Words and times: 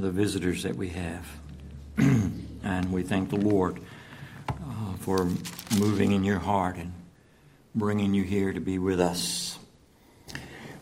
the 0.00 0.10
visitors 0.10 0.62
that 0.62 0.76
we 0.76 0.90
have. 0.90 1.26
and 1.98 2.92
we 2.92 3.02
thank 3.02 3.30
the 3.30 3.36
Lord 3.36 3.80
uh, 4.48 4.92
for 5.00 5.24
moving 5.78 6.12
in 6.12 6.22
your 6.22 6.38
heart 6.38 6.76
and 6.76 6.92
bringing 7.74 8.14
you 8.14 8.22
here 8.22 8.52
to 8.52 8.60
be 8.60 8.78
with 8.78 9.00
us. 9.00 9.58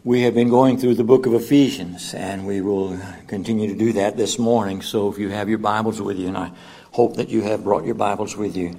We 0.05 0.23
have 0.23 0.35
been 0.35 0.51
going 0.51 0.79
through 0.79 0.95
the 0.95 1.05
book 1.05 1.27
of 1.27 1.35
Ephesians, 1.35 2.15
and 2.15 2.47
we 2.47 2.61
will 2.61 2.99
continue 3.27 3.69
to 3.69 3.75
do 3.75 3.95
that 3.95 4.17
this 4.17 4.39
morning. 4.39 4.83
So 4.83 5.11
if 5.11 5.19
you 5.19 5.31
have 5.31 5.49
your 5.49 5.59
Bibles 5.59 6.01
with 6.01 6.19
you, 6.19 6.29
and 6.29 6.39
I 6.39 6.53
hope 6.93 7.17
that 7.17 7.29
you 7.29 7.43
have 7.43 7.65
brought 7.65 7.85
your 7.85 7.95
Bibles 7.95 8.37
with 8.37 8.57
you, 8.57 8.77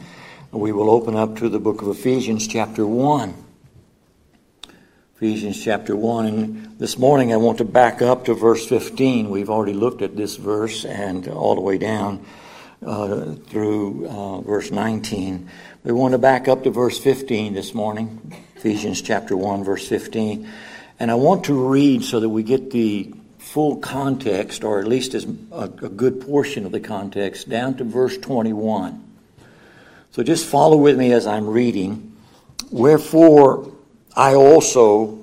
we 0.52 0.72
will 0.72 0.90
open 0.90 1.16
up 1.16 1.36
to 1.38 1.50
the 1.50 1.60
book 1.60 1.82
of 1.82 1.90
Ephesians, 1.90 2.48
chapter 2.48 2.86
1. 2.86 3.47
Ephesians 5.18 5.60
chapter 5.60 5.96
1. 5.96 6.26
And 6.28 6.78
this 6.78 6.96
morning 6.96 7.34
I 7.34 7.38
want 7.38 7.58
to 7.58 7.66
back 7.66 8.04
up 8.04 8.26
to 8.26 8.36
verse 8.36 8.68
15. 8.68 9.32
We've 9.32 9.50
already 9.50 9.74
looked 9.74 10.04
at 10.04 10.16
this 10.16 10.36
verse 10.36 10.86
and 10.86 11.28
all 11.28 11.56
the 11.56 11.62
way 11.62 11.80
down 11.80 12.24
uh, 12.86 13.32
through 13.48 14.08
uh, 14.08 14.42
verse 14.42 14.70
19. 14.70 15.50
We 15.84 15.92
want 15.92 16.12
to 16.12 16.20
back 16.20 16.48
up 16.48 16.66
to 16.66 16.70
verse 16.70 17.00
15 17.00 17.56
this 17.56 17.74
morning. 17.74 18.32
Ephesians 18.58 19.02
chapter 19.02 19.36
1, 19.36 19.64
verse 19.64 19.88
15. 19.88 20.48
And 21.00 21.10
I 21.10 21.16
want 21.16 21.46
to 21.46 21.68
read 21.68 22.04
so 22.04 22.20
that 22.20 22.30
we 22.30 22.44
get 22.44 22.70
the 22.70 23.12
full 23.40 23.78
context, 23.78 24.64
or 24.64 24.80
at 24.80 24.88
least 24.88 25.16
as 25.16 25.26
a, 25.52 25.64
a 25.64 25.90
good 25.90 26.22
portion 26.22 26.64
of 26.64 26.72
the 26.72 26.80
context, 26.80 27.50
down 27.50 27.76
to 27.78 27.84
verse 27.84 28.20
21. 28.20 29.04
So 30.12 30.22
just 30.22 30.46
follow 30.46 30.78
with 30.78 30.96
me 30.96 31.12
as 31.12 31.26
I'm 31.26 31.48
reading. 31.48 32.16
Wherefore, 32.70 33.74
I 34.18 34.34
also, 34.34 35.20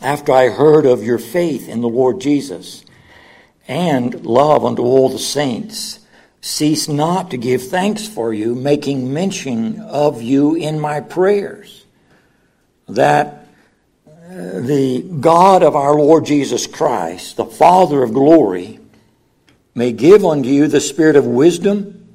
after 0.00 0.32
I 0.32 0.48
heard 0.48 0.86
of 0.86 1.04
your 1.04 1.18
faith 1.18 1.68
in 1.68 1.82
the 1.82 1.88
Lord 1.88 2.18
Jesus 2.18 2.82
and 3.68 4.24
love 4.24 4.64
unto 4.64 4.80
all 4.80 5.10
the 5.10 5.18
saints, 5.18 5.98
cease 6.40 6.88
not 6.88 7.30
to 7.30 7.36
give 7.36 7.68
thanks 7.68 8.08
for 8.08 8.32
you, 8.32 8.54
making 8.54 9.12
mention 9.12 9.80
of 9.80 10.22
you 10.22 10.54
in 10.54 10.80
my 10.80 11.00
prayers, 11.00 11.84
that 12.88 13.48
uh, 14.08 14.60
the 14.60 15.02
God 15.20 15.62
of 15.62 15.76
our 15.76 15.94
Lord 15.94 16.24
Jesus 16.24 16.66
Christ, 16.66 17.36
the 17.36 17.44
Father 17.44 18.02
of 18.02 18.14
glory, 18.14 18.80
may 19.74 19.92
give 19.92 20.24
unto 20.24 20.48
you 20.48 20.68
the 20.68 20.80
spirit 20.80 21.16
of 21.16 21.26
wisdom 21.26 22.08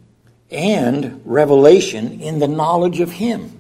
and 0.50 1.22
revelation 1.26 2.20
in 2.22 2.40
the 2.40 2.48
knowledge 2.48 3.02
of 3.02 3.12
Him 3.12 3.59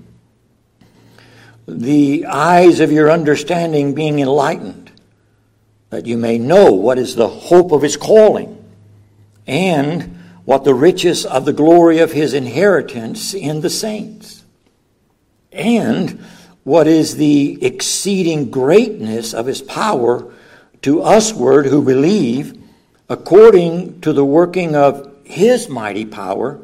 the 1.70 2.26
eyes 2.26 2.80
of 2.80 2.92
your 2.92 3.12
understanding 3.12 3.94
being 3.94 4.20
enlightened, 4.20 4.92
that 5.90 6.06
you 6.06 6.18
may 6.18 6.38
know 6.38 6.72
what 6.72 6.98
is 6.98 7.16
the 7.16 7.28
hope 7.28 7.72
of 7.72 7.82
his 7.82 7.98
calling, 7.98 8.56
and 9.48 10.18
what 10.46 10.64
the 10.64 10.74
riches 10.74 11.26
of 11.26 11.46
the 11.46 11.54
glory 11.54 12.00
of 12.00 12.12
his 12.12 12.34
inheritance 12.34 13.34
in 13.34 13.62
the 13.62 13.70
saints, 13.70 14.44
and 15.52 16.24
what 16.64 16.88
is 16.88 17.18
the 17.18 17.64
exceeding 17.64 18.52
greatness 18.52 19.34
of 19.34 19.46
his 19.46 19.62
power 19.62 20.32
to 20.82 21.02
usward 21.02 21.66
who 21.66 21.84
believe, 21.84 22.62
according 23.10 24.00
to 24.02 24.14
the 24.14 24.26
working 24.26 24.76
of 24.76 25.12
his 25.24 25.68
mighty 25.70 26.06
power 26.06 26.60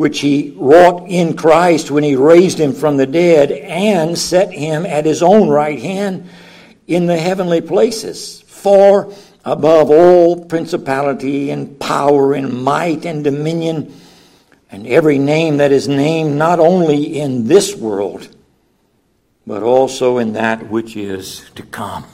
which 0.00 0.20
he 0.20 0.54
wrought 0.56 1.06
in 1.10 1.36
Christ 1.36 1.90
when 1.90 2.02
he 2.02 2.16
raised 2.16 2.58
him 2.58 2.72
from 2.72 2.96
the 2.96 3.06
dead 3.06 3.52
and 3.52 4.16
set 4.16 4.50
him 4.50 4.86
at 4.86 5.04
his 5.04 5.22
own 5.22 5.50
right 5.50 5.78
hand 5.78 6.26
in 6.86 7.04
the 7.04 7.18
heavenly 7.18 7.60
places, 7.60 8.40
far 8.46 9.12
above 9.44 9.90
all 9.90 10.46
principality 10.46 11.50
and 11.50 11.78
power 11.78 12.32
and 12.32 12.62
might 12.64 13.04
and 13.04 13.22
dominion 13.22 13.94
and 14.70 14.86
every 14.86 15.18
name 15.18 15.58
that 15.58 15.70
is 15.70 15.86
named 15.86 16.34
not 16.34 16.58
only 16.58 17.20
in 17.20 17.46
this 17.46 17.76
world, 17.76 18.26
but 19.46 19.62
also 19.62 20.16
in 20.16 20.32
that 20.32 20.70
which 20.70 20.96
is 20.96 21.44
to 21.56 21.62
come. 21.62 22.06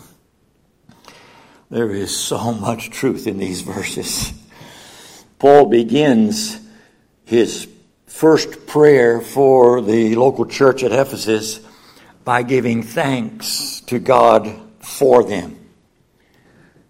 There 1.71 1.93
is 1.93 2.11
so 2.17 2.53
much 2.53 2.91
truth 2.91 3.29
in 3.29 3.39
these 3.39 3.61
verses. 3.61 4.33
Paul 5.39 5.67
begins 5.67 6.59
his 7.25 7.69
first 8.17 8.67
prayer 8.67 9.21
for 9.21 9.83
the 9.83 10.17
local 10.17 10.47
church 10.47 10.83
at 10.83 10.91
Ephesus 10.91 11.61
by 12.25 12.43
giving 12.43 12.83
thanks 12.83 13.83
to 13.83 13.99
God 13.99 14.59
for 14.81 15.23
them. 15.23 15.59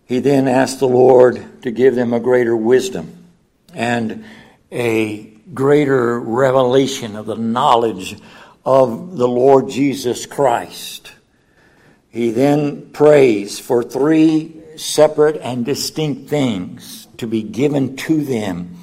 He 0.05 0.21
then 0.21 0.47
asked 0.47 0.79
the 0.79 0.87
Lord 0.87 1.63
to 1.63 1.73
give 1.73 1.97
them 1.97 2.13
a 2.13 2.21
greater 2.21 2.57
wisdom 2.57 3.27
and 3.75 4.25
a 4.71 5.25
greater 5.53 6.21
revelation 6.21 7.17
of 7.17 7.27
the 7.27 7.35
knowledge 7.35 8.17
of 8.65 9.17
the 9.17 9.27
Lord 9.27 9.69
Jesus 9.69 10.27
Christ. 10.27 11.11
He 12.09 12.31
then 12.31 12.91
prays 12.93 13.59
for 13.59 13.83
three 13.83 14.63
separate 14.77 15.41
and 15.43 15.65
distinct 15.65 16.31
things 16.31 17.09
to 17.17 17.27
be 17.27 17.43
given 17.43 17.97
to 17.97 18.25
them 18.25 18.76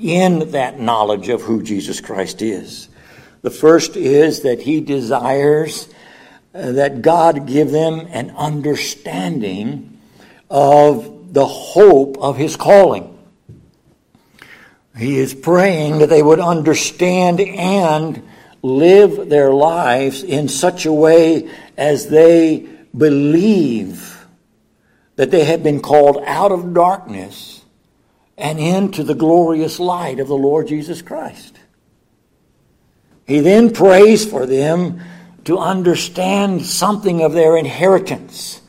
in 0.00 0.52
that 0.52 0.80
knowledge 0.80 1.28
of 1.28 1.42
who 1.42 1.62
Jesus 1.62 2.00
Christ 2.00 2.42
is. 2.42 2.88
The 3.42 3.50
first 3.50 3.96
is 3.96 4.42
that 4.42 4.60
he 4.60 4.80
desires 4.80 5.88
uh, 6.54 6.72
that 6.72 7.02
God 7.02 7.46
give 7.46 7.70
them 7.70 8.06
an 8.10 8.30
understanding 8.30 9.98
of 10.50 11.32
the 11.32 11.46
hope 11.46 12.18
of 12.18 12.36
his 12.36 12.56
calling. 12.56 13.18
He 14.96 15.18
is 15.18 15.32
praying 15.32 15.98
that 15.98 16.08
they 16.08 16.22
would 16.22 16.40
understand 16.40 17.40
and 17.40 18.28
live 18.62 19.28
their 19.28 19.52
lives 19.52 20.22
in 20.22 20.48
such 20.48 20.84
a 20.84 20.92
way 20.92 21.50
as 21.76 22.08
they 22.08 22.68
believe 22.96 24.26
that 25.16 25.30
they 25.30 25.44
have 25.44 25.62
been 25.62 25.80
called 25.80 26.22
out 26.26 26.52
of 26.52 26.74
darkness 26.74 27.59
and 28.40 28.58
into 28.58 29.04
the 29.04 29.14
glorious 29.14 29.78
light 29.78 30.18
of 30.18 30.28
the 30.28 30.36
Lord 30.36 30.66
Jesus 30.68 31.02
Christ. 31.02 31.58
He 33.26 33.40
then 33.40 33.72
prays 33.72 34.28
for 34.28 34.46
them 34.46 35.00
to 35.44 35.58
understand 35.58 36.64
something 36.64 37.22
of 37.22 37.32
their 37.32 37.56
inheritance. 37.56 38.60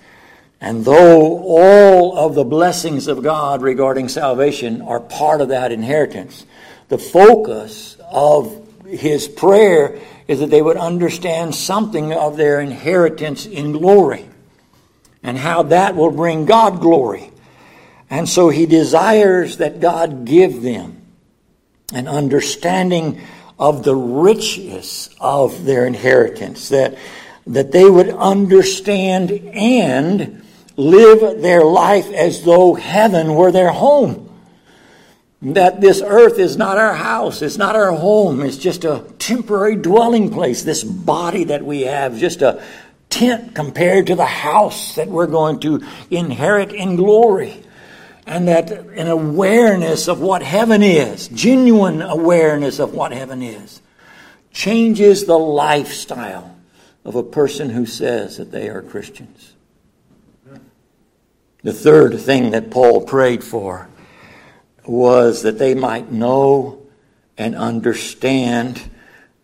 And 0.60 0.86
though 0.86 1.40
all 1.40 2.18
of 2.18 2.36
the 2.36 2.44
blessings 2.44 3.08
of 3.08 3.24
God 3.24 3.62
regarding 3.62 4.10
salvation 4.10 4.82
are 4.82 5.00
part 5.00 5.42
of 5.42 5.50
that 5.50 5.72
inheritance, 5.72 6.46
the 6.90 7.00
focus 7.00 7.98
of 8.12 8.70
his 8.86 9.28
prayer 9.28 10.00
is 10.28 10.40
that 10.40 10.50
they 10.50 10.62
would 10.62 10.78
understand 10.78 11.56
something 11.56 12.14
of 12.14 12.38
their 12.38 12.60
inheritance 12.60 13.46
in 13.46 13.72
glory 13.72 14.28
and 15.24 15.38
how 15.38 15.64
that 15.64 15.96
will 15.96 16.12
bring 16.12 16.46
God 16.46 16.82
glory. 16.82 17.31
And 18.12 18.28
so 18.28 18.50
he 18.50 18.66
desires 18.66 19.58
that 19.58 19.80
God 19.80 20.26
give 20.26 20.62
them 20.62 21.02
an 21.94 22.10
understanding 22.10 23.22
of 23.58 23.84
the 23.86 23.96
riches 23.96 25.10
of 25.22 25.64
their 25.64 25.88
inheritance, 25.88 26.70
that, 26.70 26.98
that 27.48 27.72
they 27.72 27.90
would 27.90 28.10
understand 28.10 29.32
and 29.32 30.44
live 30.76 31.42
their 31.42 31.64
life 31.64 32.12
as 32.12 32.44
though 32.44 32.74
heaven 32.74 33.34
were 33.34 33.52
their 33.52 33.72
home. 33.72 34.28
That 35.42 35.80
this 35.80 36.02
earth 36.06 36.38
is 36.38 36.58
not 36.58 36.78
our 36.78 36.94
house, 36.94 37.42
it's 37.42 37.58
not 37.58 37.78
our 37.78 37.94
home, 37.94 38.42
it's 38.42 38.58
just 38.58 38.84
a 38.84 39.06
temporary 39.20 39.78
dwelling 39.78 40.32
place. 40.32 40.64
This 40.64 40.84
body 40.84 41.46
that 41.46 41.64
we 41.64 41.84
have, 41.84 42.18
just 42.18 42.42
a 42.42 42.62
tent 43.10 43.56
compared 43.56 44.08
to 44.08 44.16
the 44.16 44.26
house 44.26 44.96
that 44.96 45.08
we're 45.08 45.28
going 45.28 45.62
to 45.62 45.82
inherit 46.10 46.74
in 46.74 46.98
glory 46.98 47.64
and 48.32 48.48
that 48.48 48.72
an 48.72 49.10
awareness 49.10 50.08
of 50.08 50.22
what 50.22 50.42
heaven 50.42 50.82
is, 50.82 51.28
genuine 51.28 52.02
awareness 52.02 52.80
of 52.80 52.94
what 52.94 53.12
heaven 53.12 53.42
is, 53.42 53.82
changes 54.54 55.26
the 55.26 55.38
lifestyle 55.38 56.56
of 57.04 57.16
a 57.16 57.24
person 57.24 57.70
who 57.70 57.86
says 57.86 58.38
that 58.38 58.50
they 58.50 58.70
are 58.70 58.82
Christians. 58.82 59.54
The 61.62 61.74
third 61.74 62.22
thing 62.22 62.52
that 62.52 62.72
Paul 62.72 63.02
prayed 63.02 63.44
for 63.44 63.90
was 64.86 65.42
that 65.42 65.60
they 65.60 65.76
might 65.76 66.10
know 66.10 66.84
and 67.38 67.54
understand 67.54 68.82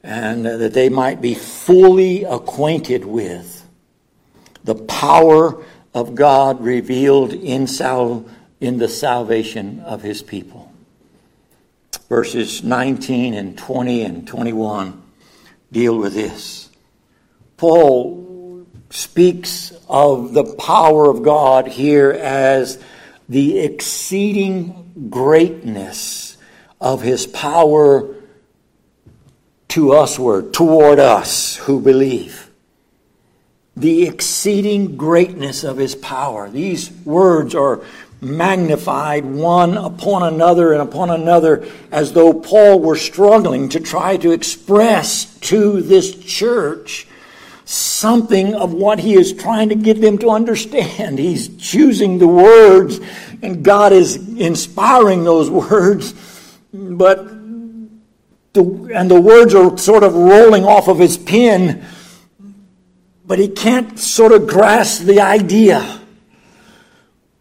and 0.01 0.45
that 0.45 0.73
they 0.73 0.87
might 0.87 1.19
be 1.19 1.33
fully 1.33 2.23
acquainted 2.23 3.03
with 3.03 3.67
the 4.63 4.75
power 4.75 5.61
of 5.93 6.15
God 6.15 6.61
revealed 6.61 7.33
in 7.33 7.67
salvation 7.67 8.33
in 8.59 8.77
the 8.77 8.87
salvation 8.87 9.79
of 9.81 10.01
his 10.01 10.21
people. 10.21 10.71
Verses 12.09 12.63
19 12.63 13.33
and 13.33 13.57
20 13.57 14.03
and 14.03 14.27
21 14.27 15.01
deal 15.71 15.97
with 15.97 16.13
this. 16.13 16.69
Paul 17.57 18.65
speaks 18.89 19.73
of 19.89 20.33
the 20.33 20.55
power 20.55 21.09
of 21.09 21.23
God 21.23 21.67
here 21.67 22.11
as 22.11 22.81
the 23.27 23.59
exceeding 23.59 25.09
greatness 25.09 26.37
of 26.79 27.01
his 27.01 27.27
power 27.27 28.15
to 29.69 29.87
usward, 29.87 30.53
toward 30.53 30.99
us 30.99 31.57
who 31.57 31.81
believe. 31.81 32.49
The 33.75 34.07
exceeding 34.07 34.95
greatness 34.95 35.63
of 35.63 35.77
his 35.77 35.93
power. 35.93 36.49
These 36.49 36.89
words 37.05 37.53
are 37.53 37.83
magnified 38.21 39.25
one 39.25 39.77
upon 39.77 40.23
another 40.23 40.73
and 40.73 40.81
upon 40.81 41.09
another 41.09 41.67
as 41.91 42.13
though 42.13 42.33
Paul 42.33 42.79
were 42.79 42.95
struggling 42.95 43.69
to 43.69 43.79
try 43.79 44.17
to 44.17 44.31
express 44.31 45.37
to 45.41 45.81
this 45.81 46.15
church 46.15 47.07
something 47.65 48.55
of 48.55 48.73
what 48.73 48.99
he 48.99 49.13
is 49.13 49.33
trying 49.33 49.69
to 49.69 49.75
get 49.75 50.01
them 50.01 50.17
to 50.19 50.29
understand. 50.29 51.19
He's 51.19 51.55
choosing 51.57 52.17
the 52.17 52.27
words 52.27 52.99
and 53.41 53.63
God 53.63 53.93
is 53.93 54.15
inspiring 54.15 55.23
those 55.23 55.49
words, 55.51 56.13
but 56.73 57.27
the, 58.53 58.91
and 58.93 59.11
the 59.11 59.21
words 59.21 59.53
are 59.53 59.77
sort 59.77 60.03
of 60.03 60.15
rolling 60.15 60.65
off 60.65 60.87
of 60.87 60.97
his 60.97 61.17
pen, 61.17 61.85
but 63.25 63.37
he 63.37 63.47
can't 63.47 63.99
sort 63.99 64.31
of 64.31 64.47
grasp 64.47 65.03
the 65.03 65.21
idea. 65.21 66.01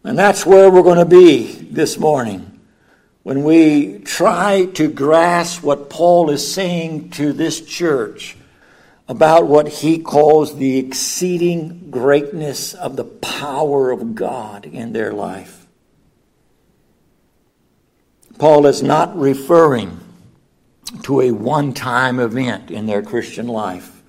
And 0.07 0.17
that's 0.17 0.45
where 0.45 0.71
we're 0.71 0.83
going 0.83 0.99
to 0.99 1.05
be 1.05 1.51
this 1.69 1.99
morning. 1.99 2.61
When 3.23 3.43
we 3.43 3.99
try 3.99 4.67
to 4.75 4.89
grasp 4.89 5.63
what 5.63 5.89
Paul 5.89 6.29
is 6.29 6.49
saying 6.49 7.09
to 7.11 7.33
this 7.33 7.59
church 7.59 8.37
about 9.09 9.47
what 9.47 9.67
he 9.67 9.99
calls 9.99 10.55
the 10.55 10.77
exceeding 10.77 11.91
greatness 11.91 12.73
of 12.73 12.95
the 12.95 13.03
power 13.03 13.91
of 13.91 14.15
God 14.15 14.65
in 14.65 14.93
their 14.93 15.11
life. 15.11 15.67
Paul 18.37 18.65
is 18.65 18.81
not 18.81 19.13
referring 19.19 19.99
to 21.03 21.19
a 21.19 21.31
one 21.31 21.73
time 21.73 22.21
event 22.21 22.71
in 22.71 22.85
their 22.85 23.01
Christian 23.01 23.49
life. 23.49 24.01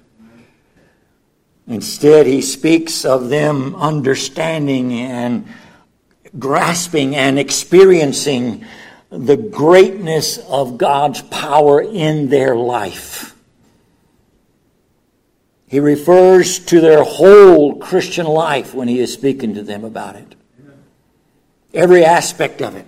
Instead, 1.66 2.28
he 2.28 2.40
speaks 2.40 3.04
of 3.04 3.30
them 3.30 3.74
understanding 3.74 4.92
and 4.92 5.44
grasping 6.38 7.14
and 7.14 7.38
experiencing 7.38 8.64
the 9.10 9.36
greatness 9.36 10.38
of 10.38 10.78
God's 10.78 11.22
power 11.22 11.80
in 11.80 12.28
their 12.28 12.54
life. 12.54 13.34
He 15.66 15.80
refers 15.80 16.58
to 16.60 16.80
their 16.80 17.04
whole 17.04 17.76
Christian 17.76 18.26
life 18.26 18.74
when 18.74 18.88
he 18.88 19.00
is 19.00 19.12
speaking 19.12 19.54
to 19.54 19.62
them 19.62 19.84
about 19.84 20.16
it. 20.16 20.34
Every 21.74 22.04
aspect 22.04 22.62
of 22.62 22.74
it, 22.74 22.86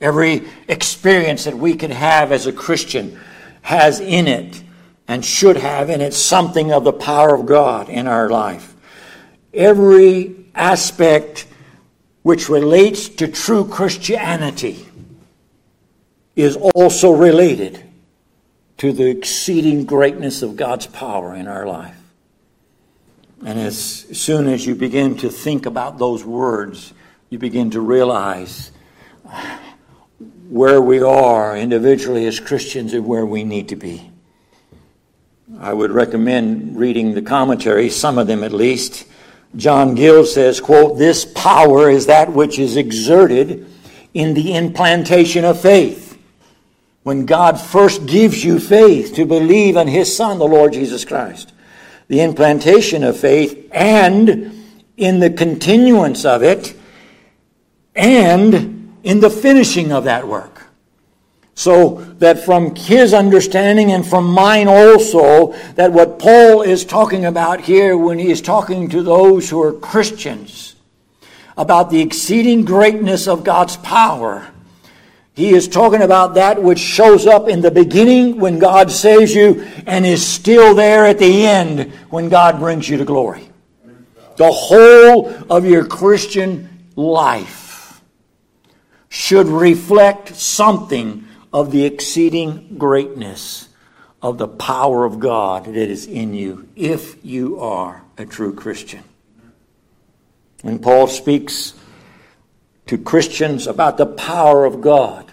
every 0.00 0.42
experience 0.66 1.44
that 1.44 1.56
we 1.56 1.74
can 1.74 1.90
have 1.90 2.32
as 2.32 2.46
a 2.46 2.52
Christian 2.52 3.20
has 3.62 4.00
in 4.00 4.26
it 4.26 4.62
and 5.06 5.24
should 5.24 5.58
have 5.58 5.90
in 5.90 6.00
it 6.00 6.14
something 6.14 6.72
of 6.72 6.84
the 6.84 6.92
power 6.92 7.34
of 7.34 7.44
God 7.44 7.90
in 7.90 8.06
our 8.06 8.30
life. 8.30 8.74
Every 9.52 10.34
aspect 10.54 11.46
which 12.24 12.48
relates 12.48 13.10
to 13.10 13.28
true 13.28 13.66
Christianity 13.68 14.88
is 16.34 16.56
also 16.56 17.12
related 17.12 17.84
to 18.78 18.92
the 18.92 19.10
exceeding 19.10 19.84
greatness 19.84 20.40
of 20.40 20.56
God's 20.56 20.86
power 20.86 21.34
in 21.34 21.46
our 21.46 21.66
life. 21.66 21.98
And 23.44 23.58
as 23.58 23.78
soon 23.78 24.48
as 24.48 24.66
you 24.66 24.74
begin 24.74 25.18
to 25.18 25.28
think 25.28 25.66
about 25.66 25.98
those 25.98 26.24
words, 26.24 26.94
you 27.28 27.38
begin 27.38 27.70
to 27.72 27.80
realize 27.82 28.72
where 30.48 30.80
we 30.80 31.02
are 31.02 31.54
individually 31.54 32.26
as 32.26 32.40
Christians 32.40 32.94
and 32.94 33.06
where 33.06 33.26
we 33.26 33.44
need 33.44 33.68
to 33.68 33.76
be. 33.76 34.10
I 35.60 35.74
would 35.74 35.90
recommend 35.90 36.78
reading 36.78 37.12
the 37.12 37.20
commentary, 37.20 37.90
some 37.90 38.16
of 38.16 38.26
them 38.26 38.42
at 38.42 38.52
least, 38.52 39.04
John 39.56 39.94
Gill 39.94 40.24
says, 40.24 40.60
quote, 40.60 40.98
this 40.98 41.24
power 41.24 41.88
is 41.88 42.06
that 42.06 42.32
which 42.32 42.58
is 42.58 42.76
exerted 42.76 43.66
in 44.12 44.34
the 44.34 44.54
implantation 44.54 45.44
of 45.44 45.60
faith. 45.60 46.18
When 47.02 47.26
God 47.26 47.60
first 47.60 48.06
gives 48.06 48.44
you 48.44 48.58
faith 48.58 49.14
to 49.14 49.26
believe 49.26 49.76
in 49.76 49.88
His 49.88 50.14
Son, 50.16 50.38
the 50.38 50.46
Lord 50.46 50.72
Jesus 50.72 51.04
Christ. 51.04 51.52
The 52.08 52.20
implantation 52.20 53.04
of 53.04 53.18
faith 53.18 53.68
and 53.72 54.66
in 54.96 55.20
the 55.20 55.30
continuance 55.30 56.24
of 56.24 56.42
it 56.42 56.74
and 57.94 58.98
in 59.02 59.20
the 59.20 59.30
finishing 59.30 59.92
of 59.92 60.04
that 60.04 60.26
work. 60.26 60.53
So 61.54 62.00
that 62.18 62.44
from 62.44 62.74
his 62.74 63.14
understanding 63.14 63.92
and 63.92 64.06
from 64.06 64.26
mine 64.26 64.66
also, 64.66 65.52
that 65.74 65.92
what 65.92 66.18
Paul 66.18 66.62
is 66.62 66.84
talking 66.84 67.24
about 67.24 67.60
here 67.60 67.96
when 67.96 68.18
he 68.18 68.30
is 68.30 68.42
talking 68.42 68.88
to 68.88 69.02
those 69.02 69.48
who 69.48 69.62
are 69.62 69.72
Christians 69.72 70.74
about 71.56 71.90
the 71.90 72.00
exceeding 72.00 72.64
greatness 72.64 73.28
of 73.28 73.44
God's 73.44 73.76
power, 73.76 74.48
he 75.34 75.50
is 75.50 75.68
talking 75.68 76.02
about 76.02 76.34
that 76.34 76.62
which 76.62 76.78
shows 76.78 77.26
up 77.26 77.48
in 77.48 77.60
the 77.60 77.70
beginning 77.70 78.38
when 78.38 78.58
God 78.58 78.90
saves 78.90 79.34
you 79.34 79.64
and 79.86 80.04
is 80.04 80.26
still 80.26 80.74
there 80.74 81.06
at 81.06 81.18
the 81.18 81.46
end 81.46 81.92
when 82.10 82.28
God 82.28 82.58
brings 82.58 82.88
you 82.88 82.96
to 82.98 83.04
glory. 83.04 83.48
The 84.36 84.50
whole 84.50 85.32
of 85.50 85.64
your 85.64 85.86
Christian 85.86 86.68
life 86.96 88.00
should 89.08 89.46
reflect 89.46 90.34
something 90.34 91.24
of 91.54 91.70
the 91.70 91.84
exceeding 91.84 92.76
greatness 92.76 93.68
of 94.20 94.38
the 94.38 94.48
power 94.48 95.04
of 95.04 95.20
God 95.20 95.66
that 95.66 95.76
is 95.76 96.04
in 96.04 96.34
you 96.34 96.68
if 96.74 97.24
you 97.24 97.60
are 97.60 98.02
a 98.18 98.26
true 98.26 98.52
Christian. 98.52 99.04
When 100.62 100.80
Paul 100.80 101.06
speaks 101.06 101.74
to 102.86 102.98
Christians 102.98 103.68
about 103.68 103.98
the 103.98 104.06
power 104.06 104.64
of 104.64 104.80
God, 104.80 105.30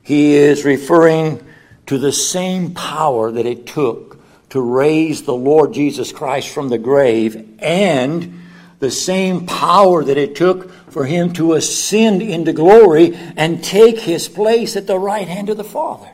he 0.00 0.34
is 0.34 0.64
referring 0.64 1.44
to 1.86 1.98
the 1.98 2.12
same 2.12 2.72
power 2.72 3.30
that 3.30 3.44
it 3.44 3.66
took 3.66 4.18
to 4.48 4.62
raise 4.62 5.22
the 5.22 5.34
Lord 5.34 5.74
Jesus 5.74 6.10
Christ 6.10 6.48
from 6.48 6.70
the 6.70 6.78
grave 6.78 7.56
and 7.58 8.44
the 8.78 8.90
same 8.90 9.44
power 9.44 10.02
that 10.02 10.16
it 10.16 10.36
took 10.36 10.70
for 10.90 11.04
him 11.04 11.32
to 11.34 11.54
ascend 11.54 12.20
into 12.20 12.52
glory 12.52 13.16
and 13.36 13.62
take 13.62 14.00
his 14.00 14.28
place 14.28 14.76
at 14.76 14.86
the 14.86 14.98
right 14.98 15.28
hand 15.28 15.48
of 15.48 15.56
the 15.56 15.64
Father. 15.64 16.10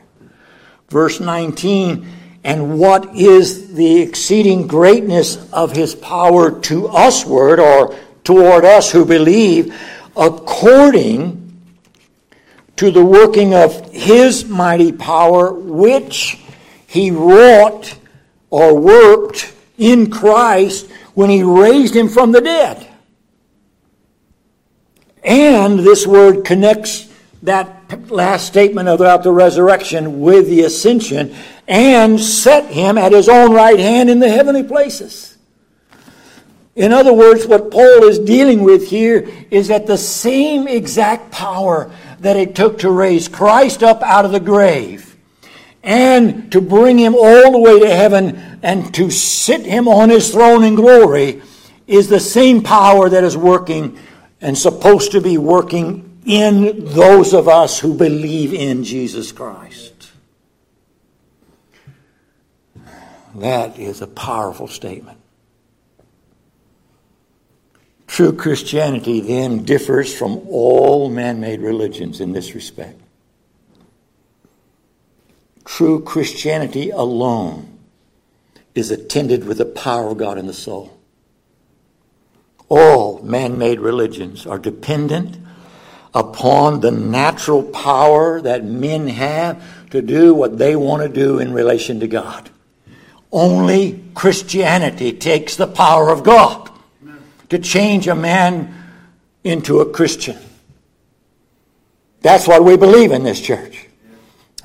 Verse 0.89 1.19
19, 1.19 2.07
and 2.43 2.79
what 2.79 3.15
is 3.15 3.73
the 3.73 4.01
exceeding 4.01 4.67
greatness 4.67 5.51
of 5.51 5.73
his 5.73 5.95
power 5.95 6.59
to 6.61 6.87
usward 6.87 7.59
or 7.59 7.97
toward 8.23 8.63
us 8.63 8.91
who 8.91 9.03
believe, 9.03 9.75
according 10.15 11.43
to 12.77 12.91
the 12.91 13.03
working 13.03 13.53
of 13.53 13.91
his 13.91 14.45
mighty 14.45 14.91
power, 14.91 15.51
which 15.51 16.39
he 16.85 17.11
wrought 17.11 17.97
or 18.49 18.79
worked 18.79 19.53
in 19.77 20.09
Christ 20.09 20.89
when 21.15 21.29
he 21.29 21.43
raised 21.43 21.95
him 21.95 22.07
from 22.07 22.31
the 22.31 22.41
dead. 22.41 22.86
And 25.27 25.79
this 25.79 26.07
word 26.07 26.45
connects 26.45 27.11
that 27.43 28.09
last 28.09 28.47
statement 28.47 28.87
about 28.87 29.23
the 29.23 29.31
resurrection 29.33 30.21
with 30.21 30.47
the 30.47 30.61
ascension 30.61 31.35
and 31.67 32.17
set 32.17 32.71
him 32.71 32.97
at 32.97 33.11
his 33.11 33.27
own 33.27 33.51
right 33.51 33.77
hand 33.77 34.09
in 34.09 34.19
the 34.19 34.29
heavenly 34.29 34.63
places. 34.63 35.37
In 36.77 36.93
other 36.93 37.11
words, 37.11 37.45
what 37.45 37.71
Paul 37.71 38.07
is 38.07 38.19
dealing 38.19 38.63
with 38.63 38.87
here 38.87 39.29
is 39.51 39.67
that 39.67 39.85
the 39.85 39.97
same 39.97 40.65
exact 40.65 41.29
power 41.31 41.91
that 42.21 42.37
it 42.37 42.55
took 42.55 42.79
to 42.79 42.89
raise 42.89 43.27
Christ 43.27 43.83
up 43.83 44.01
out 44.03 44.23
of 44.23 44.31
the 44.31 44.39
grave 44.39 45.17
and 45.83 46.49
to 46.53 46.61
bring 46.61 46.97
him 46.97 47.15
all 47.15 47.51
the 47.51 47.59
way 47.59 47.81
to 47.81 47.93
heaven 47.93 48.59
and 48.63 48.93
to 48.95 49.11
sit 49.11 49.65
him 49.65 49.89
on 49.89 50.09
his 50.09 50.31
throne 50.31 50.63
in 50.63 50.75
glory 50.75 51.41
is 51.85 52.07
the 52.07 52.19
same 52.19 52.63
power 52.63 53.09
that 53.09 53.25
is 53.25 53.35
working 53.35 53.97
and 54.41 54.57
supposed 54.57 55.11
to 55.11 55.21
be 55.21 55.37
working 55.37 56.19
in 56.25 56.85
those 56.85 57.33
of 57.33 57.47
us 57.47 57.79
who 57.79 57.93
believe 57.93 58.53
in 58.53 58.83
Jesus 58.83 59.31
Christ. 59.31 60.11
That 63.35 63.77
is 63.77 64.01
a 64.01 64.07
powerful 64.07 64.67
statement. 64.67 65.19
True 68.07 68.33
Christianity 68.33 69.21
then 69.21 69.63
differs 69.63 70.13
from 70.13 70.39
all 70.49 71.09
man 71.09 71.39
made 71.39 71.61
religions 71.61 72.19
in 72.19 72.31
this 72.31 72.55
respect. 72.55 72.99
True 75.65 76.01
Christianity 76.01 76.89
alone 76.89 77.77
is 78.73 78.89
attended 78.89 79.45
with 79.45 79.59
the 79.59 79.65
power 79.65 80.09
of 80.09 80.17
God 80.17 80.37
in 80.37 80.47
the 80.47 80.53
soul. 80.53 80.96
All 82.69 83.21
man 83.23 83.57
made 83.57 83.79
religions 83.79 84.45
are 84.45 84.59
dependent 84.59 85.37
upon 86.13 86.81
the 86.81 86.91
natural 86.91 87.63
power 87.63 88.41
that 88.41 88.65
men 88.65 89.07
have 89.07 89.63
to 89.91 90.01
do 90.01 90.33
what 90.33 90.57
they 90.57 90.75
want 90.75 91.03
to 91.03 91.09
do 91.09 91.39
in 91.39 91.53
relation 91.53 91.99
to 91.99 92.07
God. 92.07 92.49
Only 93.31 94.03
Christianity 94.15 95.13
takes 95.13 95.55
the 95.55 95.67
power 95.67 96.09
of 96.09 96.23
God 96.23 96.69
to 97.49 97.59
change 97.59 98.07
a 98.07 98.15
man 98.15 98.73
into 99.43 99.79
a 99.79 99.89
Christian. 99.89 100.37
That's 102.21 102.47
what 102.47 102.63
we 102.63 102.75
believe 102.75 103.11
in 103.11 103.23
this 103.23 103.39
church. 103.39 103.87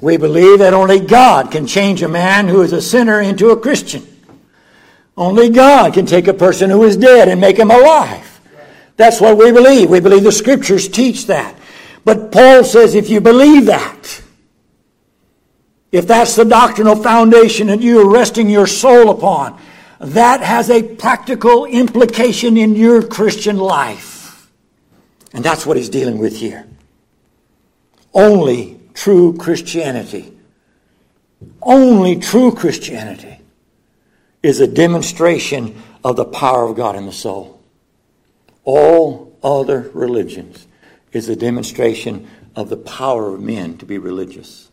We 0.00 0.16
believe 0.16 0.58
that 0.58 0.74
only 0.74 0.98
God 0.98 1.52
can 1.52 1.66
change 1.66 2.02
a 2.02 2.08
man 2.08 2.48
who 2.48 2.62
is 2.62 2.72
a 2.72 2.82
sinner 2.82 3.20
into 3.20 3.50
a 3.50 3.56
Christian. 3.56 4.04
Only 5.16 5.50
God 5.50 5.92
can 5.94 6.06
take 6.06 6.26
a 6.26 6.34
person 6.34 6.70
who 6.70 6.84
is 6.84 6.96
dead 6.96 7.28
and 7.28 7.40
make 7.40 7.58
him 7.58 7.70
alive. 7.70 8.40
That's 8.96 9.20
what 9.20 9.36
we 9.36 9.52
believe. 9.52 9.90
We 9.90 10.00
believe 10.00 10.22
the 10.22 10.32
scriptures 10.32 10.88
teach 10.88 11.26
that. 11.26 11.56
But 12.04 12.32
Paul 12.32 12.64
says 12.64 12.94
if 12.94 13.10
you 13.10 13.20
believe 13.20 13.66
that, 13.66 14.22
if 15.90 16.06
that's 16.06 16.36
the 16.36 16.44
doctrinal 16.44 16.96
foundation 16.96 17.66
that 17.66 17.80
you 17.80 18.00
are 18.00 18.10
resting 18.10 18.48
your 18.48 18.66
soul 18.66 19.10
upon, 19.10 19.60
that 20.00 20.40
has 20.40 20.70
a 20.70 20.82
practical 20.82 21.66
implication 21.66 22.56
in 22.56 22.74
your 22.74 23.06
Christian 23.06 23.58
life. 23.58 24.50
And 25.34 25.44
that's 25.44 25.66
what 25.66 25.76
he's 25.76 25.90
dealing 25.90 26.18
with 26.18 26.36
here. 26.38 26.66
Only 28.14 28.80
true 28.94 29.36
Christianity, 29.36 30.36
only 31.62 32.16
true 32.16 32.52
Christianity 32.52 33.41
is 34.42 34.60
a 34.60 34.66
demonstration 34.66 35.80
of 36.04 36.16
the 36.16 36.24
power 36.24 36.68
of 36.68 36.76
God 36.76 36.96
in 36.96 37.06
the 37.06 37.12
soul. 37.12 37.62
All 38.64 39.38
other 39.42 39.90
religions 39.94 40.66
is 41.12 41.28
a 41.28 41.36
demonstration 41.36 42.28
of 42.54 42.68
the 42.68 42.76
power 42.76 43.34
of 43.34 43.40
men 43.40 43.78
to 43.78 43.86
be 43.86 43.98
religious. 43.98 44.70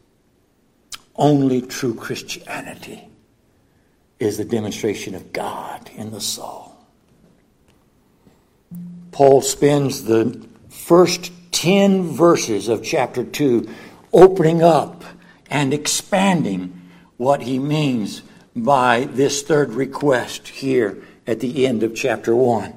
Only 1.15 1.61
true 1.61 1.93
Christianity 1.93 3.07
is 4.19 4.39
a 4.39 4.45
demonstration 4.45 5.15
of 5.15 5.31
God 5.33 5.89
in 5.95 6.11
the 6.11 6.21
soul. 6.21 6.75
Paul 9.11 9.41
spends 9.41 10.03
the 10.03 10.47
first 10.69 11.31
10 11.51 12.03
verses 12.03 12.67
of 12.67 12.83
chapter 12.83 13.23
2 13.23 13.67
opening 14.13 14.61
up 14.61 15.03
and 15.49 15.73
expanding 15.73 16.89
what 17.17 17.41
he 17.41 17.59
means 17.59 18.21
by 18.55 19.05
this 19.11 19.41
third 19.41 19.71
request 19.71 20.47
here 20.47 20.97
at 21.27 21.39
the 21.39 21.65
end 21.65 21.83
of 21.83 21.95
chapter 21.95 22.35
1. 22.35 22.73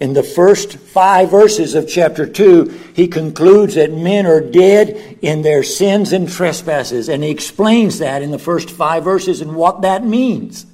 In 0.00 0.12
the 0.12 0.22
first 0.22 0.76
five 0.76 1.30
verses 1.30 1.74
of 1.74 1.88
chapter 1.88 2.26
2, 2.26 2.92
he 2.94 3.08
concludes 3.08 3.76
that 3.76 3.92
men 3.92 4.26
are 4.26 4.40
dead 4.40 5.18
in 5.22 5.42
their 5.42 5.62
sins 5.62 6.12
and 6.12 6.28
trespasses, 6.28 7.08
and 7.08 7.22
he 7.22 7.30
explains 7.30 7.98
that 7.98 8.20
in 8.20 8.30
the 8.30 8.38
first 8.38 8.70
five 8.70 9.04
verses 9.04 9.40
and 9.40 9.54
what 9.54 9.82
that 9.82 10.04
means. 10.04 10.66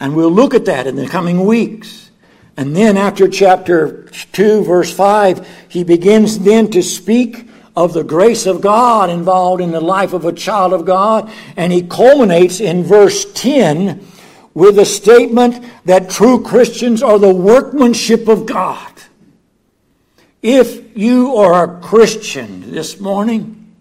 And 0.00 0.16
we'll 0.16 0.30
look 0.30 0.54
at 0.54 0.64
that 0.64 0.86
in 0.86 0.96
the 0.96 1.06
coming 1.06 1.46
weeks. 1.46 2.10
And 2.56 2.74
then 2.74 2.96
after 2.96 3.28
chapter 3.28 4.04
2, 4.32 4.64
verse 4.64 4.92
5, 4.92 5.66
he 5.68 5.84
begins 5.84 6.40
then 6.40 6.70
to 6.72 6.82
speak 6.82 7.46
of 7.80 7.94
the 7.94 8.04
grace 8.04 8.44
of 8.44 8.60
God 8.60 9.08
involved 9.08 9.62
in 9.62 9.70
the 9.70 9.80
life 9.80 10.12
of 10.12 10.26
a 10.26 10.32
child 10.32 10.74
of 10.74 10.84
God. 10.84 11.32
And 11.56 11.72
he 11.72 11.82
culminates 11.82 12.60
in 12.60 12.84
verse 12.84 13.24
10 13.32 14.06
with 14.52 14.78
a 14.78 14.84
statement 14.84 15.64
that 15.86 16.10
true 16.10 16.42
Christians 16.42 17.02
are 17.02 17.18
the 17.18 17.34
workmanship 17.34 18.28
of 18.28 18.44
God. 18.44 18.92
If 20.42 20.96
you 20.96 21.36
are 21.36 21.64
a 21.64 21.80
Christian 21.80 22.70
this 22.70 23.00
morning, 23.00 23.74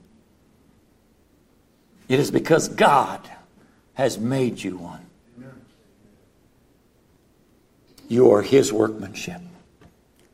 it 2.07 2.19
is 2.19 2.31
because 2.31 2.69
God 2.69 3.19
has 3.95 4.17
made 4.17 4.63
you 4.63 4.77
one. 4.77 5.05
You 8.07 8.31
are 8.31 8.41
His 8.41 8.71
workmanship 8.71 9.41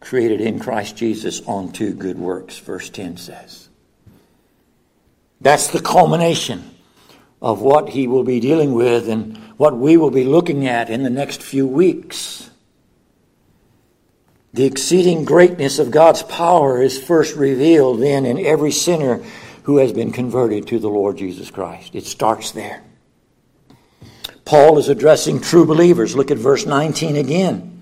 created 0.06 0.40
in 0.40 0.60
Christ 0.60 0.96
Jesus 0.96 1.46
unto 1.48 1.94
good 1.94 2.20
works, 2.20 2.58
verse 2.60 2.90
10 2.90 3.18
says. 3.18 3.70
That's 5.42 5.68
the 5.68 5.82
culmination 5.82 6.76
of 7.42 7.62
what 7.62 7.90
he 7.90 8.08
will 8.08 8.24
be 8.24 8.40
dealing 8.40 8.74
with 8.74 9.10
and 9.10 9.36
what 9.58 9.76
we 9.76 9.98
will 9.98 10.12
be 10.12 10.24
looking 10.24 10.68
at 10.68 10.90
in 10.90 11.04
the 11.04 11.10
next 11.10 11.42
few 11.42 11.68
weeks. 11.68 12.50
The 14.54 14.66
exceeding 14.66 15.26
greatness 15.26 15.80
of 15.80 15.92
God's 15.92 16.24
power 16.24 16.82
is 16.82 17.04
first 17.04 17.36
revealed 17.36 18.00
then 18.00 18.26
in 18.26 18.38
every 18.46 18.72
sinner 18.72 19.24
who 19.64 19.78
has 19.78 19.92
been 19.92 20.12
converted 20.12 20.68
to 20.68 20.80
the 20.80 20.88
Lord 20.88 21.18
Jesus 21.18 21.50
Christ. 21.50 21.96
It 21.96 22.06
starts 22.06 22.52
there. 22.52 22.84
Paul 24.46 24.78
is 24.78 24.88
addressing 24.88 25.42
true 25.42 25.66
believers. 25.66 26.16
Look 26.16 26.30
at 26.30 26.38
verse 26.38 26.68
19 26.68 27.16
again. 27.16 27.75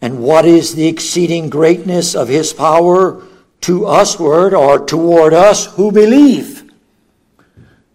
And 0.00 0.22
what 0.22 0.44
is 0.44 0.74
the 0.74 0.86
exceeding 0.86 1.50
greatness 1.50 2.14
of 2.14 2.28
his 2.28 2.52
power 2.52 3.22
to 3.62 3.80
usward 3.80 4.54
or 4.54 4.84
toward 4.84 5.34
us 5.34 5.66
who 5.74 5.90
believe? 5.90 6.70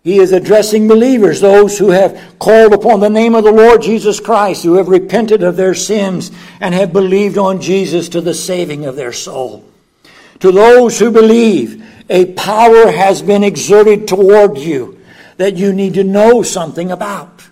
He 0.04 0.20
is 0.20 0.34
addressing 0.34 0.90
believers, 0.90 1.40
those 1.40 1.78
who 1.78 1.92
have 1.92 2.36
called 2.38 2.74
upon 2.74 3.00
the 3.00 3.10
name 3.10 3.36
of 3.36 3.46
the 3.46 3.54
Lord 3.54 3.82
Jesus 3.82 4.20
Christ, 4.20 4.64
who 4.64 4.74
have 4.74 4.90
repented 4.90 5.44
of 5.44 5.56
their 5.56 5.74
sins 5.74 6.30
and 6.60 6.76
have 6.76 6.92
believed 6.92 7.38
on 7.38 7.62
Jesus 7.62 8.10
to 8.10 8.20
the 8.20 8.34
saving 8.34 8.86
of 8.86 8.98
their 8.98 9.14
soul. 9.14 9.64
To 10.42 10.52
those 10.52 11.00
who 11.00 11.10
believe, 11.10 11.86
a 12.10 12.34
power 12.34 12.92
has 12.92 13.22
been 13.22 13.46
exerted 13.46 14.06
toward 14.06 14.58
you 14.58 15.00
that 15.38 15.56
you 15.56 15.72
need 15.72 15.94
to 15.94 16.04
know 16.04 16.44
something 16.44 16.92
about. 16.92 17.48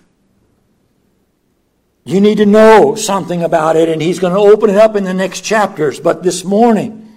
You 2.04 2.20
need 2.20 2.38
to 2.38 2.46
know 2.46 2.94
something 2.96 3.42
about 3.42 3.76
it, 3.76 3.88
and 3.88 4.02
he's 4.02 4.18
going 4.18 4.32
to 4.32 4.40
open 4.40 4.70
it 4.70 4.76
up 4.76 4.96
in 4.96 5.04
the 5.04 5.14
next 5.14 5.42
chapters. 5.42 6.00
But 6.00 6.22
this 6.22 6.44
morning, 6.44 7.16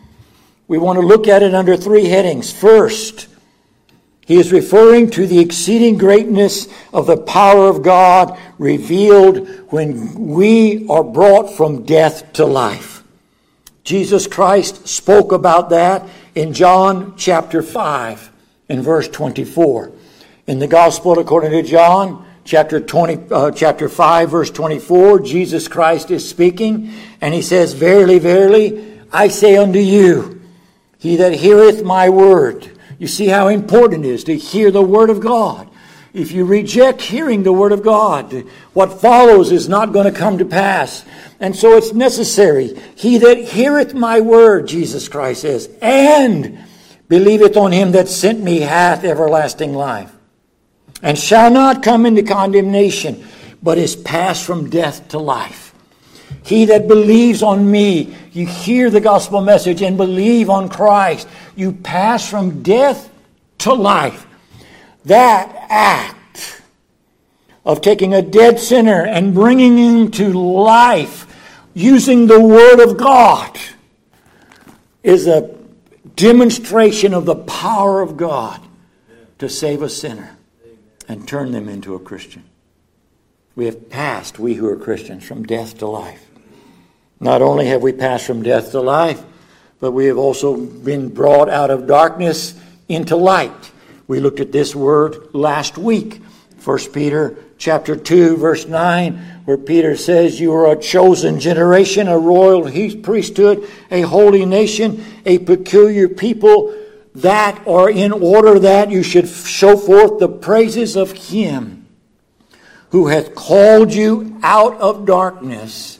we 0.67 0.77
want 0.77 0.99
to 0.99 1.05
look 1.05 1.27
at 1.27 1.41
it 1.41 1.55
under 1.55 1.75
three 1.75 2.05
headings. 2.05 2.53
First, 2.53 3.27
he 4.25 4.37
is 4.37 4.51
referring 4.51 5.11
to 5.11 5.27
the 5.27 5.39
exceeding 5.39 5.97
greatness 5.97 6.67
of 6.93 7.07
the 7.07 7.17
power 7.17 7.67
of 7.67 7.83
God 7.83 8.39
revealed 8.57 9.47
when 9.71 10.13
we 10.15 10.87
are 10.87 11.03
brought 11.03 11.55
from 11.55 11.83
death 11.83 12.33
to 12.33 12.45
life. 12.45 13.03
Jesus 13.83 14.25
Christ 14.25 14.87
spoke 14.87 15.31
about 15.31 15.69
that 15.69 16.07
in 16.33 16.53
John 16.53 17.15
chapter 17.17 17.61
5 17.61 18.31
in 18.69 18.81
verse 18.81 19.07
24. 19.07 19.91
In 20.47 20.57
the 20.57 20.67
Gospel 20.67 21.19
according 21.19 21.51
to 21.51 21.61
John, 21.61 22.24
chapter 22.45 22.79
20 22.79 23.27
uh, 23.31 23.51
chapter 23.51 23.89
5 23.89 24.29
verse 24.29 24.51
24 24.51 25.19
jesus 25.19 25.67
christ 25.67 26.11
is 26.11 26.27
speaking 26.27 26.93
and 27.19 27.33
he 27.33 27.41
says 27.41 27.73
verily 27.73 28.19
verily 28.19 29.01
i 29.11 29.27
say 29.27 29.57
unto 29.57 29.79
you 29.79 30.35
he 31.05 31.17
that 31.17 31.33
heareth 31.33 31.83
my 31.83 32.09
word. 32.09 32.71
You 32.97 33.05
see 33.05 33.27
how 33.27 33.47
important 33.47 34.07
it 34.07 34.09
is 34.09 34.23
to 34.23 34.35
hear 34.35 34.71
the 34.71 34.81
word 34.81 35.11
of 35.11 35.19
god. 35.19 35.69
If 36.15 36.31
you 36.31 36.45
reject 36.45 36.99
hearing 36.99 37.43
the 37.43 37.53
word 37.53 37.71
of 37.71 37.83
god 37.83 38.33
what 38.73 39.01
follows 39.01 39.51
is 39.51 39.69
not 39.69 39.93
going 39.93 40.11
to 40.11 40.17
come 40.17 40.39
to 40.39 40.45
pass. 40.45 41.05
And 41.39 41.55
so 41.55 41.77
it's 41.77 41.93
necessary 41.93 42.73
he 42.95 43.19
that 43.19 43.37
heareth 43.37 43.93
my 43.93 44.19
word 44.19 44.67
jesus 44.67 45.07
christ 45.09 45.41
says 45.41 45.69
and 45.79 46.57
believeth 47.07 47.55
on 47.55 47.71
him 47.71 47.91
that 47.91 48.07
sent 48.07 48.41
me 48.41 48.61
hath 48.61 49.03
everlasting 49.03 49.73
life 49.73 50.14
and 51.01 51.17
shall 51.17 51.51
not 51.51 51.83
come 51.83 52.05
into 52.05 52.23
condemnation, 52.23 53.27
but 53.61 53.77
is 53.77 53.95
passed 53.95 54.43
from 54.43 54.69
death 54.69 55.07
to 55.09 55.19
life. 55.19 55.73
He 56.43 56.65
that 56.65 56.87
believes 56.87 57.41
on 57.41 57.69
me, 57.69 58.15
you 58.31 58.45
hear 58.45 58.89
the 58.89 59.01
gospel 59.01 59.41
message 59.41 59.81
and 59.81 59.97
believe 59.97 60.49
on 60.49 60.69
Christ, 60.69 61.27
you 61.55 61.71
pass 61.71 62.29
from 62.29 62.61
death 62.61 63.09
to 63.59 63.73
life. 63.73 64.27
That 65.05 65.65
act 65.69 66.61
of 67.65 67.81
taking 67.81 68.13
a 68.13 68.21
dead 68.21 68.59
sinner 68.59 69.05
and 69.05 69.33
bringing 69.33 69.77
him 69.77 70.11
to 70.11 70.29
life 70.33 71.25
using 71.73 72.27
the 72.27 72.39
Word 72.39 72.79
of 72.79 72.97
God 72.97 73.57
is 75.03 75.27
a 75.27 75.55
demonstration 76.15 77.13
of 77.13 77.25
the 77.25 77.35
power 77.35 78.01
of 78.01 78.17
God 78.17 78.61
to 79.39 79.49
save 79.49 79.81
a 79.81 79.89
sinner 79.89 80.34
and 81.07 81.27
turn 81.27 81.51
them 81.51 81.69
into 81.69 81.95
a 81.95 81.99
Christian. 81.99 82.43
We 83.55 83.65
have 83.65 83.89
passed, 83.89 84.39
we 84.39 84.55
who 84.55 84.67
are 84.67 84.75
Christians, 84.75 85.23
from 85.23 85.43
death 85.43 85.77
to 85.79 85.87
life. 85.87 86.25
Not 87.19 87.41
only 87.41 87.67
have 87.67 87.81
we 87.81 87.93
passed 87.93 88.25
from 88.25 88.43
death 88.43 88.71
to 88.71 88.81
life, 88.81 89.23
but 89.79 89.91
we 89.91 90.05
have 90.05 90.17
also 90.17 90.57
been 90.57 91.09
brought 91.09 91.49
out 91.49 91.69
of 91.69 91.87
darkness 91.87 92.59
into 92.89 93.15
light. 93.15 93.71
We 94.07 94.19
looked 94.19 94.39
at 94.39 94.51
this 94.51 94.75
word 94.75 95.33
last 95.33 95.77
week. 95.77 96.21
1 96.63 96.77
Peter 96.91 97.37
chapter 97.57 97.95
2, 97.95 98.37
verse 98.37 98.67
9, 98.67 99.17
where 99.45 99.57
Peter 99.57 99.95
says, 99.95 100.39
You 100.39 100.53
are 100.53 100.71
a 100.71 100.79
chosen 100.79 101.39
generation, 101.39 102.07
a 102.07 102.17
royal 102.17 102.69
priesthood, 103.01 103.69
a 103.91 104.01
holy 104.01 104.45
nation, 104.45 105.03
a 105.25 105.39
peculiar 105.39 106.09
people, 106.09 106.75
that 107.15 107.61
or 107.65 107.89
in 107.89 108.11
order 108.11 108.59
that 108.59 108.91
you 108.91 109.03
should 109.03 109.27
show 109.27 109.77
forth 109.77 110.19
the 110.19 110.29
praises 110.29 110.95
of 110.95 111.11
Him 111.11 111.87
who 112.89 113.07
hath 113.07 113.35
called 113.35 113.93
you 113.93 114.39
out 114.43 114.79
of 114.79 115.05
darkness 115.05 115.99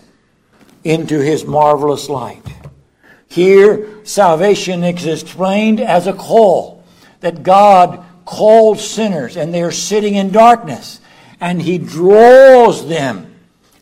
into 0.84 1.20
His 1.20 1.46
marvelous 1.46 2.10
light. 2.10 2.44
Here, 3.28 4.06
salvation 4.06 4.84
is 4.84 5.06
explained 5.06 5.80
as 5.80 6.08
a 6.08 6.14
call 6.14 6.84
that 7.22 7.44
God 7.44 8.06
called 8.24 8.80
sinners 8.80 9.38
and 9.38 9.54
they're 9.54 9.72
sitting 9.72 10.16
in 10.16 10.32
darkness 10.32 11.00
and 11.40 11.62
he 11.62 11.78
draws 11.78 12.88
them 12.88 13.36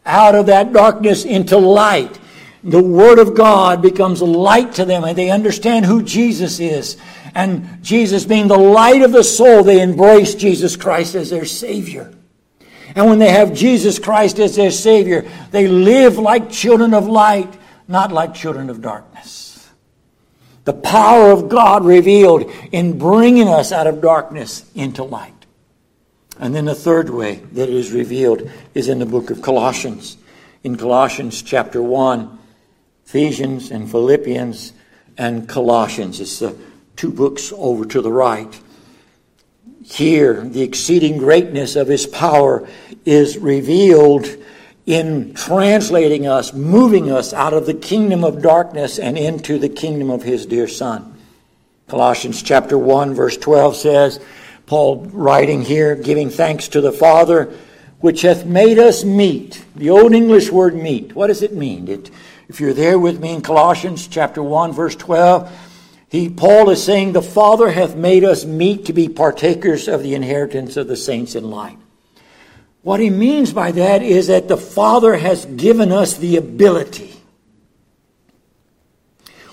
out 0.05 0.35
of 0.35 0.47
that 0.47 0.73
darkness 0.73 1.23
into 1.23 1.57
light. 1.57 2.19
The 2.63 2.81
Word 2.81 3.19
of 3.19 3.35
God 3.35 3.81
becomes 3.81 4.21
light 4.21 4.73
to 4.73 4.85
them 4.85 5.03
and 5.03 5.17
they 5.17 5.29
understand 5.29 5.85
who 5.85 6.03
Jesus 6.03 6.59
is. 6.59 6.97
And 7.35 7.83
Jesus 7.83 8.25
being 8.25 8.47
the 8.47 8.57
light 8.57 9.01
of 9.01 9.11
the 9.11 9.23
soul, 9.23 9.63
they 9.63 9.81
embrace 9.81 10.35
Jesus 10.35 10.75
Christ 10.75 11.15
as 11.15 11.29
their 11.29 11.45
Savior. 11.45 12.13
And 12.95 13.07
when 13.07 13.19
they 13.19 13.31
have 13.31 13.53
Jesus 13.53 13.97
Christ 13.97 14.39
as 14.39 14.55
their 14.55 14.71
Savior, 14.71 15.25
they 15.51 15.67
live 15.67 16.17
like 16.17 16.51
children 16.51 16.93
of 16.93 17.07
light, 17.07 17.51
not 17.87 18.11
like 18.11 18.35
children 18.35 18.69
of 18.69 18.81
darkness. 18.81 19.69
The 20.65 20.73
power 20.73 21.31
of 21.31 21.49
God 21.49 21.83
revealed 21.83 22.49
in 22.71 22.97
bringing 22.97 23.47
us 23.47 23.71
out 23.71 23.87
of 23.87 24.01
darkness 24.01 24.63
into 24.75 25.03
light. 25.03 25.33
And 26.39 26.53
then 26.53 26.65
the 26.65 26.75
third 26.75 27.09
way 27.09 27.35
that 27.53 27.69
it 27.69 27.75
is 27.75 27.91
revealed 27.91 28.49
is 28.73 28.87
in 28.87 28.99
the 28.99 29.05
book 29.05 29.29
of 29.29 29.41
Colossians. 29.41 30.17
In 30.63 30.77
Colossians 30.77 31.41
chapter 31.41 31.81
1, 31.81 32.39
Ephesians 33.05 33.71
and 33.71 33.89
Philippians 33.89 34.73
and 35.17 35.47
Colossians. 35.49 36.19
It's 36.19 36.39
the 36.39 36.55
two 37.03 37.11
books 37.11 37.51
over 37.57 37.83
to 37.83 37.99
the 38.01 38.09
right. 38.09 38.61
Here, 39.83 40.39
the 40.39 40.61
exceeding 40.61 41.17
greatness 41.17 41.75
of 41.75 41.89
his 41.89 42.07
power 42.07 42.65
is 43.03 43.37
revealed 43.37 44.25
in 44.85 45.33
translating 45.33 46.27
us, 46.27 46.53
moving 46.53 47.11
us 47.11 47.33
out 47.33 47.51
of 47.51 47.65
the 47.65 47.73
kingdom 47.73 48.23
of 48.23 48.41
darkness 48.41 48.99
and 48.99 49.17
into 49.17 49.59
the 49.59 49.67
kingdom 49.67 50.09
of 50.09 50.23
his 50.23 50.45
dear 50.45 50.65
Son. 50.65 51.13
Colossians 51.89 52.41
chapter 52.41 52.77
1, 52.77 53.13
verse 53.13 53.35
12 53.35 53.75
says, 53.75 54.21
Paul 54.65 55.05
writing 55.07 55.61
here, 55.61 55.97
giving 55.97 56.29
thanks 56.29 56.69
to 56.69 56.79
the 56.79 56.93
Father, 56.93 57.53
which 57.99 58.21
hath 58.21 58.45
made 58.45 58.79
us 58.79 59.03
meet. 59.03 59.65
The 59.75 59.89
old 59.89 60.13
English 60.13 60.49
word 60.51 60.73
meet. 60.73 61.13
What 61.13 61.27
does 61.27 61.41
it 61.41 61.53
mean? 61.53 61.89
It, 61.89 62.09
if 62.47 62.61
you're 62.61 62.71
there 62.71 62.97
with 62.97 63.19
me 63.19 63.33
in 63.33 63.41
Colossians 63.41 64.07
chapter 64.07 64.41
1, 64.41 64.71
verse 64.71 64.95
12, 64.95 65.62
he, 66.13 66.29
Paul 66.29 66.69
is 66.69 66.83
saying, 66.83 67.13
The 67.13 67.23
Father 67.23 67.71
hath 67.71 67.95
made 67.95 68.23
us 68.23 68.45
meet 68.45 68.85
to 68.85 68.93
be 68.93 69.09
partakers 69.09 69.87
of 69.87 70.03
the 70.03 70.13
inheritance 70.13 70.77
of 70.77 70.87
the 70.87 70.95
saints 70.95 71.33
in 71.33 71.49
light. 71.49 71.79
What 72.83 72.99
he 72.99 73.09
means 73.09 73.51
by 73.51 73.71
that 73.71 74.03
is 74.03 74.27
that 74.27 74.47
the 74.47 74.55
Father 74.55 75.15
has 75.15 75.45
given 75.45 75.91
us 75.91 76.15
the 76.15 76.37
ability. 76.37 77.15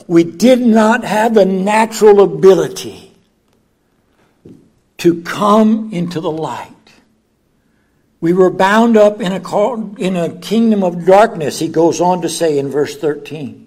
We 0.07 0.23
did 0.23 0.61
not 0.61 1.03
have 1.03 1.33
the 1.33 1.47
natural 1.47 2.21
ability 2.21 3.15
to 4.99 5.23
come 5.23 5.95
into 5.95 6.21
the 6.21 6.31
light. 6.31 6.75
We 8.21 8.35
were 8.35 8.51
bound 8.51 8.99
up 8.99 9.23
in 9.23 9.33
a, 9.33 9.97
in 9.97 10.15
a 10.15 10.39
kingdom 10.41 10.85
of 10.85 11.07
darkness, 11.07 11.59
he 11.59 11.69
goes 11.69 12.03
on 12.03 12.21
to 12.21 12.29
say 12.29 12.59
in 12.59 12.69
verse 12.69 12.99
13, 12.99 13.60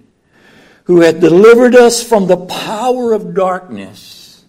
who 0.85 1.01
hath 1.01 1.19
delivered 1.19 1.75
us 1.75 2.03
from 2.03 2.27
the 2.27 2.37
power 2.37 3.13
of 3.13 3.33
darkness 3.33 4.43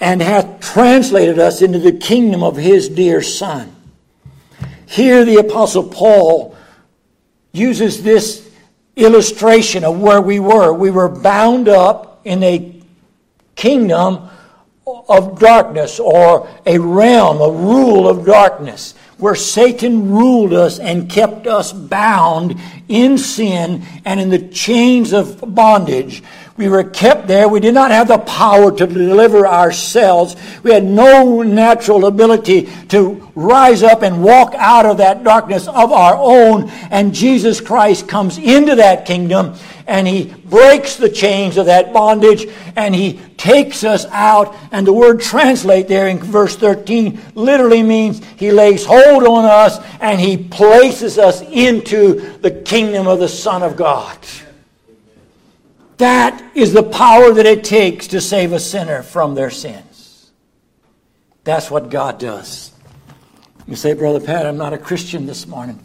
and 0.00 0.20
hath 0.22 0.60
translated 0.60 1.38
us 1.38 1.62
into 1.62 1.78
the 1.78 1.92
kingdom 1.92 2.42
of 2.42 2.56
his 2.56 2.88
dear 2.88 3.22
Son. 3.22 3.74
Here, 4.86 5.24
the 5.24 5.36
Apostle 5.36 5.84
Paul 5.84 6.56
uses 7.52 8.02
this 8.02 8.48
illustration 8.96 9.84
of 9.84 10.00
where 10.00 10.20
we 10.20 10.40
were. 10.40 10.72
We 10.72 10.90
were 10.90 11.08
bound 11.08 11.68
up 11.68 12.20
in 12.24 12.42
a 12.42 12.74
kingdom 13.54 14.28
of 14.86 15.38
darkness 15.38 16.00
or 16.00 16.48
a 16.64 16.78
realm, 16.78 17.40
a 17.40 17.50
rule 17.50 18.08
of 18.08 18.24
darkness, 18.24 18.94
where 19.18 19.34
Satan 19.34 20.10
ruled 20.10 20.52
us 20.52 20.78
and 20.78 21.10
kept 21.10 21.46
us 21.46 21.72
bound 21.72 22.56
in 22.88 23.18
sin 23.18 23.82
and 24.04 24.20
in 24.20 24.30
the 24.30 24.48
chains 24.48 25.12
of 25.12 25.42
bondage. 25.54 26.22
We 26.58 26.68
were 26.68 26.82
kept 26.82 27.28
there. 27.28 27.48
We 27.48 27.60
did 27.60 27.72
not 27.72 27.92
have 27.92 28.08
the 28.08 28.18
power 28.18 28.76
to 28.76 28.86
deliver 28.88 29.46
ourselves. 29.46 30.34
We 30.64 30.72
had 30.72 30.84
no 30.84 31.42
natural 31.42 32.04
ability 32.06 32.68
to 32.88 33.30
rise 33.36 33.84
up 33.84 34.02
and 34.02 34.24
walk 34.24 34.54
out 34.56 34.84
of 34.84 34.96
that 34.96 35.22
darkness 35.22 35.68
of 35.68 35.92
our 35.92 36.16
own. 36.16 36.68
And 36.90 37.14
Jesus 37.14 37.60
Christ 37.60 38.08
comes 38.08 38.38
into 38.38 38.74
that 38.74 39.06
kingdom 39.06 39.54
and 39.86 40.08
he 40.08 40.34
breaks 40.46 40.96
the 40.96 41.08
chains 41.08 41.58
of 41.58 41.66
that 41.66 41.92
bondage 41.92 42.46
and 42.74 42.92
he 42.92 43.20
takes 43.36 43.84
us 43.84 44.04
out. 44.06 44.56
And 44.72 44.84
the 44.84 44.92
word 44.92 45.20
translate 45.20 45.86
there 45.86 46.08
in 46.08 46.18
verse 46.18 46.56
13 46.56 47.20
literally 47.36 47.84
means 47.84 48.20
he 48.36 48.50
lays 48.50 48.84
hold 48.84 49.22
on 49.22 49.44
us 49.44 49.78
and 50.00 50.20
he 50.20 50.36
places 50.36 51.18
us 51.18 51.40
into 51.40 52.36
the 52.38 52.50
kingdom 52.50 53.06
of 53.06 53.20
the 53.20 53.28
Son 53.28 53.62
of 53.62 53.76
God. 53.76 54.18
That 55.98 56.42
is 56.54 56.72
the 56.72 56.82
power 56.82 57.32
that 57.32 57.46
it 57.46 57.64
takes 57.64 58.06
to 58.08 58.20
save 58.20 58.52
a 58.52 58.60
sinner 58.60 59.02
from 59.02 59.34
their 59.34 59.50
sins. 59.50 60.30
That's 61.44 61.70
what 61.70 61.90
God 61.90 62.18
does. 62.18 62.72
You 63.66 63.76
say, 63.76 63.92
Brother 63.94 64.20
Pat, 64.20 64.46
I'm 64.46 64.56
not 64.56 64.72
a 64.72 64.78
Christian 64.78 65.26
this 65.26 65.46
morning. 65.46 65.84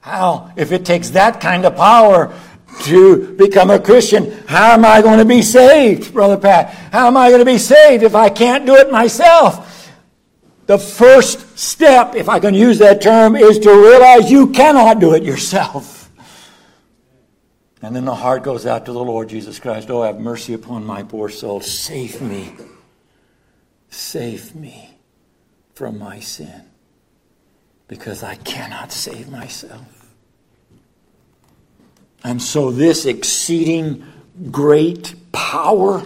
How? 0.00 0.52
If 0.56 0.72
it 0.72 0.84
takes 0.84 1.10
that 1.10 1.40
kind 1.40 1.64
of 1.64 1.76
power 1.76 2.36
to 2.82 3.34
become 3.36 3.70
a 3.70 3.78
Christian, 3.78 4.32
how 4.48 4.72
am 4.72 4.84
I 4.84 5.00
going 5.00 5.18
to 5.18 5.24
be 5.24 5.42
saved, 5.42 6.12
Brother 6.12 6.36
Pat? 6.36 6.70
How 6.92 7.06
am 7.06 7.16
I 7.16 7.28
going 7.28 7.38
to 7.38 7.44
be 7.44 7.58
saved 7.58 8.02
if 8.02 8.14
I 8.14 8.30
can't 8.30 8.66
do 8.66 8.74
it 8.74 8.90
myself? 8.90 9.92
The 10.66 10.78
first 10.78 11.56
step, 11.56 12.14
if 12.16 12.28
I 12.28 12.40
can 12.40 12.54
use 12.54 12.78
that 12.78 13.00
term, 13.00 13.36
is 13.36 13.58
to 13.60 13.70
realize 13.70 14.30
you 14.30 14.48
cannot 14.48 14.98
do 14.98 15.14
it 15.14 15.22
yourself. 15.22 16.01
And 17.82 17.96
then 17.96 18.04
the 18.04 18.14
heart 18.14 18.44
goes 18.44 18.64
out 18.64 18.86
to 18.86 18.92
the 18.92 19.02
Lord 19.02 19.28
Jesus 19.28 19.58
Christ. 19.58 19.90
Oh, 19.90 20.02
have 20.02 20.20
mercy 20.20 20.54
upon 20.54 20.86
my 20.86 21.02
poor 21.02 21.28
soul. 21.28 21.60
Save 21.60 22.22
me. 22.22 22.54
Save 23.90 24.54
me 24.54 24.96
from 25.74 25.98
my 25.98 26.20
sin. 26.20 26.62
Because 27.88 28.22
I 28.22 28.36
cannot 28.36 28.92
save 28.92 29.28
myself. 29.28 30.14
And 32.22 32.40
so, 32.40 32.70
this 32.70 33.04
exceeding 33.04 34.06
great 34.52 35.14
power 35.32 36.04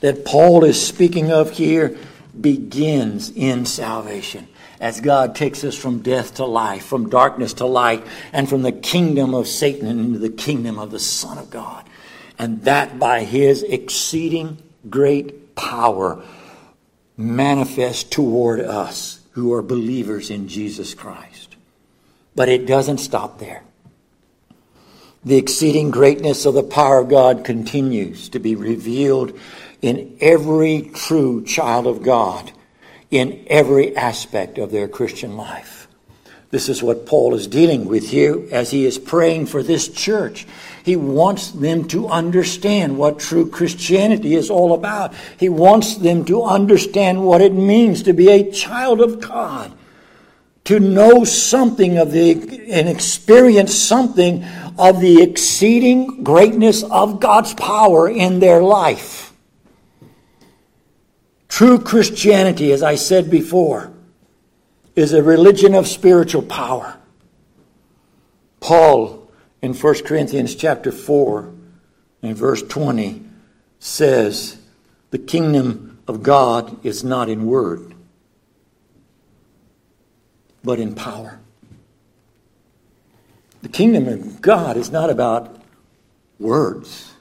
that 0.00 0.24
Paul 0.24 0.64
is 0.64 0.84
speaking 0.84 1.30
of 1.30 1.50
here 1.50 1.98
begins 2.40 3.30
in 3.30 3.66
salvation 3.66 4.48
as 4.80 5.00
God 5.00 5.34
takes 5.34 5.64
us 5.64 5.76
from 5.76 6.00
death 6.00 6.36
to 6.36 6.44
life, 6.44 6.84
from 6.84 7.10
darkness 7.10 7.54
to 7.54 7.66
light, 7.66 8.04
and 8.32 8.48
from 8.48 8.62
the 8.62 8.72
kingdom 8.72 9.34
of 9.34 9.48
Satan 9.48 9.88
into 9.88 10.18
the 10.18 10.30
kingdom 10.30 10.78
of 10.78 10.90
the 10.90 11.00
Son 11.00 11.38
of 11.38 11.50
God. 11.50 11.84
And 12.38 12.62
that 12.62 12.98
by 12.98 13.24
his 13.24 13.62
exceeding 13.64 14.58
great 14.88 15.56
power 15.56 16.22
manifest 17.16 18.12
toward 18.12 18.60
us 18.60 19.20
who 19.32 19.52
are 19.52 19.62
believers 19.62 20.30
in 20.30 20.46
Jesus 20.48 20.94
Christ. 20.94 21.56
But 22.36 22.48
it 22.48 22.66
doesn't 22.66 22.98
stop 22.98 23.40
there. 23.40 23.62
The 25.24 25.36
exceeding 25.36 25.90
greatness 25.90 26.46
of 26.46 26.54
the 26.54 26.62
power 26.62 26.98
of 26.98 27.08
God 27.08 27.44
continues 27.44 28.28
to 28.28 28.38
be 28.38 28.54
revealed 28.54 29.38
in 29.82 30.16
every 30.20 30.90
true 30.94 31.44
child 31.44 31.86
of 31.86 32.02
God 32.02 32.52
in 33.10 33.44
every 33.46 33.96
aspect 33.96 34.58
of 34.58 34.70
their 34.70 34.88
Christian 34.88 35.36
life. 35.36 35.88
This 36.50 36.68
is 36.70 36.82
what 36.82 37.06
Paul 37.06 37.34
is 37.34 37.46
dealing 37.46 37.86
with 37.86 38.08
here 38.08 38.42
as 38.50 38.70
he 38.70 38.86
is 38.86 38.98
praying 38.98 39.46
for 39.46 39.62
this 39.62 39.88
church. 39.88 40.46
He 40.82 40.96
wants 40.96 41.50
them 41.50 41.86
to 41.88 42.08
understand 42.08 42.96
what 42.96 43.18
true 43.18 43.50
Christianity 43.50 44.34
is 44.34 44.48
all 44.48 44.72
about. 44.72 45.14
He 45.38 45.50
wants 45.50 45.96
them 45.96 46.24
to 46.24 46.44
understand 46.44 47.22
what 47.22 47.42
it 47.42 47.52
means 47.52 48.02
to 48.04 48.14
be 48.14 48.30
a 48.30 48.50
child 48.50 49.02
of 49.02 49.20
God, 49.20 49.72
to 50.64 50.80
know 50.80 51.24
something 51.24 51.98
of 51.98 52.12
the, 52.12 52.32
and 52.70 52.88
experience 52.88 53.74
something 53.74 54.42
of 54.78 55.00
the 55.00 55.22
exceeding 55.22 56.24
greatness 56.24 56.82
of 56.82 57.20
God's 57.20 57.52
power 57.52 58.08
in 58.08 58.40
their 58.40 58.62
life. 58.62 59.27
True 61.48 61.78
Christianity, 61.78 62.72
as 62.72 62.82
I 62.82 62.94
said 62.94 63.30
before, 63.30 63.92
is 64.94 65.12
a 65.12 65.22
religion 65.22 65.74
of 65.74 65.86
spiritual 65.86 66.42
power. 66.42 66.96
Paul 68.60 69.30
in 69.62 69.74
1 69.74 70.04
Corinthians 70.04 70.54
chapter 70.54 70.92
4 70.92 71.52
and 72.22 72.36
verse 72.36 72.62
20 72.62 73.24
says, 73.78 74.58
The 75.10 75.18
kingdom 75.18 75.98
of 76.06 76.22
God 76.22 76.84
is 76.84 77.04
not 77.04 77.28
in 77.28 77.46
word, 77.46 77.94
but 80.62 80.78
in 80.78 80.94
power. 80.94 81.40
The 83.62 83.68
kingdom 83.68 84.06
of 84.08 84.40
God 84.40 84.76
is 84.76 84.90
not 84.90 85.10
about 85.10 85.60
words. 86.38 87.14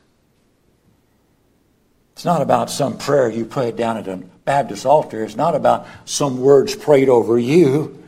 It's 2.18 2.26
not 2.26 2.42
about 2.42 2.72
some 2.72 2.98
prayer 2.98 3.30
you 3.30 3.46
prayed 3.46 3.76
down 3.76 3.96
at 3.96 4.08
a 4.08 4.18
Baptist 4.44 4.88
altar. 4.88 5.24
It's 5.24 5.36
not 5.36 5.54
about 5.54 5.86
some 6.06 6.42
words 6.42 6.76
prayed 6.76 7.10
over 7.10 7.38
you. 7.38 8.04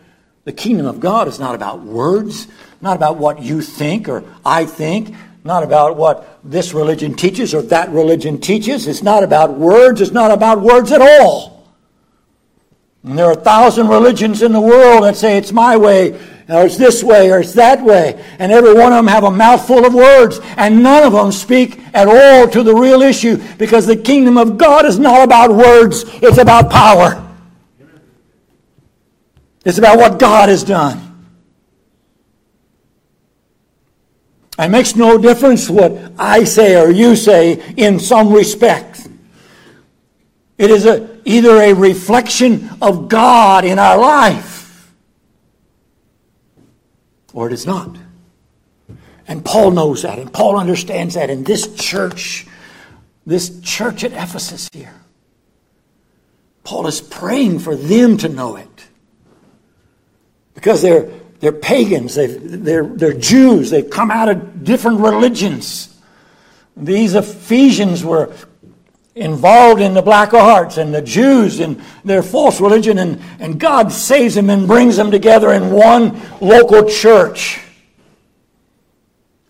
The 0.46 0.52
kingdom 0.52 0.88
of 0.88 1.00
God 1.00 1.28
is 1.28 1.38
not 1.38 1.54
about 1.54 1.84
words, 1.84 2.48
not 2.82 2.96
about 2.96 3.18
what 3.18 3.44
you 3.44 3.62
think 3.62 4.10
or 4.10 4.24
I 4.44 4.66
think, 4.66 5.16
not 5.44 5.62
about 5.62 5.96
what 5.96 6.40
this 6.44 6.74
religion 6.74 7.14
teaches 7.14 7.54
or 7.54 7.62
that 7.62 7.92
religion 7.92 8.42
teaches. 8.42 8.88
It's 8.88 9.04
not 9.04 9.22
about 9.24 9.54
words. 9.54 10.02
It's 10.02 10.10
not 10.10 10.32
about 10.32 10.60
words 10.60 10.92
at 10.92 11.04
all. 11.04 11.59
And 13.04 13.18
there 13.18 13.26
are 13.26 13.34
a 13.34 13.36
thousand 13.36 13.88
religions 13.88 14.42
in 14.42 14.52
the 14.52 14.62
world 14.62 15.04
that 15.04 15.16
say 15.16 15.38
it's 15.38 15.52
my 15.52 15.78
way 15.78 16.20
or 16.50 16.66
it's 16.66 16.78
this 16.78 17.04
way, 17.04 17.32
or 17.32 17.40
it's 17.40 17.54
that 17.54 17.84
way. 17.84 18.24
And 18.40 18.52
every 18.52 18.74
one 18.74 18.92
of 18.92 18.98
them 18.98 19.08
have 19.08 19.24
a 19.24 19.32
mouthful 19.32 19.86
of 19.86 19.94
words, 19.94 20.40
and 20.58 20.82
none 20.82 21.04
of 21.04 21.14
them 21.14 21.32
speak 21.32 21.80
at 21.94 22.08
all 22.08 22.48
to 22.50 22.64
the 22.64 22.74
real 22.74 23.04
issue 23.04 23.38
because 23.58 23.86
the 23.86 23.96
kingdom 23.96 24.38
of 24.38 24.58
God 24.58 24.86
is 24.86 24.98
not 24.98 25.24
about 25.24 25.52
words, 25.52 26.04
it's 26.24 26.40
about 26.40 26.72
power. 26.72 27.26
It's 29.64 29.78
about 29.78 29.98
what 29.98 30.18
God 30.18 30.50
has 30.50 30.64
done. 30.64 31.06
It 34.58 34.70
makes 34.70 34.96
no 34.96 35.18
difference 35.18 35.70
what 35.70 36.14
I 36.18 36.44
say 36.44 36.82
or 36.82 36.90
you 36.90 37.16
say 37.16 37.74
in 37.78 38.00
some 38.00 38.34
respects. 38.34 39.08
It 40.58 40.72
is 40.72 40.86
a, 40.86 41.09
either 41.26 41.58
a 41.62 41.74
reflection 41.74 42.70
of 42.82 43.10
God 43.10 43.66
in 43.66 43.80
our 43.80 43.98
life 43.98 44.60
or 47.34 47.48
it 47.48 47.54
is 47.54 47.66
not. 47.66 47.96
And 49.28 49.46
Paul 49.46 49.72
knows 49.72 50.02
that, 50.02 50.18
and 50.18 50.32
Paul 50.34 50.58
understands 50.58 51.14
that. 51.14 51.30
in 51.30 51.44
this 51.44 51.76
church, 51.76 52.48
this 53.26 53.60
church 53.62 54.04
at 54.04 54.12
Ephesus 54.12 54.70
here, 54.74 54.94
Paul 56.64 56.88
is 56.88 57.00
praying 57.00 57.60
for 57.60 57.76
them 57.76 58.18
to 58.18 58.30
know 58.30 58.56
it. 58.56 58.68
Because 60.56 60.82
they're, 60.82 61.10
they're 61.40 61.52
pagans, 61.52 62.16
they 62.16 62.28
they're, 62.28 62.86
they're 62.86 63.14
Jews, 63.14 63.70
they've 63.70 63.90
come 63.90 64.12
out 64.12 64.30
of 64.30 64.64
different 64.64 65.00
religions. 65.00 65.96
These 66.76 67.14
Ephesians 67.14 68.04
were 68.04 68.34
involved 69.16 69.82
in 69.82 69.94
the 69.94 70.02
black 70.02 70.34
arts 70.34 70.78
and 70.78 70.94
the 70.94 71.02
Jews 71.02 71.60
and 71.60 71.82
their 72.04 72.24
false 72.24 72.62
religion, 72.62 72.98
and, 72.98 73.22
and 73.40 73.60
God 73.60 73.92
saves 73.92 74.36
them 74.36 74.50
and 74.50 74.68
brings 74.68 74.98
them 74.98 75.12
together 75.12 75.52
in 75.52 75.72
one 75.72 76.22
local 76.40 76.86
church. 76.86 77.60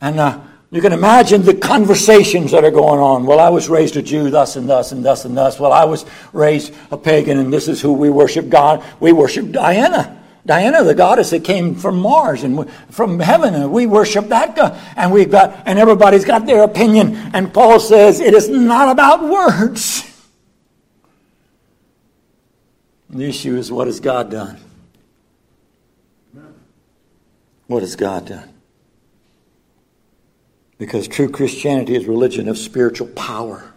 And 0.01 0.19
uh, 0.19 0.41
you 0.71 0.81
can 0.81 0.93
imagine 0.93 1.43
the 1.43 1.55
conversations 1.55 2.51
that 2.51 2.63
are 2.63 2.71
going 2.71 2.99
on. 2.99 3.25
Well, 3.25 3.39
I 3.39 3.49
was 3.49 3.69
raised 3.69 3.97
a 3.97 4.01
Jew, 4.01 4.29
thus 4.29 4.55
and 4.55 4.69
thus 4.69 4.91
and 4.91 5.03
thus 5.03 5.25
and 5.25 5.35
thus. 5.35 5.59
Well, 5.59 5.73
I 5.73 5.85
was 5.85 6.05
raised 6.31 6.73
a 6.91 6.97
pagan, 6.97 7.39
and 7.39 7.51
this 7.51 7.67
is 7.67 7.81
who 7.81 7.93
we 7.93 8.09
worship 8.09 8.49
God. 8.49 8.83
We 8.99 9.11
worship 9.11 9.51
Diana. 9.51 10.18
Diana, 10.45 10.83
the 10.83 10.95
goddess 10.95 11.31
that 11.31 11.43
came 11.43 11.75
from 11.75 11.99
Mars 11.99 12.43
and 12.43 12.69
from 12.89 13.19
heaven, 13.19 13.53
and 13.53 13.71
we 13.71 13.85
worship 13.85 14.29
that 14.29 14.55
God. 14.55 14.79
And 14.95 15.11
we've 15.11 15.29
got, 15.29 15.63
and 15.65 15.77
everybody's 15.77 16.25
got 16.25 16.45
their 16.45 16.63
opinion. 16.63 17.15
And 17.33 17.53
Paul 17.53 17.79
says 17.79 18.19
it 18.19 18.33
is 18.33 18.49
not 18.49 18.89
about 18.89 19.23
words. 19.23 20.05
The 23.09 23.25
issue 23.25 23.57
is 23.57 23.71
what 23.71 23.87
has 23.87 23.99
God 23.99 24.31
done? 24.31 24.57
What 27.67 27.81
has 27.81 27.95
God 27.95 28.27
done? 28.27 28.53
Because 30.77 31.07
true 31.07 31.29
Christianity 31.29 31.95
is 31.95 32.05
religion 32.05 32.47
of 32.47 32.57
spiritual 32.57 33.07
power. 33.07 33.73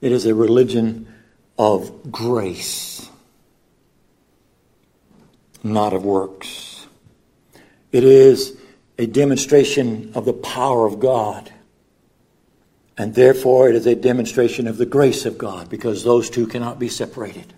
It 0.00 0.12
is 0.12 0.26
a 0.26 0.34
religion 0.34 1.06
of 1.56 2.10
grace 2.10 2.99
not 5.62 5.92
of 5.92 6.04
works. 6.04 6.86
It 7.92 8.04
is 8.04 8.58
a 8.98 9.06
demonstration 9.06 10.12
of 10.14 10.24
the 10.24 10.32
power 10.32 10.86
of 10.86 11.00
God. 11.00 11.52
And 12.98 13.14
therefore, 13.14 13.68
it 13.68 13.74
is 13.74 13.86
a 13.86 13.94
demonstration 13.94 14.66
of 14.66 14.76
the 14.76 14.86
grace 14.86 15.24
of 15.24 15.38
God 15.38 15.70
because 15.70 16.04
those 16.04 16.28
two 16.28 16.46
cannot 16.46 16.78
be 16.78 16.88
separated. 16.88 17.54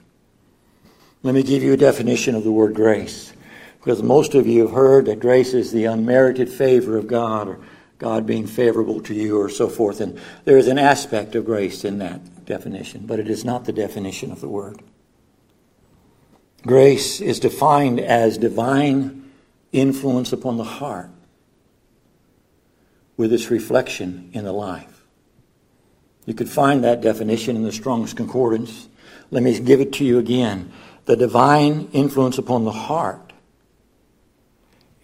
Let 1.24 1.34
me 1.34 1.42
give 1.42 1.62
you 1.62 1.72
a 1.72 1.76
definition 1.76 2.34
of 2.34 2.44
the 2.44 2.52
word 2.52 2.74
grace. 2.74 3.32
Because 3.78 4.02
most 4.02 4.34
of 4.34 4.46
you 4.46 4.62
have 4.62 4.70
heard 4.74 5.06
that 5.06 5.18
grace 5.18 5.54
is 5.54 5.72
the 5.72 5.86
unmerited 5.86 6.48
favor 6.48 6.96
of 6.96 7.08
God 7.08 7.48
or 7.48 7.58
God 7.98 8.26
being 8.26 8.46
favorable 8.46 9.00
to 9.02 9.14
you 9.14 9.40
or 9.40 9.48
so 9.48 9.68
forth. 9.68 10.00
And 10.00 10.20
there 10.44 10.58
is 10.58 10.68
an 10.68 10.78
aspect 10.78 11.34
of 11.34 11.44
grace 11.44 11.84
in 11.84 11.98
that 11.98 12.44
definition, 12.44 13.06
but 13.06 13.18
it 13.18 13.28
is 13.28 13.44
not 13.44 13.64
the 13.64 13.72
definition 13.72 14.30
of 14.30 14.40
the 14.40 14.48
word. 14.48 14.80
Grace 16.66 17.20
is 17.20 17.40
defined 17.40 17.98
as 17.98 18.38
divine 18.38 19.30
influence 19.72 20.32
upon 20.32 20.58
the 20.58 20.64
heart 20.64 21.10
with 23.16 23.32
its 23.32 23.50
reflection 23.50 24.30
in 24.32 24.44
the 24.44 24.52
life. 24.52 25.02
You 26.24 26.34
could 26.34 26.48
find 26.48 26.84
that 26.84 27.00
definition 27.00 27.56
in 27.56 27.64
the 27.64 27.72
Strong's 27.72 28.14
Concordance. 28.14 28.88
Let 29.32 29.42
me 29.42 29.58
give 29.58 29.80
it 29.80 29.92
to 29.94 30.04
you 30.04 30.18
again. 30.18 30.72
The 31.06 31.16
divine 31.16 31.88
influence 31.92 32.38
upon 32.38 32.64
the 32.64 32.72
heart 32.72 33.32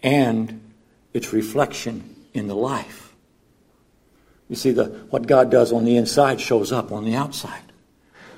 and 0.01 0.61
its 1.13 1.33
reflection 1.33 2.15
in 2.33 2.47
the 2.47 2.55
life. 2.55 3.13
You 4.47 4.55
see, 4.55 4.71
the, 4.71 4.85
what 5.09 5.27
God 5.27 5.51
does 5.51 5.73
on 5.73 5.83
the 5.83 5.97
inside 5.97 6.39
shows 6.39 6.71
up 6.71 6.93
on 6.93 7.03
the 7.03 7.15
outside. 7.15 7.63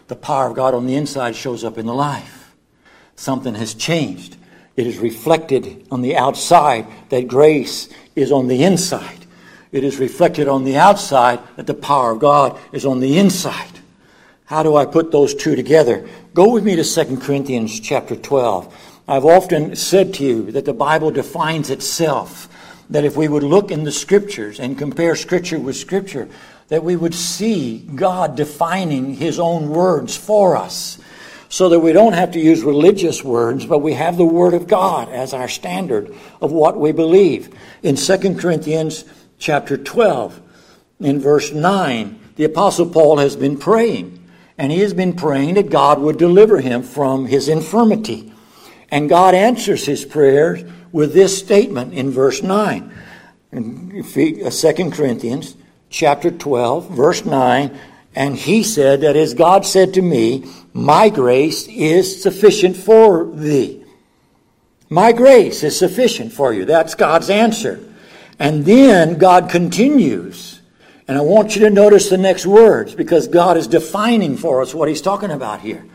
The 0.08 0.16
power 0.16 0.48
of 0.48 0.56
God 0.56 0.74
on 0.74 0.88
the 0.88 0.96
inside 0.96 1.36
shows 1.36 1.64
up 1.64 1.78
in 1.78 1.86
the 1.86 1.94
life 1.94 2.41
something 3.22 3.54
has 3.54 3.76
changed. 3.76 4.36
It 4.76 4.88
is 4.88 4.98
reflected 4.98 5.86
on 5.92 6.02
the 6.02 6.18
outside 6.18 6.88
that 7.10 7.28
grace 7.28 7.88
is 8.16 8.32
on 8.32 8.48
the 8.48 8.64
inside. 8.64 9.26
It 9.72 9.84
is 9.84 10.00
reflected 10.00 10.48
on 10.48 10.64
the 10.64 10.78
outside 10.78 11.40
that 11.56 11.68
the 11.68 11.76
power 11.76 12.12
of 12.12 12.20
God 12.20 12.60
is 12.72 12.86
on 12.86 13.00
the 13.00 13.20
inside. 13.20 13.80
How 14.46 14.64
do 14.64 14.76
I 14.76 14.86
put 14.86 15.12
those 15.12 15.36
two 15.36 15.56
together? 15.56 16.10
Go 16.34 16.52
with 16.52 16.64
me 16.64 16.76
to 16.76 16.84
2 16.84 17.18
Corinthians 17.18 17.80
chapter 17.80 18.16
12. 18.16 19.04
I've 19.08 19.26
often 19.26 19.76
said 19.76 20.16
to 20.16 20.24
you 20.24 20.52
that 20.52 20.66
the 20.66 20.74
Bible 20.74 21.12
defines 21.12 21.70
itself. 21.70 22.50
That 22.90 23.06
if 23.06 23.16
we 23.16 23.28
would 23.28 23.44
look 23.44 23.72
in 23.72 23.84
the 23.84 23.92
scriptures 23.92 24.60
and 24.60 24.78
compare 24.78 25.16
scripture 25.16 25.60
with 25.60 25.78
scripture, 25.78 26.28
that 26.70 26.84
we 26.84 26.96
would 26.96 27.14
see 27.14 27.88
God 27.96 28.36
defining 28.36 29.14
his 29.14 29.40
own 29.40 29.70
words 29.70 30.18
for 30.18 30.58
us 30.58 30.98
so 31.52 31.68
that 31.68 31.82
we 31.82 31.92
don't 31.92 32.14
have 32.14 32.32
to 32.32 32.40
use 32.40 32.64
religious 32.64 33.26
words, 33.26 33.66
but 33.66 33.80
we 33.80 33.92
have 33.92 34.16
the 34.16 34.24
Word 34.24 34.54
of 34.54 34.68
God 34.68 35.10
as 35.10 35.34
our 35.34 35.50
standard 35.50 36.16
of 36.40 36.54
what 36.54 36.80
we 36.80 36.94
believe. 36.94 37.54
In 37.84 37.98
2 37.98 38.36
Corinthians 38.36 39.04
chapter 39.38 39.76
12, 39.76 40.42
in 41.02 41.20
verse 41.20 41.52
9, 41.52 42.20
the 42.38 42.46
Apostle 42.46 42.90
Paul 42.90 43.18
has 43.18 43.36
been 43.36 43.58
praying, 43.58 44.26
and 44.58 44.72
he 44.72 44.80
has 44.80 44.94
been 44.94 45.12
praying 45.12 45.56
that 45.56 45.70
God 45.70 46.00
would 46.00 46.18
deliver 46.18 46.62
him 46.62 46.84
from 46.84 47.26
his 47.26 47.50
infirmity. 47.50 48.32
And 48.90 49.10
God 49.10 49.36
answers 49.36 49.86
his 49.86 50.06
prayers 50.06 50.64
with 50.94 51.14
this 51.14 51.38
statement 51.38 51.94
in 51.94 52.12
verse 52.12 52.42
9. 52.42 52.96
In 53.52 54.04
2 54.04 54.92
Corinthians 54.92 55.58
chapter 55.90 56.32
12, 56.32 56.92
verse 56.92 57.26
9, 57.26 57.78
and 58.16 58.38
he 58.38 58.64
said 58.64 59.02
that 59.02 59.18
as 59.18 59.34
God 59.34 59.66
said 59.66 59.94
to 59.96 60.02
me, 60.02 60.46
My 60.74 61.10
grace 61.10 61.68
is 61.68 62.22
sufficient 62.22 62.78
for 62.78 63.26
thee. 63.26 63.84
My 64.90 65.12
grace 65.12 65.64
is 65.64 65.78
sufficient 65.78 66.34
for 66.34 66.54
you. 66.54 66.66
That's 66.66 66.96
God's 66.96 67.30
answer. 67.30 67.80
And 68.40 68.66
then 68.66 69.18
God 69.18 69.50
continues. 69.50 70.62
And 71.08 71.18
I 71.18 71.22
want 71.22 71.56
you 71.56 71.62
to 71.62 71.70
notice 71.70 72.10
the 72.10 72.18
next 72.18 72.46
words 72.46 72.96
because 72.96 73.28
God 73.28 73.58
is 73.58 73.68
defining 73.68 74.38
for 74.38 74.62
us 74.62 74.74
what 74.74 74.90
he's 74.90 75.02
talking 75.02 75.32
about 75.32 75.62
here. 75.62 75.86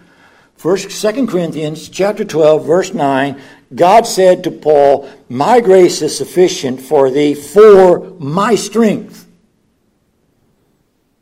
First, 0.57 0.91
Second 0.91 1.29
Corinthians 1.29 1.89
chapter 1.89 2.25
12, 2.25 2.67
verse 2.67 2.95
9, 2.95 3.41
God 3.75 4.07
said 4.07 4.45
to 4.45 4.51
Paul, 4.51 5.09
My 5.29 5.61
grace 5.61 6.01
is 6.01 6.17
sufficient 6.17 6.81
for 6.81 7.11
thee, 7.11 7.35
for 7.35 8.11
my 8.19 8.55
strength 8.55 9.27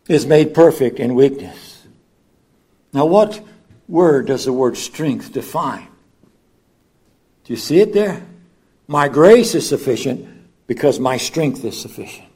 is 0.08 0.26
made 0.26 0.54
perfect 0.54 1.00
in 1.00 1.14
weakness. 1.14 1.63
Now, 2.94 3.06
what 3.06 3.44
word 3.88 4.28
does 4.28 4.44
the 4.44 4.52
word 4.52 4.76
strength 4.76 5.32
define? 5.32 5.88
Do 7.44 7.52
you 7.52 7.58
see 7.58 7.80
it 7.80 7.92
there? 7.92 8.24
My 8.86 9.08
grace 9.08 9.54
is 9.54 9.68
sufficient 9.68 10.28
because 10.66 10.98
my 11.00 11.16
strength 11.16 11.64
is 11.64 11.78
sufficient. 11.78 12.28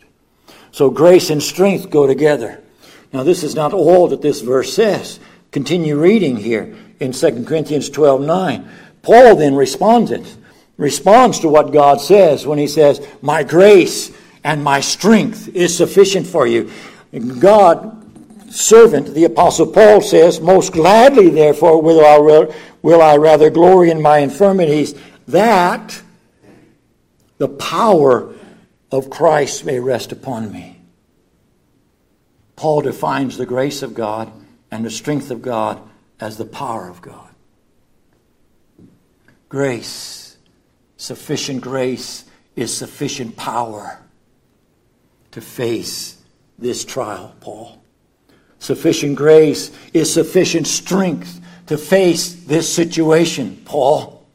So 0.73 0.91
grace 0.91 1.31
and 1.31 1.43
strength 1.43 1.89
go 1.89 2.07
together. 2.07 2.63
Now, 3.13 3.23
this 3.23 3.43
is 3.43 3.55
not 3.55 3.73
all 3.73 4.09
that 4.09 4.21
this 4.21 4.41
verse 4.41 4.75
says. 4.75 5.21
Continue 5.51 5.99
reading 5.99 6.37
here 6.37 6.77
in 7.01 7.13
2 7.13 7.45
Corinthians 7.45 7.89
12 7.89 8.21
9. 8.21 8.69
Paul 9.01 9.37
then 9.37 9.55
responds, 9.55 10.37
responds 10.77 11.41
to 11.41 11.49
what 11.49 11.73
God 11.73 12.01
says 12.01 12.47
when 12.47 12.59
he 12.59 12.67
says, 12.67 13.07
My 13.23 13.45
grace 13.45 14.13
and 14.45 14.63
my 14.63 14.81
strength 14.81 15.49
is 15.55 15.75
sufficient 15.75 16.27
for 16.27 16.47
you. 16.47 16.71
God, 17.39 17.98
servant, 18.51 19.15
the 19.15 19.25
Apostle 19.25 19.67
Paul 19.67 20.01
says, 20.01 20.41
Most 20.41 20.73
gladly, 20.73 21.31
therefore, 21.31 21.81
will 21.81 22.05
I, 22.05 22.53
will 22.83 23.03
I 23.03 23.17
rather 23.17 23.51
glory 23.51 23.91
in 23.91 24.01
my 24.03 24.19
infirmities, 24.19 24.95
that 25.27 26.01
the 27.39 27.49
power 27.49 28.35
of 28.91 29.11
Christ 29.11 29.65
may 29.65 29.81
rest 29.81 30.13
upon 30.13 30.53
me. 30.53 30.81
Paul 32.57 32.83
defines 32.83 33.37
the 33.37 33.47
grace 33.47 33.83
of 33.83 33.95
God 33.95 34.33
and 34.71 34.85
the 34.85 34.91
strength 34.91 35.31
of 35.31 35.43
God 35.43 35.81
as 36.19 36.37
the 36.37 36.45
power 36.45 36.89
of 36.89 37.01
God. 37.01 37.29
Grace, 39.49 40.37
sufficient 40.97 41.61
grace, 41.61 42.25
is 42.57 42.77
sufficient 42.77 43.37
power 43.37 44.01
to 45.31 45.41
face 45.41 46.21
this 46.59 46.85
trial, 46.85 47.35
Paul. 47.41 47.78
Sufficient 48.59 49.17
grace 49.17 49.71
is 49.93 50.13
sufficient 50.13 50.67
strength 50.67 51.41
to 51.67 51.79
face 51.79 52.35
this 52.35 52.73
situation, 52.73 53.61
Paul. 53.65 54.27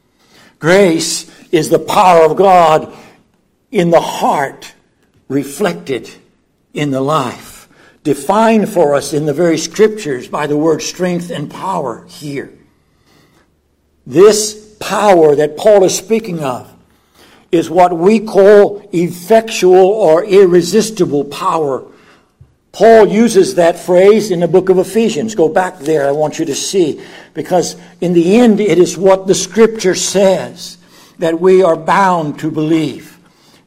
Grace 0.60 1.30
is 1.52 1.70
the 1.70 1.80
power 1.80 2.26
of 2.26 2.38
God 2.38 2.94
in 3.72 3.90
the 3.90 4.02
heart, 4.02 4.74
reflected 5.28 6.10
in 6.74 6.92
the 6.92 7.02
life, 7.02 7.68
defined 8.04 8.70
for 8.70 8.96
us 8.96 9.14
in 9.14 9.26
the 9.26 9.34
very 9.34 9.58
scriptures 9.58 10.28
by 10.28 10.48
the 10.48 10.58
word 10.58 10.82
strength 10.82 11.32
and 11.32 11.50
power 11.50 12.06
here. 12.08 12.54
This 14.06 14.76
power 14.80 15.36
that 15.36 15.58
Paul 15.58 15.84
is 15.84 15.98
speaking 15.98 16.44
of 16.44 16.74
is 17.52 17.70
what 17.70 17.96
we 17.96 18.20
call 18.20 18.88
effectual 18.92 19.76
or 19.76 20.26
irresistible 20.26 21.26
power. 21.26 21.86
Paul 22.74 23.08
uses 23.08 23.54
that 23.56 23.78
phrase 23.78 24.32
in 24.32 24.40
the 24.40 24.48
book 24.48 24.70
of 24.70 24.80
Ephesians. 24.80 25.36
Go 25.36 25.48
back 25.48 25.78
there, 25.78 26.08
I 26.08 26.12
want 26.12 26.40
you 26.40 26.46
to 26.46 26.56
see, 26.56 27.00
because 27.36 27.76
in 28.02 28.14
the 28.14 28.38
end, 28.38 28.60
it 28.60 28.80
is 28.80 28.98
what 28.98 29.28
the 29.28 29.36
scripture 29.36 29.94
says 29.94 30.80
that 31.20 31.40
we 31.40 31.62
are 31.62 31.76
bound 31.76 32.40
to 32.40 32.50
believe. 32.50 33.20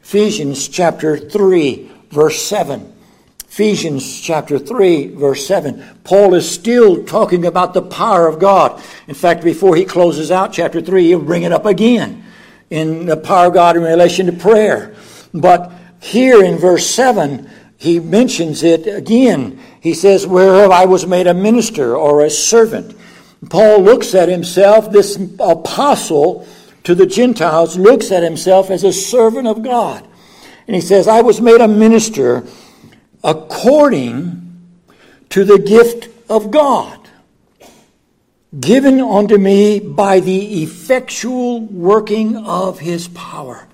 Ephesians 0.02 0.66
chapter 0.66 1.16
3, 1.16 1.88
verse 2.10 2.42
7. 2.42 2.94
Ephesians 3.44 4.20
chapter 4.20 4.58
3, 4.58 5.14
verse 5.14 5.46
7. 5.46 5.84
Paul 6.02 6.34
is 6.34 6.50
still 6.50 7.04
talking 7.04 7.46
about 7.46 7.74
the 7.74 7.82
power 7.82 8.26
of 8.26 8.40
God. 8.40 8.82
In 9.06 9.14
fact, 9.14 9.44
before 9.44 9.76
he 9.76 9.84
closes 9.84 10.32
out 10.32 10.52
chapter 10.52 10.80
3, 10.80 11.06
he'll 11.06 11.22
bring 11.22 11.44
it 11.44 11.52
up 11.52 11.64
again 11.64 12.24
in 12.70 13.06
the 13.06 13.16
power 13.16 13.46
of 13.46 13.54
God 13.54 13.76
in 13.76 13.84
relation 13.84 14.26
to 14.26 14.32
prayer. 14.32 14.96
But 15.32 15.70
here 16.00 16.42
in 16.42 16.58
verse 16.58 16.86
7, 16.86 17.48
he 17.76 18.00
mentions 18.00 18.62
it 18.62 18.86
again. 18.86 19.60
He 19.80 19.94
says, 19.94 20.26
Whereof 20.26 20.70
I 20.70 20.86
was 20.86 21.06
made 21.06 21.26
a 21.26 21.34
minister 21.34 21.96
or 21.96 22.24
a 22.24 22.30
servant. 22.30 22.96
Paul 23.50 23.82
looks 23.82 24.14
at 24.14 24.28
himself, 24.28 24.90
this 24.90 25.16
apostle 25.38 26.48
to 26.84 26.94
the 26.94 27.06
Gentiles, 27.06 27.76
looks 27.76 28.10
at 28.10 28.22
himself 28.22 28.70
as 28.70 28.82
a 28.82 28.92
servant 28.92 29.46
of 29.46 29.62
God. 29.62 30.06
And 30.66 30.74
he 30.74 30.80
says, 30.80 31.06
I 31.06 31.20
was 31.20 31.40
made 31.40 31.60
a 31.60 31.68
minister 31.68 32.44
according 33.22 34.42
to 35.30 35.44
the 35.44 35.58
gift 35.58 36.08
of 36.30 36.50
God 36.50 37.06
given 38.60 39.00
unto 39.00 39.36
me 39.36 39.80
by 39.80 40.20
the 40.20 40.62
effectual 40.62 41.60
working 41.60 42.36
of 42.36 42.78
his 42.78 43.08
power. 43.08 43.66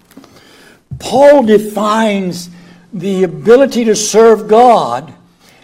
Paul 0.98 1.44
defines 1.44 2.50
the 2.92 3.22
ability 3.22 3.85
to 3.85 3.96
serve 3.96 4.48
God 4.48 5.14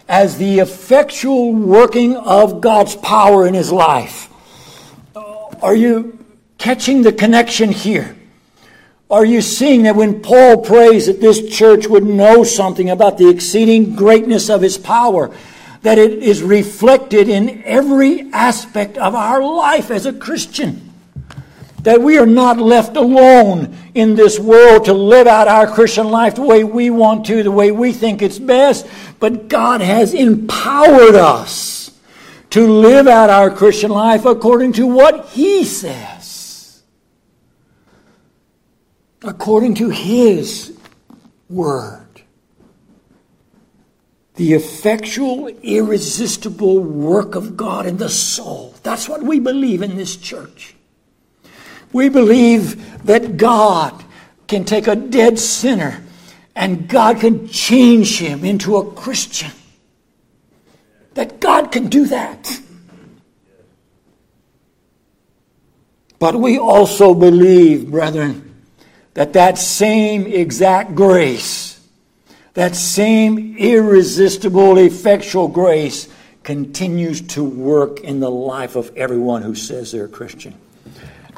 as 0.08 0.38
the 0.38 0.60
effectual 0.60 1.52
working 1.52 2.16
of 2.16 2.60
God's 2.60 2.96
power 2.96 3.46
in 3.46 3.54
his 3.54 3.70
life. 3.70 4.28
Are 5.62 5.74
you 5.74 6.24
catching 6.56 7.02
the 7.02 7.12
connection 7.12 7.70
here? 7.70 8.16
Are 9.10 9.24
you 9.24 9.40
seeing 9.40 9.84
that 9.84 9.96
when 9.96 10.20
Paul 10.22 10.58
prays 10.58 11.06
that 11.06 11.20
this 11.20 11.48
church 11.48 11.86
would 11.86 12.04
know 12.04 12.44
something 12.44 12.90
about 12.90 13.18
the 13.18 13.28
exceeding 13.28 13.96
greatness 13.96 14.50
of 14.50 14.60
his 14.60 14.76
power, 14.76 15.34
that 15.82 15.98
it 15.98 16.22
is 16.22 16.42
reflected 16.42 17.28
in 17.28 17.62
every 17.64 18.30
aspect 18.32 18.98
of 18.98 19.14
our 19.14 19.42
life 19.42 19.90
as 19.90 20.06
a 20.06 20.12
Christian. 20.12 20.87
That 21.82 22.02
we 22.02 22.18
are 22.18 22.26
not 22.26 22.58
left 22.58 22.96
alone 22.96 23.76
in 23.94 24.14
this 24.14 24.38
world 24.38 24.86
to 24.86 24.92
live 24.92 25.26
out 25.26 25.48
our 25.48 25.66
Christian 25.66 26.10
life 26.10 26.34
the 26.34 26.42
way 26.42 26.64
we 26.64 26.90
want 26.90 27.26
to, 27.26 27.42
the 27.42 27.50
way 27.50 27.70
we 27.70 27.92
think 27.92 28.20
it's 28.20 28.38
best, 28.38 28.86
but 29.20 29.48
God 29.48 29.80
has 29.80 30.12
empowered 30.12 31.14
us 31.14 31.90
to 32.50 32.66
live 32.66 33.06
out 33.06 33.30
our 33.30 33.50
Christian 33.50 33.90
life 33.90 34.24
according 34.24 34.72
to 34.74 34.86
what 34.86 35.28
He 35.28 35.64
says, 35.64 36.82
according 39.22 39.74
to 39.76 39.90
His 39.90 40.76
Word 41.48 42.08
the 44.38 44.54
effectual, 44.54 45.48
irresistible 45.48 46.78
work 46.78 47.34
of 47.34 47.56
God 47.56 47.86
in 47.86 47.96
the 47.96 48.08
soul. 48.08 48.72
That's 48.84 49.08
what 49.08 49.20
we 49.20 49.40
believe 49.40 49.82
in 49.82 49.96
this 49.96 50.16
church. 50.16 50.76
We 51.92 52.08
believe 52.08 53.04
that 53.04 53.36
God 53.36 54.04
can 54.46 54.64
take 54.64 54.86
a 54.86 54.96
dead 54.96 55.38
sinner 55.38 56.02
and 56.54 56.88
God 56.88 57.20
can 57.20 57.48
change 57.48 58.18
him 58.18 58.44
into 58.44 58.76
a 58.76 58.92
Christian. 58.92 59.52
That 61.14 61.40
God 61.40 61.72
can 61.72 61.88
do 61.88 62.06
that. 62.06 62.60
But 66.18 66.34
we 66.36 66.58
also 66.58 67.14
believe, 67.14 67.90
brethren, 67.90 68.64
that 69.14 69.32
that 69.34 69.56
same 69.56 70.26
exact 70.26 70.94
grace 70.94 71.68
that 72.58 72.74
same 72.74 73.56
irresistible, 73.56 74.78
effectual 74.78 75.46
grace 75.46 76.08
continues 76.42 77.20
to 77.20 77.44
work 77.44 78.00
in 78.00 78.18
the 78.18 78.30
life 78.32 78.74
of 78.74 78.90
everyone 78.96 79.42
who 79.42 79.54
says 79.54 79.92
they're 79.92 80.06
a 80.06 80.08
Christian 80.08 80.54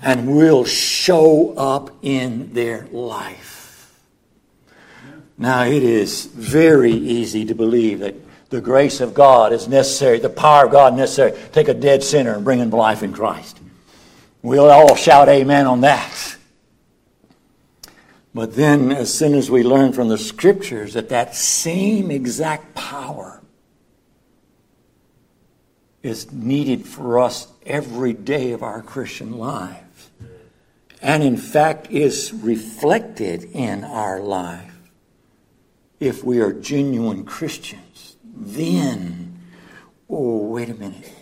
and 0.03 0.37
will 0.37 0.65
show 0.65 1.55
up 1.57 1.91
in 2.03 2.53
their 2.53 2.87
life. 2.87 3.51
Now, 5.37 5.65
it 5.65 5.83
is 5.83 6.27
very 6.27 6.93
easy 6.93 7.47
to 7.47 7.55
believe 7.55 8.01
that 8.01 8.15
the 8.51 8.61
grace 8.61 9.01
of 9.01 9.15
God 9.15 9.53
is 9.53 9.69
necessary, 9.69 10.19
the 10.19 10.29
power 10.29 10.67
of 10.67 10.73
God 10.73 10.95
necessary. 10.95 11.39
Take 11.53 11.69
a 11.69 11.75
dead 11.75 12.03
sinner 12.03 12.35
and 12.35 12.45
bring 12.45 12.59
him 12.59 12.71
to 12.71 12.77
life 12.77 13.03
in 13.03 13.13
Christ. 13.13 13.59
We'll 14.43 14.71
all 14.71 14.97
shout 14.97 15.29
amen 15.29 15.67
on 15.67 15.83
that. 15.83 16.37
But 18.35 18.55
then, 18.55 18.93
as 18.93 19.13
soon 19.13 19.35
as 19.35 19.51
we 19.51 19.63
learn 19.63 19.93
from 19.93 20.09
the 20.09 20.19
scriptures 20.19 20.95
that 20.95 21.09
that 21.09 21.35
same 21.35 22.11
exact 22.11 22.75
power 22.75 23.41
is 26.03 26.31
needed 26.33 26.87
for 26.87 27.19
us 27.19 27.49
every 27.67 28.13
day 28.13 28.53
of 28.53 28.63
our 28.63 28.83
Christian 28.83 29.37
lives, 29.37 29.90
and 31.03 31.23
in 31.23 31.37
fact 31.37 31.91
is 31.91 32.33
reflected 32.33 33.45
in 33.45 33.85
our 33.85 34.21
life, 34.21 34.75
if 35.99 36.25
we 36.25 36.41
are 36.41 36.53
genuine 36.53 37.25
Christians, 37.25 38.17
then, 38.25 39.39
oh, 40.09 40.47
wait 40.47 40.69
a 40.71 40.75
minute. 40.75 41.13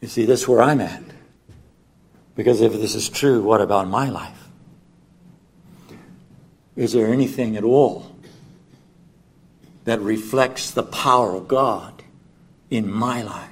You 0.00 0.08
see, 0.08 0.24
that's 0.24 0.46
where 0.46 0.62
I'm 0.62 0.80
at. 0.80 1.02
Because 2.34 2.60
if 2.60 2.72
this 2.72 2.94
is 2.94 3.08
true, 3.08 3.42
what 3.42 3.60
about 3.60 3.88
my 3.88 4.08
life? 4.08 4.48
Is 6.76 6.92
there 6.92 7.12
anything 7.12 7.56
at 7.56 7.64
all 7.64 8.14
that 9.84 10.00
reflects 10.00 10.70
the 10.70 10.82
power 10.84 11.34
of 11.34 11.48
God 11.48 12.04
in 12.70 12.90
my 12.90 13.22
life, 13.22 13.50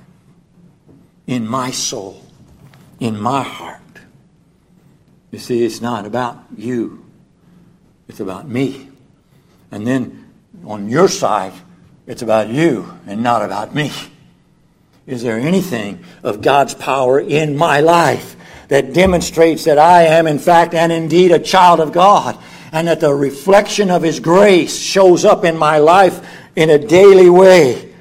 in 1.26 1.48
my 1.48 1.70
soul, 1.70 2.26
in 3.01 3.21
my 3.21 3.43
heart? 3.43 3.81
You 5.31 5.39
see, 5.39 5.65
it's 5.65 5.81
not 5.81 6.07
about 6.07 6.39
you, 6.57 7.05
it's 8.09 8.21
about 8.21 8.49
me. 8.49 8.91
And 9.71 9.87
then 9.87 10.33
on 10.65 10.89
your 10.89 11.09
side, 11.09 11.53
it's 12.07 12.23
about 12.23 12.49
you 12.49 12.93
and 13.07 13.23
not 13.23 13.43
about 13.43 13.75
me. 13.75 13.91
Is 15.07 15.23
there 15.23 15.39
anything 15.39 16.05
of 16.23 16.43
God's 16.43 16.75
power 16.75 17.21
in 17.21 17.57
my 17.57 17.81
life 17.81 18.37
that 18.69 18.93
demonstrates 18.93 19.65
that 19.65 19.79
I 19.79 20.03
am, 20.03 20.27
in 20.27 20.39
fact 20.39 20.75
and 20.75 20.91
indeed, 20.91 21.31
a 21.31 21.39
child 21.39 21.81
of 21.81 21.93
God, 21.93 22.37
and 22.73 22.89
that 22.89 23.01
the 23.01 23.15
reflection 23.15 23.91
of 23.91 24.03
His 24.03 24.19
grace 24.19 24.77
shows 24.77 25.25
up 25.25 25.45
in 25.45 25.57
my 25.57 25.79
life 25.79 26.27
in 26.57 26.71
a 26.71 26.79
daily 26.79 27.31
way, 27.31 27.95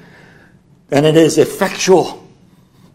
and 0.90 1.06
it 1.06 1.16
is 1.16 1.38
effectual. 1.38 2.28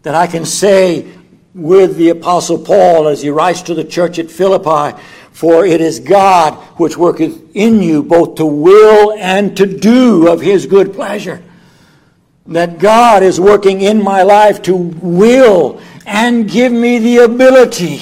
That 0.03 0.15
I 0.15 0.27
can 0.27 0.45
say 0.45 1.07
with 1.53 1.97
the 1.97 2.09
Apostle 2.09 2.59
Paul 2.59 3.07
as 3.07 3.21
he 3.21 3.29
writes 3.29 3.61
to 3.63 3.73
the 3.73 3.83
church 3.83 4.19
at 4.19 4.31
Philippi, 4.31 4.97
For 5.31 5.65
it 5.65 5.81
is 5.81 5.99
God 5.99 6.53
which 6.77 6.97
worketh 6.97 7.55
in 7.55 7.81
you 7.81 8.03
both 8.03 8.35
to 8.35 8.45
will 8.45 9.13
and 9.13 9.55
to 9.57 9.65
do 9.65 10.27
of 10.27 10.41
His 10.41 10.65
good 10.65 10.93
pleasure 10.93 11.43
that 12.47 12.79
God 12.79 13.23
is 13.23 13.39
working 13.39 13.81
in 13.81 14.03
my 14.03 14.23
life 14.23 14.61
to 14.63 14.75
will 14.75 15.81
and 16.05 16.49
give 16.49 16.71
me 16.71 16.97
the 16.97 17.19
ability 17.19 18.01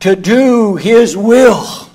to 0.00 0.16
do 0.16 0.76
His 0.76 1.16
will, 1.16 1.88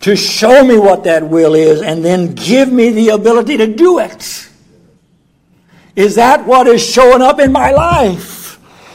to 0.00 0.16
show 0.16 0.64
me 0.64 0.78
what 0.78 1.04
that 1.04 1.28
will 1.28 1.54
is, 1.54 1.82
and 1.82 2.04
then 2.04 2.34
give 2.34 2.72
me 2.72 2.90
the 2.90 3.10
ability 3.10 3.56
to 3.58 3.66
do 3.66 3.98
it. 3.98 4.48
Is 5.94 6.14
that 6.14 6.46
what 6.46 6.66
is 6.66 6.84
showing 6.84 7.20
up 7.20 7.38
in 7.38 7.52
my 7.52 7.72
life? 7.72 8.41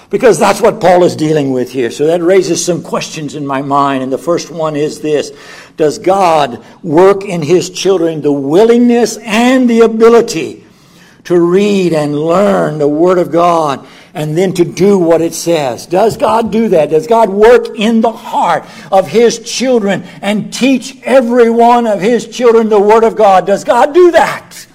Because 0.09 0.39
that's 0.39 0.61
what 0.61 0.79
Paul 0.79 1.03
is 1.03 1.15
dealing 1.15 1.51
with 1.51 1.71
here. 1.71 1.91
So 1.91 2.07
that 2.07 2.21
raises 2.21 2.63
some 2.63 2.81
questions 2.81 3.35
in 3.35 3.45
my 3.45 3.61
mind. 3.61 4.03
And 4.03 4.11
the 4.11 4.17
first 4.17 4.49
one 4.49 4.75
is 4.75 5.01
this 5.01 5.31
Does 5.75 5.99
God 5.99 6.63
work 6.81 7.25
in 7.25 7.41
His 7.41 7.69
children 7.69 8.21
the 8.21 8.31
willingness 8.31 9.17
and 9.17 9.69
the 9.69 9.81
ability 9.81 10.65
to 11.27 11.37
read 11.37 11.91
and 11.91 12.17
learn 12.17 12.77
the 12.77 12.87
Word 12.87 13.17
of 13.17 13.31
God 13.31 13.85
and 14.13 14.37
then 14.37 14.53
to 14.53 14.63
do 14.63 14.97
what 14.97 15.19
it 15.19 15.33
says. 15.33 15.85
Does 15.85 16.15
God 16.15 16.53
do 16.53 16.69
that? 16.69 16.89
Does 16.89 17.05
God 17.05 17.29
work 17.29 17.67
in 17.77 17.99
the 17.99 18.13
heart 18.13 18.65
of 18.93 19.09
His 19.09 19.39
children 19.39 20.03
and 20.21 20.53
teach 20.53 20.97
every 21.03 21.49
one 21.49 21.85
of 21.85 21.99
His 21.99 22.29
children 22.29 22.69
the 22.69 22.79
Word 22.79 23.03
of 23.03 23.17
God? 23.17 23.45
Does 23.45 23.65
God 23.65 23.93
do 23.93 24.11
that? 24.11 24.65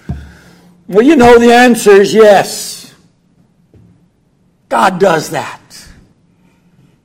Well, 0.87 1.07
you 1.07 1.17
know 1.17 1.39
the 1.39 1.55
answer 1.55 1.93
is 1.93 2.13
yes. 2.13 2.82
God 4.73 4.99
does 4.99 5.29
that. 5.31 5.61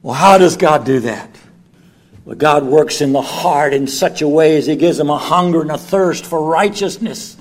Well, 0.01 0.13
how 0.13 0.37
does 0.37 0.55
God 0.55 0.85
do 0.85 1.01
that? 1.01 1.29
Well, 2.23 2.37
God 2.37 2.63
works 2.63 3.01
in 3.01 3.11
the 3.11 3.21
heart 3.21 3.73
in 3.73 3.87
such 3.87 4.21
a 4.21 4.27
way 4.27 4.55
as 4.55 4.67
He 4.67 4.77
gives 4.77 4.97
them 4.97 5.09
a 5.09 5.17
hunger 5.17 5.63
and 5.63 5.71
a 5.71 5.77
thirst 5.77 6.25
for 6.25 6.41
righteousness 6.41 7.35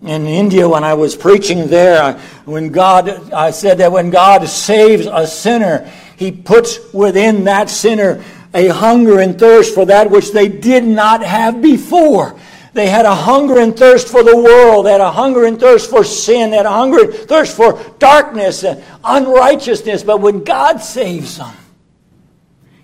in 0.00 0.24
India 0.24 0.66
when 0.66 0.84
I 0.84 0.94
was 0.94 1.14
preaching 1.14 1.66
there, 1.66 2.14
when 2.46 2.70
God, 2.70 3.30
I 3.30 3.50
said 3.50 3.76
that 3.76 3.92
when 3.92 4.08
God 4.08 4.48
saves 4.48 5.04
a 5.04 5.26
sinner, 5.26 5.86
He 6.16 6.32
puts 6.32 6.90
within 6.94 7.44
that 7.44 7.68
sinner 7.68 8.24
a 8.54 8.68
hunger 8.68 9.20
and 9.20 9.38
thirst 9.38 9.74
for 9.74 9.84
that 9.84 10.10
which 10.10 10.32
they 10.32 10.48
did 10.48 10.84
not 10.84 11.22
have 11.22 11.60
before. 11.60 12.40
They 12.74 12.88
had 12.88 13.04
a 13.04 13.14
hunger 13.14 13.58
and 13.58 13.76
thirst 13.76 14.08
for 14.08 14.22
the 14.22 14.36
world. 14.36 14.86
They 14.86 14.92
had 14.92 15.00
a 15.00 15.10
hunger 15.10 15.44
and 15.44 15.60
thirst 15.60 15.90
for 15.90 16.04
sin. 16.04 16.50
They 16.50 16.56
had 16.56 16.66
a 16.66 16.70
hunger 16.70 17.04
and 17.04 17.14
thirst 17.14 17.54
for 17.54 17.78
darkness 17.98 18.64
and 18.64 18.82
unrighteousness. 19.04 20.02
But 20.02 20.20
when 20.20 20.42
God 20.42 20.78
saves 20.78 21.36
them, 21.36 21.54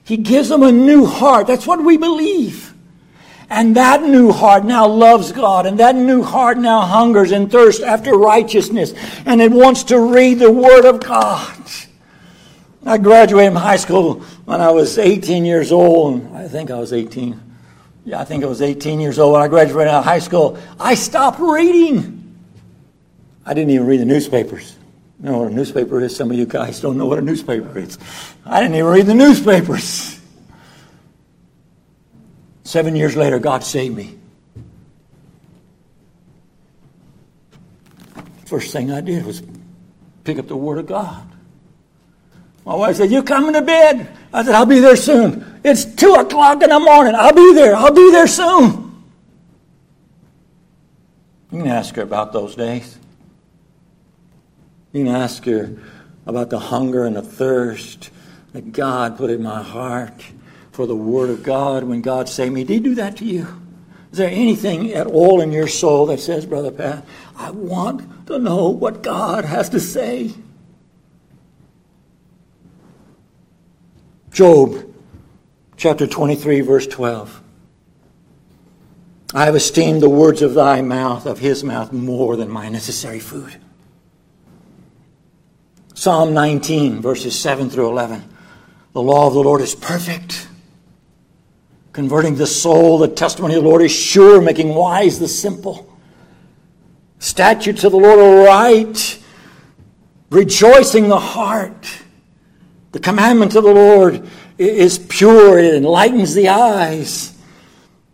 He 0.04 0.18
gives 0.18 0.50
them 0.50 0.62
a 0.62 0.72
new 0.72 1.06
heart. 1.06 1.46
That's 1.46 1.66
what 1.66 1.82
we 1.82 1.96
believe. 1.96 2.74
And 3.50 3.76
that 3.76 4.02
new 4.02 4.30
heart 4.30 4.66
now 4.66 4.86
loves 4.86 5.32
God, 5.32 5.64
and 5.64 5.78
that 5.78 5.94
new 5.94 6.22
heart 6.22 6.58
now 6.58 6.82
hungers 6.82 7.32
and 7.32 7.50
thirsts 7.50 7.82
after 7.82 8.12
righteousness, 8.12 8.92
and 9.24 9.40
it 9.40 9.50
wants 9.50 9.84
to 9.84 9.98
read 9.98 10.38
the 10.38 10.52
Word 10.52 10.84
of 10.84 11.00
God. 11.00 11.56
I 12.84 12.98
graduated 12.98 13.54
from 13.54 13.62
high 13.62 13.76
school 13.76 14.20
when 14.44 14.60
I 14.60 14.70
was 14.70 14.98
18 14.98 15.46
years 15.46 15.72
old. 15.72 16.34
I 16.34 16.46
think 16.46 16.70
I 16.70 16.78
was 16.78 16.92
18. 16.92 17.47
Yeah, 18.08 18.20
I 18.20 18.24
think 18.24 18.42
I 18.42 18.46
was 18.46 18.62
18 18.62 19.00
years 19.00 19.18
old 19.18 19.34
when 19.34 19.42
I 19.42 19.48
graduated 19.48 19.92
out 19.92 19.98
of 19.98 20.04
high 20.06 20.18
school. 20.18 20.58
I 20.80 20.94
stopped 20.94 21.40
reading. 21.40 22.38
I 23.44 23.52
didn't 23.52 23.68
even 23.68 23.86
read 23.86 24.00
the 24.00 24.06
newspapers. 24.06 24.76
You 25.22 25.28
know 25.28 25.40
what 25.40 25.52
a 25.52 25.54
newspaper 25.54 26.00
is? 26.00 26.16
Some 26.16 26.30
of 26.30 26.38
you 26.38 26.46
guys 26.46 26.80
don't 26.80 26.96
know 26.96 27.04
what 27.04 27.18
a 27.18 27.20
newspaper 27.20 27.78
is. 27.78 27.98
I 28.46 28.62
didn't 28.62 28.76
even 28.76 28.90
read 28.90 29.04
the 29.04 29.14
newspapers. 29.14 30.18
Seven 32.64 32.96
years 32.96 33.14
later, 33.14 33.38
God 33.38 33.62
saved 33.62 33.94
me. 33.94 34.18
First 38.46 38.72
thing 38.72 38.90
I 38.90 39.02
did 39.02 39.26
was 39.26 39.42
pick 40.24 40.38
up 40.38 40.48
the 40.48 40.56
Word 40.56 40.78
of 40.78 40.86
God. 40.86 41.30
My 42.64 42.74
wife 42.74 42.96
said, 42.96 43.10
You 43.10 43.22
coming 43.22 43.52
to 43.52 43.60
bed? 43.60 44.08
I 44.32 44.44
said, 44.44 44.54
I'll 44.54 44.66
be 44.66 44.80
there 44.80 44.96
soon. 44.96 45.60
It's 45.64 45.84
two 45.84 46.12
o'clock 46.14 46.62
in 46.62 46.70
the 46.70 46.78
morning. 46.78 47.14
I'll 47.14 47.32
be 47.32 47.54
there. 47.54 47.74
I'll 47.74 47.92
be 47.92 48.10
there 48.10 48.26
soon. 48.26 48.88
You 51.50 51.62
can 51.62 51.68
ask 51.68 51.94
her 51.94 52.02
about 52.02 52.32
those 52.32 52.54
days. 52.54 52.98
You 54.92 55.04
can 55.04 55.14
ask 55.14 55.44
her 55.44 55.76
about 56.26 56.50
the 56.50 56.58
hunger 56.58 57.04
and 57.04 57.16
the 57.16 57.22
thirst 57.22 58.10
that 58.52 58.72
God 58.72 59.16
put 59.16 59.30
in 59.30 59.42
my 59.42 59.62
heart 59.62 60.24
for 60.72 60.86
the 60.86 60.96
Word 60.96 61.30
of 61.30 61.42
God 61.42 61.84
when 61.84 62.02
God 62.02 62.28
saved 62.28 62.54
me. 62.54 62.64
Did 62.64 62.74
He 62.74 62.80
do 62.80 62.94
that 62.96 63.16
to 63.18 63.24
you? 63.24 63.46
Is 64.12 64.18
there 64.18 64.30
anything 64.30 64.92
at 64.92 65.06
all 65.06 65.40
in 65.40 65.52
your 65.52 65.68
soul 65.68 66.06
that 66.06 66.20
says, 66.20 66.46
Brother 66.46 66.70
Pat, 66.70 67.04
I 67.36 67.50
want 67.50 68.26
to 68.26 68.38
know 68.38 68.68
what 68.68 69.02
God 69.02 69.44
has 69.44 69.68
to 69.70 69.80
say? 69.80 70.32
Job 74.38 74.94
chapter 75.76 76.06
23, 76.06 76.60
verse 76.60 76.86
12. 76.86 77.42
I 79.34 79.46
have 79.46 79.56
esteemed 79.56 80.00
the 80.00 80.08
words 80.08 80.42
of 80.42 80.54
thy 80.54 80.80
mouth, 80.80 81.26
of 81.26 81.40
his 81.40 81.64
mouth, 81.64 81.92
more 81.92 82.36
than 82.36 82.48
my 82.48 82.68
necessary 82.68 83.18
food. 83.18 83.56
Psalm 85.92 86.34
19, 86.34 87.02
verses 87.02 87.36
7 87.36 87.68
through 87.68 87.88
11. 87.88 88.32
The 88.92 89.02
law 89.02 89.26
of 89.26 89.34
the 89.34 89.42
Lord 89.42 89.60
is 89.60 89.74
perfect 89.74 90.46
converting 91.92 92.36
the 92.36 92.46
soul. 92.46 92.98
The 92.98 93.08
testimony 93.08 93.56
of 93.56 93.64
the 93.64 93.68
Lord 93.68 93.82
is 93.82 93.90
sure, 93.90 94.40
making 94.40 94.68
wise 94.68 95.18
the 95.18 95.26
simple. 95.26 95.98
Statutes 97.18 97.82
of 97.82 97.90
the 97.90 97.98
Lord 97.98 98.20
are 98.20 98.46
right, 98.46 99.18
rejoicing 100.30 101.08
the 101.08 101.18
heart. 101.18 101.88
The 102.92 103.00
commandment 103.00 103.54
of 103.54 103.64
the 103.64 103.72
Lord 103.72 104.28
is 104.56 104.98
pure, 104.98 105.58
it 105.58 105.74
enlightens 105.74 106.34
the 106.34 106.48
eyes. 106.48 107.34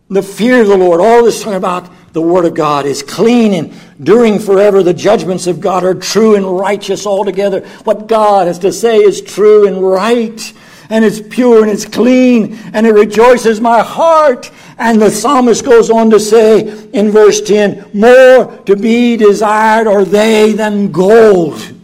The 0.09 0.21
fear 0.21 0.61
of 0.61 0.67
the 0.67 0.77
Lord, 0.77 1.01
all 1.01 1.23
this 1.23 1.41
talking 1.41 1.57
about 1.57 1.89
the 2.13 2.21
Word 2.21 2.45
of 2.45 2.53
God, 2.53 2.85
is 2.85 3.01
clean 3.01 3.53
and 3.53 3.73
enduring 3.97 4.39
forever. 4.39 4.83
The 4.83 4.93
judgments 4.93 5.47
of 5.47 5.59
God 5.59 5.83
are 5.83 5.95
true 5.95 6.35
and 6.35 6.57
righteous 6.57 7.07
altogether. 7.07 7.61
What 7.85 8.07
God 8.07 8.47
has 8.47 8.59
to 8.59 8.71
say 8.71 8.97
is 8.97 9.21
true 9.21 9.67
and 9.67 9.81
right 9.81 10.53
and 10.89 11.03
it's 11.03 11.21
pure 11.21 11.63
and 11.63 11.71
it's 11.71 11.85
clean 11.85 12.55
and 12.73 12.85
it 12.85 12.91
rejoices 12.91 13.59
my 13.59 13.81
heart. 13.81 14.51
And 14.77 15.01
the 15.01 15.09
psalmist 15.09 15.65
goes 15.65 15.89
on 15.89 16.09
to 16.11 16.19
say 16.19 16.87
in 16.91 17.11
verse 17.11 17.41
10 17.41 17.91
more 17.93 18.57
to 18.65 18.75
be 18.75 19.17
desired 19.17 19.87
are 19.87 20.05
they 20.05 20.53
than 20.53 20.91
gold. 20.91 21.74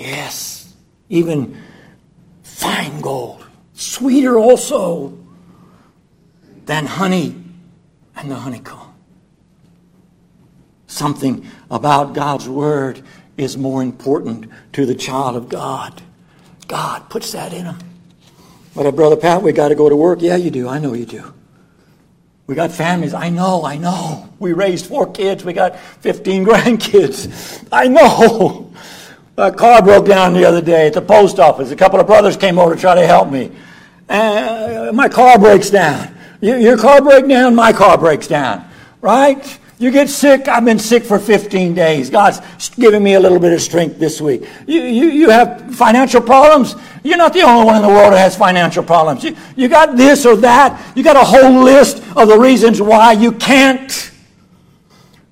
Yes, 0.00 0.74
even 1.10 1.60
fine 2.42 3.02
gold, 3.02 3.46
sweeter 3.74 4.38
also 4.38 5.18
than 6.64 6.86
honey 6.86 7.36
and 8.16 8.30
the 8.30 8.34
honeycomb. 8.34 8.94
Something 10.86 11.46
about 11.70 12.14
God's 12.14 12.48
Word 12.48 13.02
is 13.36 13.58
more 13.58 13.82
important 13.82 14.50
to 14.72 14.86
the 14.86 14.94
child 14.94 15.36
of 15.36 15.50
God. 15.50 16.00
God 16.66 17.10
puts 17.10 17.32
that 17.32 17.52
in 17.52 17.66
him. 17.66 17.76
But 18.74 18.86
uh, 18.86 18.92
Brother 18.92 19.16
Pat, 19.16 19.42
we 19.42 19.52
got 19.52 19.68
to 19.68 19.74
go 19.74 19.90
to 19.90 19.96
work. 19.96 20.22
Yeah, 20.22 20.36
you 20.36 20.50
do. 20.50 20.66
I 20.66 20.78
know 20.78 20.94
you 20.94 21.04
do. 21.04 21.34
We 22.46 22.54
got 22.54 22.72
families. 22.72 23.12
I 23.12 23.28
know, 23.28 23.66
I 23.66 23.76
know. 23.76 24.32
We 24.38 24.54
raised 24.54 24.86
four 24.86 25.12
kids. 25.12 25.44
We 25.44 25.52
got 25.52 25.78
15 25.78 26.44
grandkids. 26.46 27.68
I 27.70 27.88
know. 27.88 28.72
A 29.40 29.50
car 29.50 29.80
broke 29.80 30.04
down 30.04 30.34
the 30.34 30.44
other 30.44 30.60
day 30.60 30.86
at 30.86 30.92
the 30.92 31.00
post 31.00 31.38
office. 31.38 31.70
A 31.70 31.76
couple 31.76 31.98
of 31.98 32.06
brothers 32.06 32.36
came 32.36 32.58
over 32.58 32.74
to 32.74 32.80
try 32.80 32.94
to 32.94 33.06
help 33.06 33.30
me. 33.30 33.50
Uh, 34.06 34.90
my 34.92 35.08
car 35.08 35.38
breaks 35.38 35.70
down. 35.70 36.14
Your 36.42 36.76
car 36.76 37.00
breaks 37.00 37.26
down, 37.26 37.54
my 37.54 37.72
car 37.72 37.96
breaks 37.96 38.26
down. 38.26 38.68
Right? 39.00 39.58
You 39.78 39.90
get 39.90 40.10
sick. 40.10 40.46
I've 40.46 40.66
been 40.66 40.78
sick 40.78 41.04
for 41.04 41.18
15 41.18 41.72
days. 41.72 42.10
God's 42.10 42.68
giving 42.68 43.02
me 43.02 43.14
a 43.14 43.20
little 43.20 43.38
bit 43.38 43.54
of 43.54 43.62
strength 43.62 43.98
this 43.98 44.20
week. 44.20 44.46
You, 44.66 44.82
you, 44.82 45.06
you 45.06 45.30
have 45.30 45.74
financial 45.74 46.20
problems. 46.20 46.76
You're 47.02 47.16
not 47.16 47.32
the 47.32 47.40
only 47.40 47.64
one 47.64 47.76
in 47.76 47.82
the 47.82 47.88
world 47.88 48.12
that 48.12 48.18
has 48.18 48.36
financial 48.36 48.84
problems. 48.84 49.24
You, 49.24 49.34
you 49.56 49.68
got 49.68 49.96
this 49.96 50.26
or 50.26 50.36
that. 50.36 50.94
You 50.94 51.02
got 51.02 51.16
a 51.16 51.24
whole 51.24 51.62
list 51.62 52.02
of 52.14 52.28
the 52.28 52.38
reasons 52.38 52.82
why 52.82 53.12
you 53.12 53.32
can't. 53.32 54.12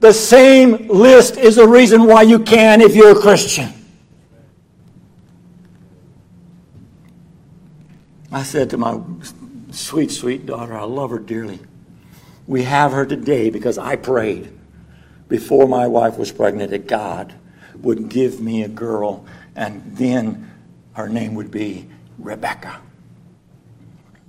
The 0.00 0.14
same 0.14 0.88
list 0.88 1.36
is 1.36 1.56
the 1.56 1.68
reason 1.68 2.04
why 2.04 2.22
you 2.22 2.38
can 2.38 2.80
if 2.80 2.96
you're 2.96 3.18
a 3.18 3.20
Christian. 3.20 3.74
I 8.30 8.42
said 8.42 8.70
to 8.70 8.76
my 8.76 9.00
sweet, 9.70 10.10
sweet 10.10 10.46
daughter, 10.46 10.76
I 10.76 10.84
love 10.84 11.10
her 11.10 11.18
dearly. 11.18 11.60
We 12.46 12.64
have 12.64 12.92
her 12.92 13.06
today 13.06 13.50
because 13.50 13.78
I 13.78 13.96
prayed 13.96 14.50
before 15.28 15.68
my 15.68 15.86
wife 15.86 16.16
was 16.16 16.32
pregnant 16.32 16.70
that 16.70 16.86
God 16.86 17.34
would 17.76 18.08
give 18.08 18.40
me 18.40 18.62
a 18.62 18.68
girl, 18.68 19.24
and 19.54 19.96
then 19.96 20.50
her 20.94 21.08
name 21.08 21.34
would 21.34 21.50
be 21.50 21.88
Rebecca. 22.18 22.80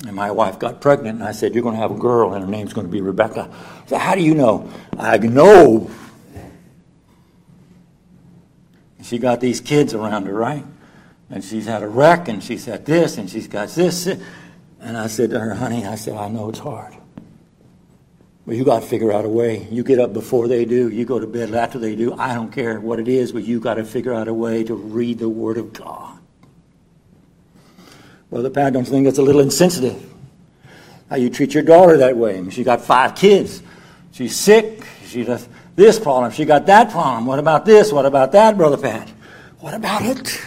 And 0.05 0.15
my 0.15 0.31
wife 0.31 0.59
got 0.59 0.81
pregnant, 0.81 1.19
and 1.19 1.27
I 1.27 1.31
said, 1.31 1.53
You're 1.53 1.63
going 1.63 1.75
to 1.75 1.81
have 1.81 1.91
a 1.91 1.97
girl, 1.97 2.33
and 2.33 2.43
her 2.43 2.49
name's 2.49 2.73
going 2.73 2.87
to 2.87 2.91
be 2.91 3.01
Rebecca. 3.01 3.53
So, 3.87 3.97
how 3.97 4.15
do 4.15 4.21
you 4.21 4.33
know? 4.33 4.69
I 4.97 5.17
know. 5.17 5.89
She 9.01 9.17
got 9.17 9.41
these 9.41 9.59
kids 9.59 9.93
around 9.93 10.25
her, 10.25 10.33
right? 10.33 10.63
And 11.29 11.43
she's 11.43 11.65
had 11.65 11.83
a 11.83 11.87
wreck, 11.87 12.27
and 12.27 12.43
she's 12.43 12.65
had 12.65 12.85
this, 12.85 13.17
and 13.17 13.29
she's 13.29 13.47
got 13.47 13.69
this. 13.69 14.07
And 14.81 14.97
I 14.97 15.07
said 15.07 15.29
to 15.31 15.39
her, 15.39 15.53
Honey, 15.53 15.85
I 15.85 15.95
said, 15.95 16.15
I 16.15 16.29
know 16.29 16.49
it's 16.49 16.59
hard. 16.59 16.95
But 18.47 18.55
you 18.55 18.63
got 18.63 18.81
to 18.81 18.87
figure 18.87 19.11
out 19.11 19.25
a 19.25 19.29
way. 19.29 19.67
You 19.69 19.83
get 19.83 19.99
up 19.99 20.11
before 20.11 20.47
they 20.47 20.65
do, 20.65 20.89
you 20.89 21.05
go 21.05 21.19
to 21.19 21.27
bed 21.27 21.53
after 21.53 21.77
they 21.77 21.95
do. 21.95 22.13
I 22.13 22.33
don't 22.33 22.51
care 22.51 22.79
what 22.79 22.99
it 22.99 23.07
is, 23.07 23.31
but 23.31 23.43
you 23.43 23.59
got 23.59 23.75
to 23.75 23.83
figure 23.83 24.13
out 24.13 24.27
a 24.27 24.33
way 24.33 24.63
to 24.63 24.73
read 24.73 25.19
the 25.19 25.29
Word 25.29 25.57
of 25.57 25.71
God. 25.71 26.17
Brother 28.31 28.49
Pat, 28.49 28.73
don't 28.73 28.85
you 28.85 28.91
think 28.91 29.05
that's 29.05 29.19
a 29.19 29.23
little 29.23 29.41
insensitive? 29.41 30.03
How 31.09 31.17
you 31.17 31.29
treat 31.29 31.53
your 31.53 31.63
daughter 31.63 31.97
that 31.97 32.17
way. 32.17 32.47
She 32.49 32.63
got 32.63 32.81
five 32.81 33.15
kids. 33.15 33.61
She's 34.11 34.35
sick. 34.35 34.83
She 35.05 35.23
does 35.23 35.47
this 35.75 35.99
problem. 35.99 36.31
She 36.31 36.45
got 36.45 36.65
that 36.67 36.91
problem. 36.91 37.25
What 37.25 37.39
about 37.39 37.65
this? 37.65 37.91
What 37.91 38.05
about 38.05 38.31
that, 38.33 38.57
Brother 38.57 38.77
Pat? 38.77 39.09
What 39.59 39.73
about 39.73 40.03
it? 40.03 40.41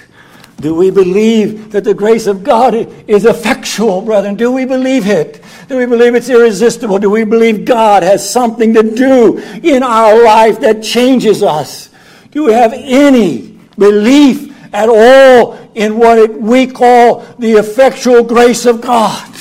Do 0.62 0.76
we 0.76 0.92
believe 0.92 1.72
that 1.72 1.82
the 1.82 1.92
grace 1.92 2.28
of 2.28 2.44
God 2.44 2.74
is 3.08 3.24
effectual, 3.24 4.00
brethren? 4.00 4.36
Do 4.36 4.52
we 4.52 4.64
believe 4.64 5.08
it? 5.08 5.42
Do 5.66 5.76
we 5.76 5.86
believe 5.86 6.14
it's 6.14 6.28
irresistible? 6.28 7.00
Do 7.00 7.10
we 7.10 7.24
believe 7.24 7.64
God 7.64 8.04
has 8.04 8.28
something 8.28 8.72
to 8.74 8.94
do 8.94 9.38
in 9.38 9.82
our 9.82 10.22
life 10.22 10.60
that 10.60 10.80
changes 10.80 11.42
us? 11.42 11.90
Do 12.30 12.44
we 12.44 12.52
have 12.52 12.72
any 12.74 13.58
belief 13.76 14.54
at 14.72 14.88
all 14.88 15.58
in 15.74 15.98
what 15.98 16.40
we 16.40 16.68
call 16.68 17.26
the 17.40 17.54
effectual 17.54 18.22
grace 18.22 18.64
of 18.64 18.80
God? 18.80 19.34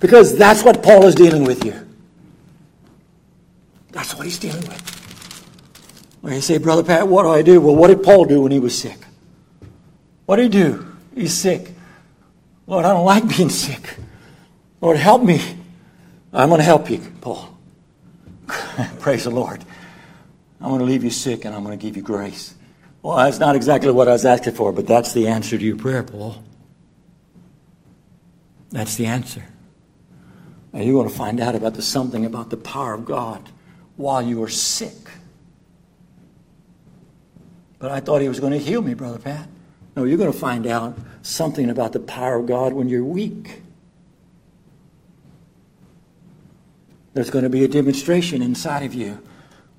Because 0.00 0.36
that's 0.36 0.62
what 0.62 0.82
Paul 0.82 1.06
is 1.06 1.14
dealing 1.14 1.44
with 1.44 1.62
here. 1.62 1.88
That's 3.92 4.14
what 4.14 4.26
he's 4.26 4.38
dealing 4.38 4.68
with. 4.68 4.82
When 6.20 6.34
you 6.34 6.42
say, 6.42 6.58
Brother 6.58 6.84
Pat, 6.84 7.08
what 7.08 7.22
do 7.22 7.30
I 7.30 7.40
do? 7.40 7.58
Well, 7.58 7.74
what 7.74 7.88
did 7.88 8.02
Paul 8.02 8.26
do 8.26 8.42
when 8.42 8.52
he 8.52 8.58
was 8.58 8.78
sick? 8.78 8.98
What 10.26 10.36
do 10.36 10.42
he 10.42 10.48
do? 10.48 10.86
He's 11.14 11.34
sick. 11.34 11.72
Lord, 12.66 12.84
I 12.84 12.92
don't 12.92 13.04
like 13.04 13.28
being 13.36 13.50
sick. 13.50 13.96
Lord, 14.80 14.96
help 14.96 15.22
me. 15.22 15.40
I'm 16.32 16.48
going 16.48 16.58
to 16.58 16.64
help 16.64 16.90
you, 16.90 16.98
Paul. 17.20 17.56
Praise 19.00 19.24
the 19.24 19.30
Lord. 19.30 19.64
I'm 20.60 20.68
going 20.68 20.80
to 20.80 20.86
leave 20.86 21.04
you 21.04 21.10
sick 21.10 21.44
and 21.44 21.54
I'm 21.54 21.62
going 21.62 21.78
to 21.78 21.82
give 21.82 21.96
you 21.96 22.02
grace. 22.02 22.54
Well, 23.02 23.18
that's 23.18 23.38
not 23.38 23.54
exactly 23.54 23.90
what 23.90 24.08
I 24.08 24.12
was 24.12 24.24
asking 24.24 24.54
for, 24.54 24.72
but 24.72 24.86
that's 24.86 25.12
the 25.12 25.28
answer 25.28 25.58
to 25.58 25.64
your 25.64 25.76
prayer, 25.76 26.02
Paul. 26.02 26.42
That's 28.70 28.96
the 28.96 29.06
answer. 29.06 29.44
And 30.72 30.84
you're 30.84 30.94
going 30.94 31.08
to 31.08 31.14
find 31.14 31.38
out 31.38 31.54
about 31.54 31.74
the 31.74 31.82
something 31.82 32.24
about 32.24 32.50
the 32.50 32.56
power 32.56 32.94
of 32.94 33.04
God 33.04 33.48
while 33.96 34.22
you 34.22 34.42
are 34.42 34.48
sick. 34.48 34.96
But 37.78 37.92
I 37.92 38.00
thought 38.00 38.22
he 38.22 38.28
was 38.28 38.40
going 38.40 38.52
to 38.52 38.58
heal 38.58 38.82
me, 38.82 38.94
Brother 38.94 39.18
Pat. 39.18 39.48
No, 39.96 40.04
you're 40.04 40.18
going 40.18 40.32
to 40.32 40.38
find 40.38 40.66
out 40.66 40.98
something 41.22 41.70
about 41.70 41.92
the 41.92 42.00
power 42.00 42.36
of 42.36 42.46
God 42.46 42.72
when 42.72 42.88
you're 42.88 43.04
weak. 43.04 43.62
There's 47.12 47.30
going 47.30 47.44
to 47.44 47.48
be 47.48 47.62
a 47.62 47.68
demonstration 47.68 48.42
inside 48.42 48.82
of 48.82 48.92
you 48.92 49.22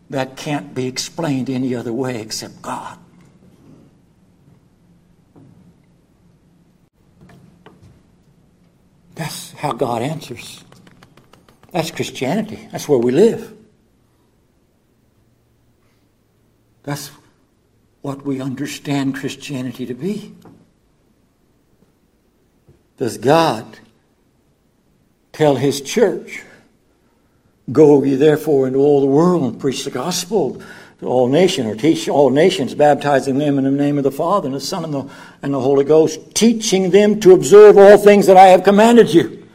that 0.09 0.37
can't 0.37 0.73
be 0.73 0.87
explained 0.87 1.49
any 1.49 1.75
other 1.75 1.91
way 1.91 2.21
except 2.21 2.61
God. 2.61 2.97
That's 9.15 9.51
how 9.53 9.73
God 9.73 10.01
answers. 10.01 10.63
That's 11.71 11.91
Christianity. 11.91 12.69
That's 12.71 12.87
where 12.87 12.99
we 12.99 13.11
live. 13.11 13.53
That's 16.83 17.09
what 18.05 18.23
we 18.23 18.39
understand 18.39 19.15
Christianity 19.15 19.87
to 19.87 19.95
be. 19.95 20.31
Does 22.97 23.17
God 23.17 23.79
tell 25.33 25.55
His 25.55 25.81
church, 25.81 26.43
Go 27.71 28.03
ye 28.03 28.13
therefore 28.13 28.67
into 28.67 28.77
all 28.77 29.01
the 29.01 29.07
world 29.07 29.41
and 29.41 29.59
preach 29.59 29.85
the 29.85 29.89
gospel 29.89 30.61
to 30.99 31.07
all 31.07 31.27
nations, 31.27 31.65
or 31.65 31.75
teach 31.75 32.07
all 32.07 32.29
nations, 32.29 32.75
baptizing 32.75 33.39
them 33.39 33.57
in 33.57 33.63
the 33.63 33.71
name 33.71 33.97
of 33.97 34.03
the 34.03 34.11
Father 34.11 34.45
and 34.45 34.55
the 34.55 34.61
Son 34.61 34.83
and 34.83 34.93
the, 34.93 35.09
and 35.41 35.51
the 35.51 35.59
Holy 35.59 35.83
Ghost, 35.83 36.35
teaching 36.35 36.91
them 36.91 37.19
to 37.21 37.31
observe 37.31 37.75
all 37.75 37.97
things 37.97 38.27
that 38.27 38.37
I 38.37 38.49
have 38.49 38.63
commanded 38.63 39.11
you? 39.11 39.47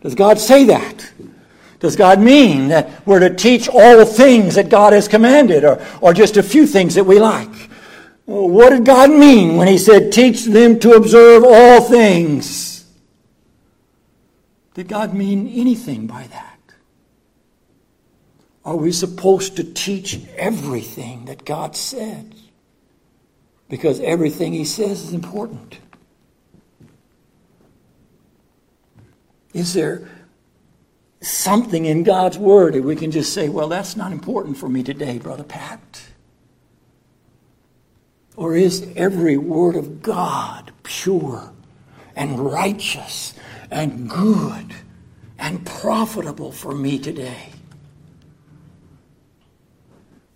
Does 0.00 0.14
God 0.14 0.38
say 0.38 0.64
that? 0.64 1.12
Does 1.80 1.96
God 1.96 2.18
mean 2.18 2.68
that 2.68 3.06
we're 3.06 3.20
to 3.20 3.34
teach 3.34 3.68
all 3.68 4.06
things 4.06 4.54
that 4.54 4.70
God 4.70 4.94
has 4.94 5.06
commanded, 5.06 5.64
or, 5.64 5.86
or 6.00 6.14
just 6.14 6.38
a 6.38 6.42
few 6.42 6.66
things 6.66 6.94
that 6.94 7.04
we 7.04 7.20
like? 7.20 7.68
What 8.30 8.70
did 8.70 8.84
God 8.84 9.10
mean 9.10 9.56
when 9.56 9.66
He 9.66 9.76
said, 9.76 10.12
teach 10.12 10.44
them 10.44 10.78
to 10.80 10.92
observe 10.92 11.42
all 11.44 11.80
things? 11.80 12.86
Did 14.74 14.86
God 14.86 15.14
mean 15.14 15.48
anything 15.48 16.06
by 16.06 16.28
that? 16.28 16.60
Are 18.64 18.76
we 18.76 18.92
supposed 18.92 19.56
to 19.56 19.64
teach 19.64 20.20
everything 20.36 21.24
that 21.24 21.44
God 21.44 21.74
said? 21.74 22.36
Because 23.68 23.98
everything 23.98 24.52
He 24.52 24.64
says 24.64 25.02
is 25.02 25.12
important. 25.12 25.80
Is 29.52 29.74
there 29.74 30.08
something 31.20 31.84
in 31.84 32.04
God's 32.04 32.38
Word 32.38 32.74
that 32.74 32.82
we 32.82 32.94
can 32.94 33.10
just 33.10 33.32
say, 33.32 33.48
well, 33.48 33.66
that's 33.66 33.96
not 33.96 34.12
important 34.12 34.56
for 34.56 34.68
me 34.68 34.84
today, 34.84 35.18
Brother 35.18 35.42
Pat? 35.42 36.09
Or 38.40 38.56
is 38.56 38.88
every 38.96 39.36
word 39.36 39.76
of 39.76 40.00
God 40.00 40.72
pure 40.82 41.52
and 42.16 42.40
righteous 42.40 43.34
and 43.70 44.08
good 44.08 44.74
and 45.38 45.66
profitable 45.66 46.50
for 46.50 46.74
me 46.74 46.98
today? 46.98 47.50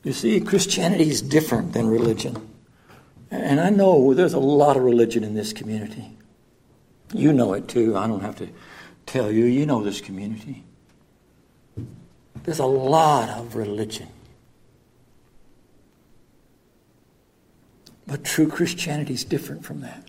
You 0.02 0.12
see, 0.12 0.38
Christianity 0.42 1.08
is 1.08 1.22
different 1.22 1.72
than 1.72 1.88
religion. 1.88 2.46
And 3.30 3.58
I 3.58 3.70
know 3.70 4.12
there's 4.12 4.34
a 4.34 4.38
lot 4.38 4.76
of 4.76 4.82
religion 4.82 5.24
in 5.24 5.32
this 5.32 5.54
community. 5.54 6.10
You 7.14 7.32
know 7.32 7.54
it 7.54 7.68
too. 7.68 7.96
I 7.96 8.06
don't 8.06 8.20
have 8.20 8.36
to 8.36 8.50
tell 9.06 9.32
you. 9.32 9.46
You 9.46 9.64
know 9.64 9.82
this 9.82 10.02
community. 10.02 10.62
There's 12.42 12.58
a 12.58 12.66
lot 12.66 13.30
of 13.30 13.56
religion. 13.56 14.08
But 18.06 18.24
true 18.24 18.48
Christianity 18.48 19.14
is 19.14 19.24
different 19.24 19.64
from 19.64 19.80
that. 19.80 20.04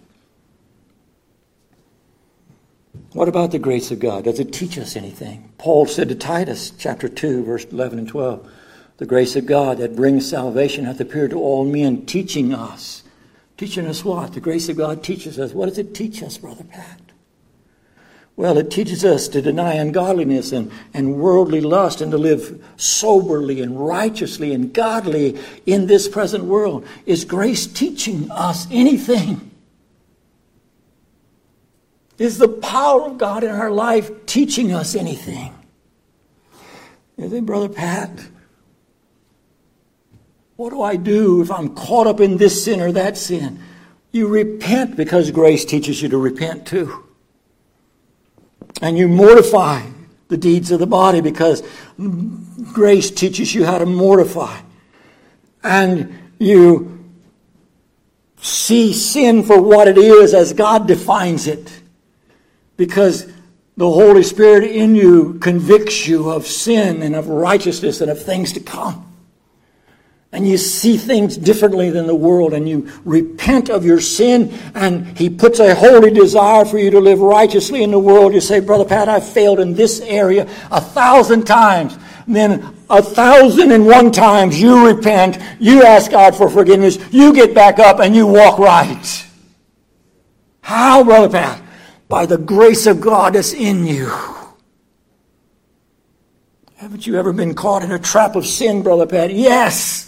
What 3.13 3.29
about 3.29 3.51
the 3.51 3.59
grace 3.59 3.91
of 3.91 3.99
God? 3.99 4.25
Does 4.25 4.39
it 4.39 4.51
teach 4.51 4.77
us 4.77 4.95
anything? 4.95 5.51
Paul 5.57 5.85
said 5.85 6.09
to 6.09 6.15
Titus, 6.15 6.71
chapter 6.71 7.07
2, 7.07 7.45
verse 7.45 7.65
11 7.65 7.99
and 7.99 8.07
12, 8.07 8.51
the 8.97 9.05
grace 9.05 9.35
of 9.35 9.45
God 9.45 9.77
that 9.77 9.95
brings 9.95 10.29
salvation 10.29 10.85
hath 10.85 10.99
appeared 10.99 11.31
to 11.31 11.39
all 11.39 11.65
men, 11.65 12.05
teaching 12.05 12.53
us. 12.53 13.03
Teaching 13.57 13.85
us 13.85 14.03
what? 14.03 14.33
The 14.33 14.41
grace 14.41 14.67
of 14.67 14.77
God 14.77 15.03
teaches 15.03 15.39
us. 15.39 15.53
What 15.53 15.67
does 15.67 15.77
it 15.77 15.93
teach 15.93 16.21
us, 16.23 16.37
Brother 16.37 16.65
Pat? 16.65 17.04
Well, 18.37 18.57
it 18.57 18.69
teaches 18.69 19.05
us 19.05 19.29
to 19.29 19.41
deny 19.41 19.75
ungodliness 19.75 20.51
and, 20.51 20.69
and 20.93 21.15
worldly 21.15 21.61
lust 21.61 22.01
and 22.01 22.11
to 22.11 22.17
live 22.17 22.63
soberly 22.75 23.61
and 23.61 23.79
righteously 23.79 24.53
and 24.53 24.73
godly 24.73 25.39
in 25.65 25.87
this 25.87 26.09
present 26.09 26.43
world. 26.43 26.85
Is 27.05 27.23
grace 27.23 27.65
teaching 27.65 28.29
us 28.29 28.67
anything? 28.69 29.51
Is 32.17 32.37
the 32.37 32.49
power 32.49 33.03
of 33.03 33.17
God 33.17 33.43
in 33.43 33.51
our 33.51 33.71
life 33.71 34.25
teaching 34.25 34.73
us 34.73 34.95
anything? 34.95 35.53
Is 37.17 37.31
it, 37.31 37.45
Brother 37.45 37.69
Pat? 37.69 38.11
What 40.57 40.71
do 40.71 40.81
I 40.81 40.97
do 40.97 41.41
if 41.41 41.51
I'm 41.51 41.73
caught 41.73 42.07
up 42.07 42.19
in 42.19 42.35
this 42.35 42.65
sin 42.65 42.81
or 42.81 42.91
that 42.91 43.17
sin? 43.17 43.61
You 44.11 44.27
repent 44.27 44.97
because 44.97 45.31
grace 45.31 45.63
teaches 45.63 46.01
you 46.01 46.09
to 46.09 46.17
repent 46.17 46.67
too 46.67 47.04
and 48.85 48.97
you 48.97 49.07
mortify 49.07 49.81
the 50.27 50.37
deeds 50.37 50.69
of 50.69 50.79
the 50.79 50.85
body 50.85 51.19
because 51.19 51.63
grace 52.71 53.09
teaches 53.09 53.55
you 53.55 53.65
how 53.65 53.79
to 53.79 53.85
mortify. 53.85 54.59
And 55.63 56.15
you 56.37 57.03
see 58.37 58.93
sin 58.93 59.41
for 59.43 59.59
what 59.59 59.87
it 59.87 59.97
is 59.97 60.35
as 60.35 60.53
God 60.53 60.87
defines 60.87 61.47
it. 61.47 61.81
Because 62.77 63.25
the 63.75 63.89
Holy 63.89 64.21
Spirit 64.21 64.69
in 64.69 64.95
you 64.95 65.39
convicts 65.39 66.07
you 66.07 66.29
of 66.29 66.45
sin 66.45 67.01
and 67.01 67.15
of 67.15 67.27
righteousness 67.27 68.01
and 68.01 68.11
of 68.11 68.21
things 68.21 68.53
to 68.53 68.59
come. 68.59 69.04
And 70.35 70.47
you 70.47 70.57
see 70.57 70.97
things 70.97 71.37
differently 71.37 71.89
than 71.89 72.05
the 72.05 72.15
world, 72.15 72.53
and 72.53 72.67
you 72.67 72.91
repent 73.05 73.69
of 73.69 73.85
your 73.85 74.01
sin, 74.01 74.53
and 74.75 75.17
He 75.17 75.29
puts 75.29 75.59
a 75.59 75.73
holy 75.73 76.11
desire 76.11 76.65
for 76.65 76.77
you 76.77 76.91
to 76.91 76.99
live 76.99 77.19
righteously 77.19 77.81
in 77.81 77.91
the 77.91 77.99
world. 77.99 78.33
You 78.33 78.41
say, 78.41 78.59
Brother 78.59 78.85
Pat, 78.85 79.09
I've 79.09 79.27
failed 79.27 79.59
in 79.59 79.73
this 79.73 80.01
area 80.01 80.43
a 80.71 80.81
thousand 80.81 81.45
times. 81.45 81.97
And 82.27 82.35
then 82.35 82.75
a 82.89 83.01
thousand 83.01 83.71
and 83.71 83.87
one 83.87 84.11
times 84.11 84.61
you 84.61 84.87
repent, 84.87 85.39
you 85.59 85.83
ask 85.83 86.11
God 86.11 86.35
for 86.35 86.49
forgiveness, 86.49 86.99
you 87.11 87.33
get 87.33 87.55
back 87.55 87.79
up, 87.79 87.99
and 87.99 88.15
you 88.15 88.27
walk 88.27 88.59
right. 88.59 89.27
How, 90.61 91.03
Brother 91.03 91.29
Pat? 91.29 91.61
by 92.07 92.25
the 92.25 92.37
grace 92.37 92.85
of 92.85 93.01
God 93.01 93.33
that's 93.33 93.53
in 93.53 93.85
you. 93.85 94.11
Haven't 96.77 97.07
you 97.07 97.17
ever 97.17 97.33
been 97.33 97.55
caught 97.55 97.83
in 97.83 97.91
a 97.91 97.99
trap 97.99 98.35
of 98.35 98.45
sin, 98.45 98.83
Brother 98.83 99.07
Pat? 99.07 99.33
Yes. 99.33 100.04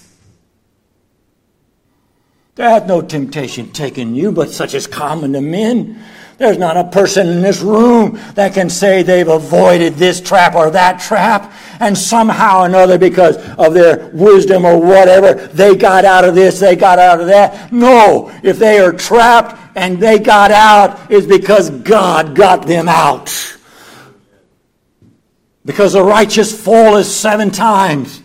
There 2.58 2.68
hath 2.68 2.88
no 2.88 3.04
temptation 3.04 3.72
taken 3.72 4.16
you, 4.16 4.32
but 4.32 4.50
such 4.50 4.74
as 4.74 4.88
common 4.88 5.34
to 5.34 5.42
men. 5.42 6.04
There's 6.40 6.58
not 6.58 6.76
a 6.76 6.86
person 6.86 7.28
in 7.28 7.44
this 7.44 7.62
room 7.62 8.20
that 8.34 8.56
can 8.56 8.72
say 8.72 9.04
they've 9.04 9.28
avoided 9.28 9.94
this 9.94 10.20
trap 10.20 10.56
or 10.56 10.72
that 10.72 11.00
trap, 11.00 11.54
and 11.80 11.96
somehow 11.96 12.62
or 12.62 12.66
another, 12.66 12.98
because 12.98 13.38
of 13.60 13.76
their 13.76 14.10
wisdom 14.12 14.66
or 14.66 14.80
whatever, 14.80 15.36
they 15.36 15.76
got 15.76 16.04
out 16.04 16.26
of 16.26 16.34
this, 16.34 16.60
they 16.60 16.76
got 16.76 16.98
out 16.98 17.22
of 17.22 17.28
that. 17.28 17.72
No, 17.72 18.32
if 18.42 18.58
they 18.58 18.80
are 18.80 18.92
trapped 18.92 19.78
and 19.78 20.00
they 20.00 20.18
got 20.18 20.50
out, 20.50 21.00
it's 21.12 21.28
because 21.28 21.70
God 21.70 22.36
got 22.36 22.66
them 22.66 22.90
out. 22.90 23.56
Because 25.64 25.94
the 25.94 26.04
righteous 26.04 26.60
fall 26.60 26.98
is 26.98 27.16
seven 27.16 27.52
times. 27.52 28.24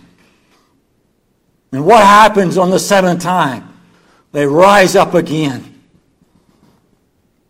And 1.70 1.84
what 1.84 2.02
happens 2.02 2.56
on 2.56 2.70
the 2.70 2.78
seventh 2.78 3.22
time? 3.22 3.71
They 4.32 4.46
rise 4.46 4.96
up 4.96 5.14
again. 5.14 5.80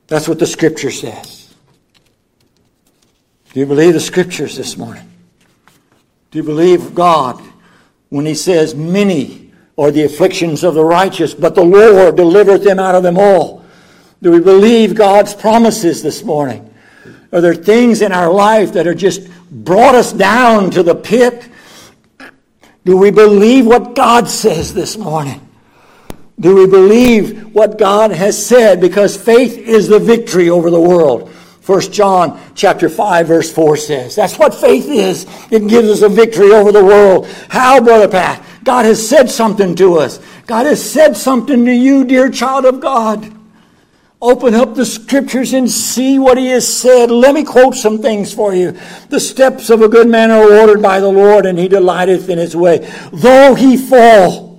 That's 0.09 0.29
what 0.29 0.39
the 0.39 0.47
scripture 0.47 0.91
says. 0.91 1.55
Do 3.53 3.61
you 3.61 3.67
believe 3.67 3.95
the 3.95 4.01
scriptures 4.01 4.57
this 4.57 4.77
morning? 4.77 5.09
Do 6.31 6.39
you 6.39 6.45
believe 6.45 6.95
God 6.95 7.41
when 8.09 8.27
He 8.27 8.35
says, 8.35 8.75
Many 8.75 9.53
are 9.79 9.91
the 9.91 10.05
afflictions 10.05 10.65
of 10.65 10.75
the 10.75 10.85
righteous, 10.85 11.35
but 11.35 11.55
the 11.55 11.65
Lord 11.65 12.17
delivereth 12.17 12.65
them 12.65 12.79
out 12.79 12.95
of 12.95 13.03
them 13.03 13.19
all? 13.19 13.65
Do 14.21 14.33
we 14.33 14.41
believe 14.41 14.95
God's 14.95 15.35
promises 15.35 16.03
this 16.03 16.23
morning? 16.23 16.73
Are 17.33 17.41
there 17.41 17.55
things 17.55 18.03
in 18.03 18.13
our 18.13 18.31
life 18.31 18.73
that 18.75 18.87
are 18.87 18.95
just 18.95 19.29
brought 19.51 19.95
us 19.95 20.13
down 20.13 20.71
to 20.73 20.83
the 20.83 20.95
pit? 20.95 21.49
Do 22.85 22.97
we 22.97 23.11
believe 23.11 23.67
what 23.67 23.95
God 23.95 24.29
says 24.29 24.75
this 24.75 24.97
morning? 24.97 25.41
Do 26.43 26.57
we 26.57 26.67
believe 26.67 27.55
what 27.55 27.79
God 27.79 28.11
has 28.11 28.47
said? 28.47 28.81
Because 28.81 29.17
faith 29.17 29.57
is 29.57 29.87
the 29.87 30.01
victory 30.01 30.51
over 30.51 30.71
the 30.71 30.81
world. 30.81 31.31
1 31.65 31.81
John 31.93 32.41
chapter 32.57 32.89
5 32.89 33.29
verse 33.29 33.53
4 33.53 33.77
says. 33.77 34.17
That's 34.17 34.37
what 34.41 34.53
faith 34.53 34.87
is. 34.89 35.25
It 35.53 35.69
gives 35.69 35.89
us 35.89 36.03
a 36.03 36.09
victory 36.09 36.51
over 36.51 36.73
the 36.73 36.85
world. 36.85 37.29
How, 37.49 37.81
Brother 37.81 38.09
Pat? 38.09 38.45
God 38.65 38.85
has 38.87 39.09
said 39.09 39.31
something 39.31 39.77
to 39.77 39.99
us. 39.99 40.19
God 40.49 40.67
has 40.67 40.83
said 40.83 41.17
something 41.17 41.65
to 41.65 41.73
you, 41.73 42.05
dear 42.05 42.29
child 42.29 42.65
of 42.65 42.81
God. 42.81 43.33
Open 44.21 44.55
up 44.55 44.75
the 44.75 44.85
scriptures 44.87 45.53
and 45.53 45.71
see 45.71 46.19
what 46.19 46.39
he 46.39 46.49
has 46.49 46.67
said. 46.67 47.13
Let 47.13 47.35
me 47.35 47.45
quote 47.45 47.77
some 47.77 48.03
things 48.03 48.35
for 48.35 48.53
you. 48.53 48.77
The 49.11 49.21
steps 49.21 49.71
of 49.71 49.81
a 49.81 49.89
good 49.89 50.09
man 50.09 50.33
are 50.33 50.53
ordered 50.61 50.83
by 50.83 50.99
the 50.99 51.09
Lord, 51.09 51.47
and 51.47 51.57
he 51.57 51.69
delighteth 51.69 52.29
in 52.29 52.39
his 52.39 52.57
way. 52.57 52.79
Though 53.13 53.55
he 53.55 53.77
fall, 53.77 54.52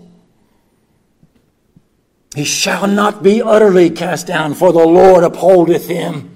he 2.36 2.44
shall 2.44 2.88
not 2.88 3.22
be 3.22 3.42
utterly 3.42 3.90
cast 3.90 4.28
down, 4.28 4.56
for 4.56 4.72
the 4.74 4.86
Lord 4.86 5.24
upholdeth 5.24 5.88
him. 5.88 6.30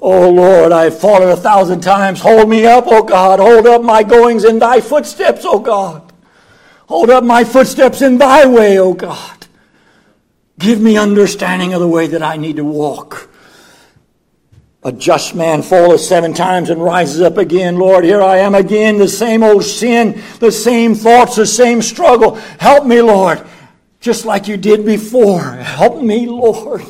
O 0.00 0.30
Lord, 0.30 0.72
I 0.72 0.84
have 0.84 0.98
fallen 0.98 1.28
a 1.28 1.36
thousand 1.36 1.80
times. 1.82 2.20
Hold 2.20 2.48
me 2.48 2.66
up, 2.66 2.86
O 2.86 3.02
God. 3.02 3.38
Hold 3.38 3.66
up 3.66 3.82
my 3.82 4.02
goings 4.02 4.44
in 4.44 4.58
thy 4.58 4.80
footsteps, 4.80 5.44
O 5.44 5.58
God. 5.58 6.12
Hold 6.88 7.10
up 7.10 7.24
my 7.24 7.44
footsteps 7.44 8.00
in 8.00 8.18
thy 8.18 8.46
way, 8.46 8.78
O 8.78 8.94
God. 8.94 9.46
Give 10.58 10.80
me 10.80 10.96
understanding 10.96 11.74
of 11.74 11.80
the 11.80 11.88
way 11.88 12.06
that 12.06 12.22
I 12.22 12.36
need 12.36 12.56
to 12.56 12.64
walk. 12.64 13.28
A 14.82 14.92
just 14.92 15.34
man 15.34 15.62
falleth 15.62 16.00
seven 16.00 16.32
times 16.32 16.70
and 16.70 16.82
rises 16.82 17.20
up 17.20 17.36
again. 17.36 17.76
Lord, 17.76 18.04
here 18.04 18.22
I 18.22 18.38
am 18.38 18.54
again, 18.54 18.98
the 18.98 19.08
same 19.08 19.42
old 19.42 19.64
sin, 19.64 20.22
the 20.38 20.52
same 20.52 20.94
thoughts, 20.94 21.36
the 21.36 21.46
same 21.46 21.82
struggle. 21.82 22.36
Help 22.58 22.86
me, 22.86 23.02
Lord 23.02 23.44
just 24.00 24.24
like 24.24 24.48
you 24.48 24.56
did 24.56 24.84
before. 24.84 25.42
Help 25.42 26.02
me, 26.02 26.26
Lord. 26.26 26.82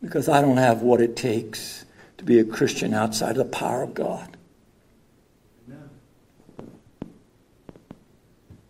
Because 0.00 0.28
I 0.28 0.40
don't 0.40 0.58
have 0.58 0.82
what 0.82 1.00
it 1.00 1.16
takes 1.16 1.84
to 2.18 2.24
be 2.24 2.38
a 2.38 2.44
Christian 2.44 2.94
outside 2.94 3.30
of 3.30 3.36
the 3.36 3.44
power 3.44 3.82
of 3.82 3.94
God. 3.94 4.36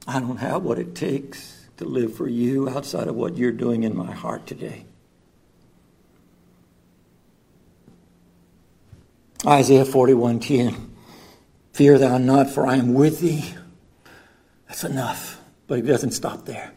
I 0.08 0.20
don't 0.20 0.36
have 0.36 0.62
what 0.62 0.78
it 0.78 0.94
takes 0.94 1.66
to 1.78 1.84
live 1.84 2.14
for 2.14 2.28
you 2.28 2.68
outside 2.68 3.08
of 3.08 3.16
what 3.16 3.36
you're 3.36 3.52
doing 3.52 3.82
in 3.82 3.96
my 3.96 4.12
heart 4.12 4.46
today. 4.46 4.84
Isaiah 9.44 9.84
41:10 9.84 10.90
Fear 11.72 11.98
thou 11.98 12.18
not 12.18 12.48
for 12.48 12.66
I 12.66 12.76
am 12.76 12.94
with 12.94 13.20
thee. 13.20 13.54
That's 14.66 14.84
enough. 14.84 15.35
But 15.66 15.76
he 15.76 15.82
doesn't 15.82 16.12
stop 16.12 16.44
there. 16.44 16.72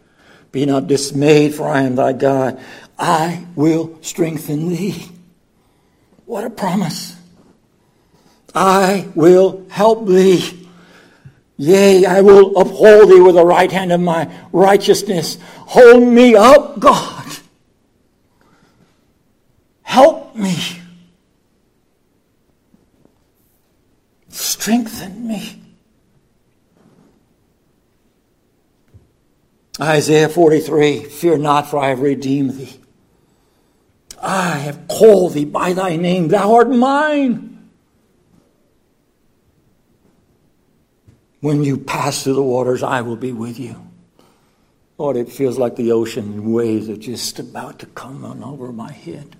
Be 0.52 0.66
not 0.66 0.88
dismayed, 0.88 1.54
for 1.54 1.68
I 1.68 1.82
am 1.84 1.96
thy 1.96 2.14
God. 2.14 2.60
I 2.98 3.46
will 3.56 3.98
strengthen 4.02 4.70
thee. 4.70 5.10
What 6.26 6.44
a 6.44 6.50
promise. 6.50 7.16
I 8.54 9.08
will 9.16 9.66
help 9.70 10.08
thee. 10.08 10.68
Yea, 11.58 12.06
I 12.06 12.22
will 12.22 12.58
uphold 12.58 13.10
thee 13.10 13.20
with 13.20 13.36
the 13.36 13.46
right 13.46 13.72
hand 13.72 13.92
of 13.92 14.00
my 14.00 14.32
righteousness. 14.52 15.38
Hold 15.56 16.04
me 16.04 16.36
up, 16.36 16.80
God. 16.80 17.26
Help 19.82 20.36
me. 20.36 20.56
Strengthen 24.30 25.28
me. 25.28 25.59
Isaiah 29.82 30.30
43 30.30 31.06
Fear 31.06 31.38
not, 31.38 31.70
for 31.70 31.80
I 31.80 31.90
have 31.90 32.02
redeemed 32.02 32.56
thee. 32.56 32.80
I 34.22 34.58
have 34.58 34.88
called 34.88 35.34
thee 35.34 35.46
by 35.46 35.74
thy 35.74 35.96
name. 35.96 36.28
Thou 36.28 36.56
art 36.56 36.70
mine. 36.70 37.70
When 41.40 41.64
you 41.64 41.78
pass 41.78 42.24
through 42.24 42.34
the 42.34 42.44
waters, 42.44 42.84
I 42.84 43.02
will 43.02 43.16
be 43.16 43.32
with 43.32 43.58
you. 43.58 43.88
Lord, 44.98 45.16
it 45.16 45.32
feels 45.32 45.58
like 45.58 45.78
the 45.78 45.94
ocean 45.94 46.52
waves 46.52 46.90
are 46.90 46.98
just 46.98 47.40
about 47.40 47.80
to 47.80 47.86
come 47.86 48.26
on 48.26 48.44
over 48.44 48.74
my 48.74 48.92
head. 48.92 49.38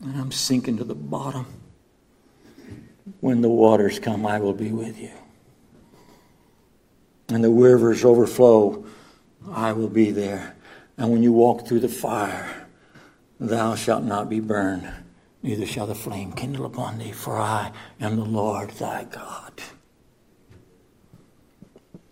And 0.00 0.18
I'm 0.18 0.32
sinking 0.32 0.78
to 0.78 0.84
the 0.84 0.94
bottom. 0.94 1.44
When 3.20 3.42
the 3.42 3.50
waters 3.50 3.98
come, 3.98 4.24
I 4.24 4.38
will 4.38 4.54
be 4.54 4.72
with 4.72 4.98
you 4.98 5.10
and 7.28 7.44
the 7.44 7.50
rivers 7.50 8.04
overflow, 8.04 8.84
I 9.50 9.72
will 9.72 9.88
be 9.88 10.10
there. 10.10 10.56
And 10.96 11.10
when 11.10 11.22
you 11.22 11.32
walk 11.32 11.66
through 11.66 11.80
the 11.80 11.88
fire, 11.88 12.66
thou 13.38 13.74
shalt 13.74 14.04
not 14.04 14.28
be 14.28 14.40
burned, 14.40 14.90
neither 15.42 15.66
shall 15.66 15.86
the 15.86 15.94
flame 15.94 16.32
kindle 16.32 16.64
upon 16.64 16.98
thee, 16.98 17.12
for 17.12 17.36
I 17.36 17.72
am 18.00 18.16
the 18.16 18.24
Lord 18.24 18.70
thy 18.70 19.04
God. 19.04 19.52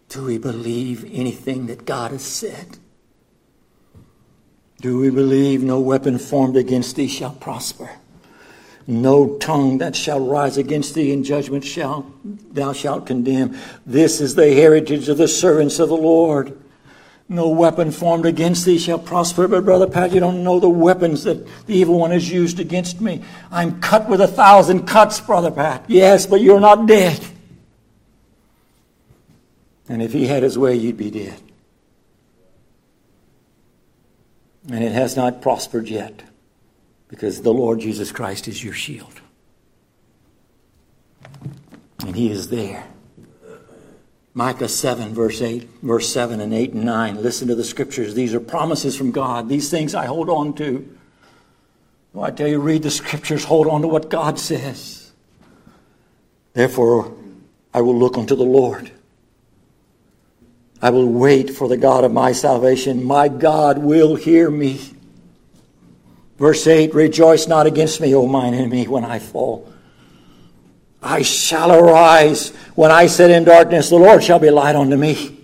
Do 0.08 0.24
we 0.24 0.38
believe 0.38 1.04
anything 1.12 1.66
that 1.66 1.84
God 1.84 2.12
has 2.12 2.22
said? 2.22 2.78
Do 4.80 4.98
we 4.98 5.10
believe 5.10 5.62
no 5.62 5.80
weapon 5.80 6.18
formed 6.18 6.56
against 6.56 6.96
thee 6.96 7.08
shall 7.08 7.32
prosper? 7.32 7.90
No 8.86 9.36
tongue 9.38 9.78
that 9.78 9.96
shall 9.96 10.20
rise 10.20 10.56
against 10.56 10.94
thee 10.94 11.12
in 11.12 11.24
judgment 11.24 11.64
shall 11.64 12.12
thou 12.24 12.72
shalt 12.72 13.06
condemn. 13.06 13.58
This 13.84 14.20
is 14.20 14.36
the 14.36 14.52
heritage 14.54 15.08
of 15.08 15.18
the 15.18 15.26
servants 15.26 15.80
of 15.80 15.88
the 15.88 15.96
Lord. 15.96 16.56
No 17.28 17.48
weapon 17.48 17.90
formed 17.90 18.24
against 18.24 18.64
thee 18.64 18.78
shall 18.78 19.00
prosper. 19.00 19.48
But, 19.48 19.64
Brother 19.64 19.88
Pat, 19.88 20.12
you 20.12 20.20
don't 20.20 20.44
know 20.44 20.60
the 20.60 20.68
weapons 20.68 21.24
that 21.24 21.44
the 21.66 21.74
evil 21.74 21.98
one 21.98 22.12
has 22.12 22.30
used 22.30 22.60
against 22.60 23.00
me. 23.00 23.24
I'm 23.50 23.80
cut 23.80 24.08
with 24.08 24.20
a 24.20 24.28
thousand 24.28 24.86
cuts, 24.86 25.20
Brother 25.20 25.50
Pat. 25.50 25.84
Yes, 25.88 26.26
but 26.26 26.40
you're 26.40 26.60
not 26.60 26.86
dead. 26.86 27.24
And 29.88 30.00
if 30.00 30.12
he 30.12 30.28
had 30.28 30.44
his 30.44 30.56
way, 30.56 30.76
you'd 30.76 30.96
be 30.96 31.10
dead. 31.10 31.40
And 34.70 34.84
it 34.84 34.92
has 34.92 35.16
not 35.16 35.42
prospered 35.42 35.88
yet 35.88 36.22
because 37.08 37.42
the 37.42 37.52
Lord 37.52 37.80
Jesus 37.80 38.12
Christ 38.12 38.48
is 38.48 38.62
your 38.62 38.74
shield. 38.74 39.20
And 42.04 42.14
he 42.14 42.30
is 42.30 42.48
there. 42.48 42.86
Micah 44.34 44.68
7, 44.68 45.14
verse 45.14 45.40
8, 45.40 45.66
verse 45.82 46.12
7 46.12 46.40
and 46.40 46.52
8 46.52 46.74
and 46.74 46.84
9. 46.84 47.22
Listen 47.22 47.48
to 47.48 47.54
the 47.54 47.64
scriptures. 47.64 48.14
These 48.14 48.34
are 48.34 48.40
promises 48.40 48.94
from 48.94 49.10
God. 49.10 49.48
These 49.48 49.70
things 49.70 49.94
I 49.94 50.06
hold 50.06 50.28
on 50.28 50.52
to. 50.54 50.96
I 52.20 52.30
tell 52.30 52.48
you, 52.48 52.60
read 52.60 52.82
the 52.82 52.90
scriptures, 52.90 53.44
hold 53.44 53.66
on 53.66 53.82
to 53.82 53.88
what 53.88 54.08
God 54.08 54.38
says. 54.38 55.12
Therefore, 56.54 57.14
I 57.74 57.82
will 57.82 57.98
look 57.98 58.16
unto 58.16 58.34
the 58.34 58.42
Lord. 58.42 58.90
I 60.80 60.90
will 60.90 61.08
wait 61.08 61.50
for 61.50 61.68
the 61.68 61.76
God 61.76 62.04
of 62.04 62.12
my 62.12 62.32
salvation. 62.32 63.04
My 63.04 63.28
God 63.28 63.78
will 63.78 64.14
hear 64.14 64.50
me. 64.50 64.80
Verse 66.38 66.66
8 66.66 66.94
Rejoice 66.94 67.46
not 67.46 67.66
against 67.66 68.00
me, 68.00 68.14
O 68.14 68.26
mine 68.26 68.54
enemy, 68.54 68.86
when 68.86 69.04
I 69.04 69.18
fall. 69.18 69.72
I 71.02 71.22
shall 71.22 71.72
arise. 71.72 72.50
When 72.74 72.90
I 72.90 73.06
sit 73.06 73.30
in 73.30 73.44
darkness, 73.44 73.90
the 73.90 73.96
Lord 73.96 74.22
shall 74.22 74.38
be 74.38 74.50
light 74.50 74.76
unto 74.76 74.96
me. 74.96 75.38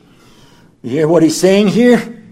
You 0.83 0.91
hear 0.91 1.09
what 1.09 1.23
he's 1.23 1.39
saying 1.39 1.69
here? 1.69 2.23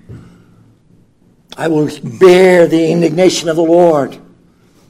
I 1.56 1.68
will 1.68 1.88
bear 2.18 2.66
the 2.66 2.90
indignation 2.90 3.48
of 3.48 3.56
the 3.56 3.62
Lord. 3.62 4.18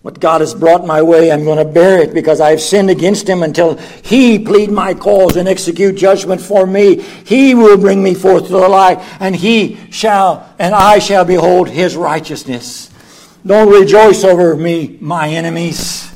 What 0.03 0.19
God 0.19 0.41
has 0.41 0.55
brought 0.55 0.87
my 0.87 1.03
way, 1.03 1.31
I'm 1.31 1.45
going 1.45 1.59
to 1.59 1.71
bear 1.71 2.01
it 2.01 2.15
because 2.15 2.41
I 2.41 2.51
have 2.51 2.61
sinned 2.63 2.89
against 2.89 3.29
him 3.29 3.43
until 3.43 3.77
he 3.77 4.39
plead 4.39 4.71
my 4.71 4.95
cause 4.95 5.37
and 5.37 5.47
execute 5.47 5.97
judgment 5.97 6.41
for 6.41 6.67
me. 6.67 7.03
He 7.03 7.55
will 7.55 7.77
bring 7.77 8.03
me 8.03 8.15
forth 8.15 8.47
to 8.47 8.53
the 8.53 8.69
light, 8.69 8.99
and 9.21 9.37
he 9.37 9.79
shall, 9.91 10.55
and 10.59 10.75
I 10.75 11.01
shall 11.01 11.27
behold 11.27 11.69
his 11.69 11.97
righteousness. 11.97 12.90
Don't 13.45 13.71
rejoice 13.73 14.23
over 14.23 14.55
me, 14.55 14.99
my 15.01 15.29
enemies. 15.29 16.13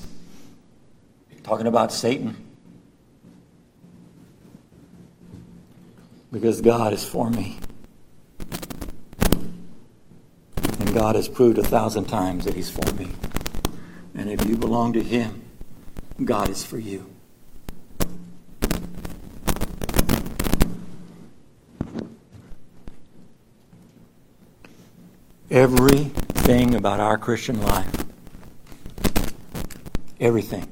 Talking 1.43 1.66
about 1.66 1.93
Satan. 1.93 2.37
Because 6.31 6.61
God 6.61 6.93
is 6.93 7.05
for 7.05 7.31
me. 7.31 7.59
And 10.79 10.93
God 10.93 11.14
has 11.14 11.29
proved 11.29 11.59
a 11.59 11.62
thousand 11.62 12.07
times 12.07 12.45
that 12.45 12.55
He's 12.55 12.70
for 12.70 12.93
me. 12.95 13.11
And 14.14 14.31
if 14.31 14.45
you 14.47 14.57
belong 14.57 14.93
to 14.95 15.03
Him, 15.03 15.43
God 16.25 16.49
is 16.49 16.64
for 16.64 16.79
you. 16.79 17.13
Everything 25.51 26.74
about 26.74 27.01
our 27.01 27.18
Christian 27.18 27.61
life, 27.61 28.05
everything 30.18 30.66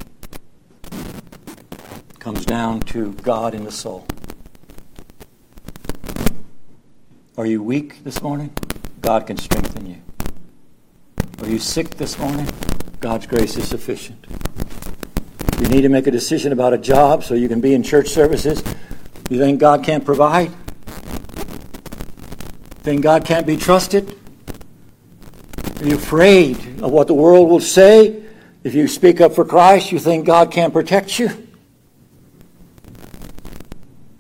comes 2.19 2.47
down 2.47 2.81
to 2.81 3.13
God 3.23 3.55
in 3.55 3.65
the 3.65 3.71
soul. 3.71 4.07
Are 7.37 7.45
you 7.45 7.63
weak 7.63 8.03
this 8.03 8.23
morning? 8.23 8.51
God 9.03 9.27
can 9.27 9.37
strengthen 9.37 9.85
you. 9.85 10.01
Are 11.43 11.49
you 11.49 11.59
sick 11.59 11.91
this 11.91 12.19
morning? 12.19 12.49
God's 13.01 13.27
grace 13.27 13.59
is 13.59 13.69
sufficient. 13.69 14.25
You 15.61 15.69
need 15.69 15.83
to 15.83 15.91
make 15.91 16.07
a 16.07 16.11
decision 16.11 16.51
about 16.51 16.73
a 16.73 16.79
job 16.79 17.25
so 17.25 17.35
you 17.35 17.49
can 17.49 17.61
be 17.61 17.75
in 17.75 17.83
church 17.83 18.09
services. 18.09 18.65
You 19.29 19.39
think 19.39 19.61
God 19.61 19.85
can't 19.85 20.05
provide? 20.05 20.51
Think 22.81 23.03
God 23.03 23.27
can't 23.27 23.47
be 23.47 23.59
trusted? 23.59 24.19
Are 25.83 25.89
you 25.89 25.97
afraid 25.97 26.81
of 26.81 26.93
what 26.93 27.09
the 27.09 27.15
world 27.15 27.51
will 27.51 27.59
say? 27.59 28.23
If 28.63 28.73
you 28.73 28.87
speak 28.87 29.21
up 29.21 29.35
for 29.35 29.45
Christ, 29.45 29.91
you 29.91 29.99
think 29.99 30.27
God 30.27 30.53
can't 30.53 30.73
protect 30.73 31.19
you? 31.19 31.49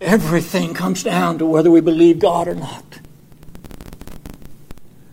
Everything 0.01 0.75
comes 0.75 1.05
down 1.05 1.39
to 1.39 1.47
whether 1.47 1.71
we 1.71 1.81
believe 1.81 2.19
God 2.19 2.49
or 2.49 2.57
not. 2.57 2.99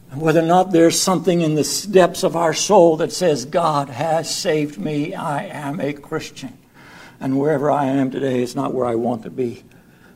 And 0.10 0.20
whether 0.20 0.39
or 0.39 0.47
not 0.47 0.72
there's 0.72 1.00
something 1.00 1.41
in 1.41 1.54
the 1.54 1.88
depths 1.91 2.24
of 2.24 2.36
our 2.36 2.56
soul 2.56 2.97
that 2.97 3.12
says, 3.12 3.45
God 3.45 3.89
has 3.89 4.36
saved 4.36 4.80
me. 4.80 5.14
I 5.14 5.43
am 5.45 5.80
a 5.80 5.93
Christian. 5.93 6.58
And 7.20 7.38
wherever 7.38 7.70
I 7.70 7.86
am 7.86 8.10
today 8.10 8.41
is 8.41 8.56
not 8.56 8.74
where 8.74 8.88
I 8.88 8.95
want 8.95 9.22
to 9.22 9.30
be. 9.30 9.66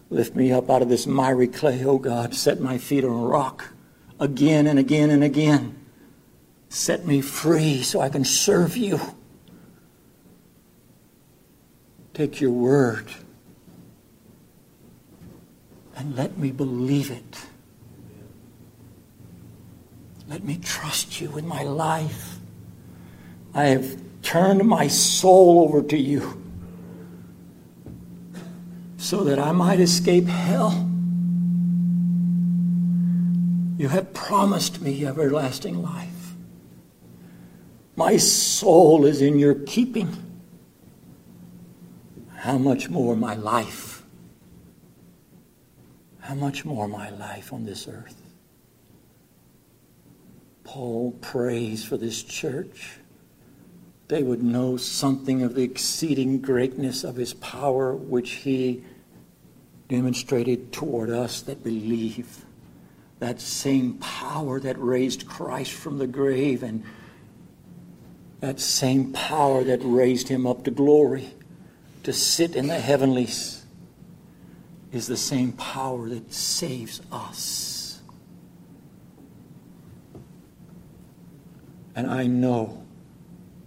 Lift 0.10 0.36
me 0.36 0.52
up 0.52 0.72
out 0.72 0.82
of 0.82 0.90
this 0.90 1.06
miry 1.06 1.48
clay, 1.48 1.86
oh 1.86 2.00
God. 2.00 2.34
Set 2.34 2.60
my 2.60 2.80
feet 2.80 3.04
on 3.04 3.12
a 3.12 3.28
rock 3.28 3.66
again 4.20 4.66
and 4.66 4.80
again 4.80 5.12
and 5.12 5.24
again. 5.24 5.78
Set 6.74 7.06
me 7.06 7.22
free 7.22 7.84
so 7.84 8.02
I 8.02 8.10
can 8.10 8.26
serve 8.26 8.76
you. 8.76 9.00
Take 12.16 12.42
your 12.42 12.50
word 12.50 13.06
and 15.96 16.16
let 16.16 16.36
me 16.40 16.50
believe 16.50 17.12
it. 17.12 17.46
Let 20.28 20.44
me 20.44 20.58
trust 20.58 21.22
you 21.22 21.30
with 21.30 21.46
my 21.46 21.62
life. 21.62 22.40
I 23.54 23.66
have 23.66 24.02
turned 24.24 24.68
my 24.68 24.88
soul 24.88 25.66
over 25.66 25.84
to 25.84 25.98
you 25.98 26.42
so 28.98 29.24
that 29.26 29.38
I 29.38 29.52
might 29.52 29.80
escape 29.80 30.26
hell. 30.26 30.90
You 33.78 33.90
have 33.90 34.12
promised 34.16 34.82
me 34.82 35.06
everlasting 35.06 35.84
life. 35.84 36.13
My 37.96 38.18
soul 38.18 39.06
is 39.06 39.22
in 39.22 39.38
your 39.38 39.56
keeping. 39.56 40.16
How 42.36 42.58
much 42.58 42.90
more 42.90 43.16
my 43.16 43.36
life? 43.36 43.94
how 46.24 46.36
much 46.36 46.64
more 46.64 46.88
my 46.88 47.10
life 47.10 47.52
on 47.52 47.66
this 47.66 47.88
earth? 47.88 48.16
Paul 50.64 51.12
prays 51.20 51.84
for 51.84 51.98
this 51.98 52.24
church. 52.24 52.98
They 54.08 54.24
would 54.24 54.42
know 54.42 54.78
something 54.78 55.44
of 55.44 55.54
the 55.54 55.64
exceeding 55.64 56.40
greatness 56.40 57.04
of 57.04 57.18
his 57.18 57.34
power, 57.36 57.94
which 57.94 58.32
he 58.32 58.84
demonstrated 59.90 60.72
toward 60.72 61.10
us 61.10 61.42
that 61.42 61.62
believe. 61.62 62.46
That 63.20 63.42
same 63.42 63.96
power 64.00 64.62
that 64.62 64.80
raised 64.80 65.28
Christ 65.28 65.74
from 65.74 65.98
the 65.98 66.08
grave 66.08 66.64
and 66.64 66.84
that 68.44 68.60
same 68.60 69.14
power 69.14 69.64
that 69.64 69.80
raised 69.86 70.28
him 70.28 70.46
up 70.46 70.66
to 70.66 70.70
glory 70.70 71.30
to 72.04 72.12
sit 72.12 72.58
in 72.58 72.68
the 72.68 72.78
heavenlies 72.78 73.64
is 74.92 75.08
the 75.08 75.16
same 75.16 75.54
power 75.54 76.10
that 76.10 76.34
saves 76.34 77.02
us. 77.10 78.02
And 81.96 82.06
I 82.12 82.28
know 82.28 82.86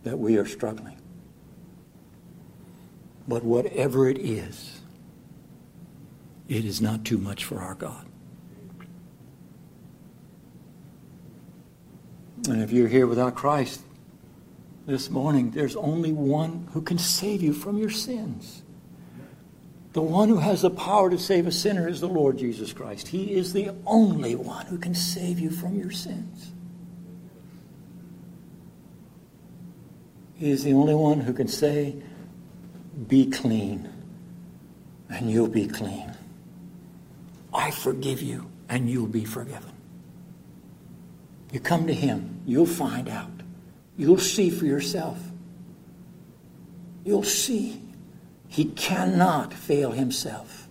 that 0.03 0.19
we 0.19 0.37
are 0.37 0.45
struggling. 0.45 1.01
But 3.27 3.45
whatever 3.45 4.11
it 4.11 4.19
is, 4.19 4.81
it 6.49 6.67
is 6.67 6.83
not 6.83 7.03
too 7.03 7.17
much 7.17 7.47
for 7.47 7.63
our 7.63 7.77
God. 7.77 8.05
And 12.47 12.61
if 12.63 12.71
you're 12.71 12.89
here 12.89 13.07
without 13.07 13.35
Christ 13.35 13.81
this 14.87 15.11
morning, 15.11 15.51
there's 15.51 15.77
only 15.77 16.13
one 16.13 16.69
who 16.73 16.81
can 16.81 16.99
save 16.99 17.43
you 17.43 17.53
from 17.53 17.77
your 17.77 17.91
sins. 17.91 18.63
The 19.93 20.03
one 20.03 20.29
who 20.29 20.37
has 20.37 20.63
the 20.63 20.71
power 20.71 21.11
to 21.11 21.19
save 21.19 21.47
a 21.47 21.53
sinner 21.53 21.89
is 21.89 22.01
the 22.01 22.09
Lord 22.09 22.39
Jesus 22.39 22.73
Christ. 22.73 23.09
He 23.09 23.35
is 23.35 23.53
the 23.53 23.71
only 23.85 24.35
one 24.35 24.67
who 24.67 24.79
can 24.79 24.95
save 24.95 25.41
you 25.41 25.51
from 25.51 25.77
your 25.77 25.91
sins. 25.91 26.53
He 30.35 30.51
is 30.51 30.65
the 30.65 30.75
only 30.75 30.95
one 30.95 31.21
who 31.21 31.33
can 31.33 31.49
say, 31.49 31.97
Be 33.09 33.27
clean, 33.31 33.89
and 35.09 35.31
you'll 35.31 35.49
be 35.49 35.67
clean. 35.67 36.13
I 37.53 37.71
forgive 37.71 38.21
you, 38.21 38.51
and 38.69 38.89
you'll 38.89 39.07
be 39.07 39.25
forgiven. 39.25 39.73
You 41.51 41.61
come 41.61 41.87
to 41.87 41.95
Him, 41.95 42.43
you'll 42.45 42.67
find 42.67 43.09
out. 43.09 43.36
You'll 43.97 44.19
see 44.19 44.51
for 44.51 44.67
yourself. 44.67 45.19
You'll 47.05 47.23
see. 47.23 47.81
He 48.49 48.67
cannot 48.67 49.55
fail 49.55 49.93
himself. 49.93 50.69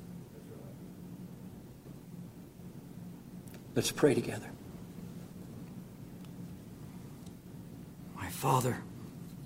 Let's 3.74 3.92
pray 3.92 4.14
together. 4.14 4.50
My 8.16 8.30
Father, 8.30 8.78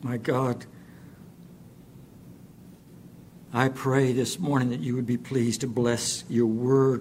my 0.02 0.18
God, 0.18 0.66
I 3.54 3.70
pray 3.70 4.14
this 4.14 4.40
morning 4.40 4.70
that 4.70 4.80
you 4.80 4.96
would 4.96 5.08
be 5.08 5.18
pleased 5.18 5.62
to 5.62 5.68
bless 5.68 6.24
your 6.30 6.46
word 6.46 6.98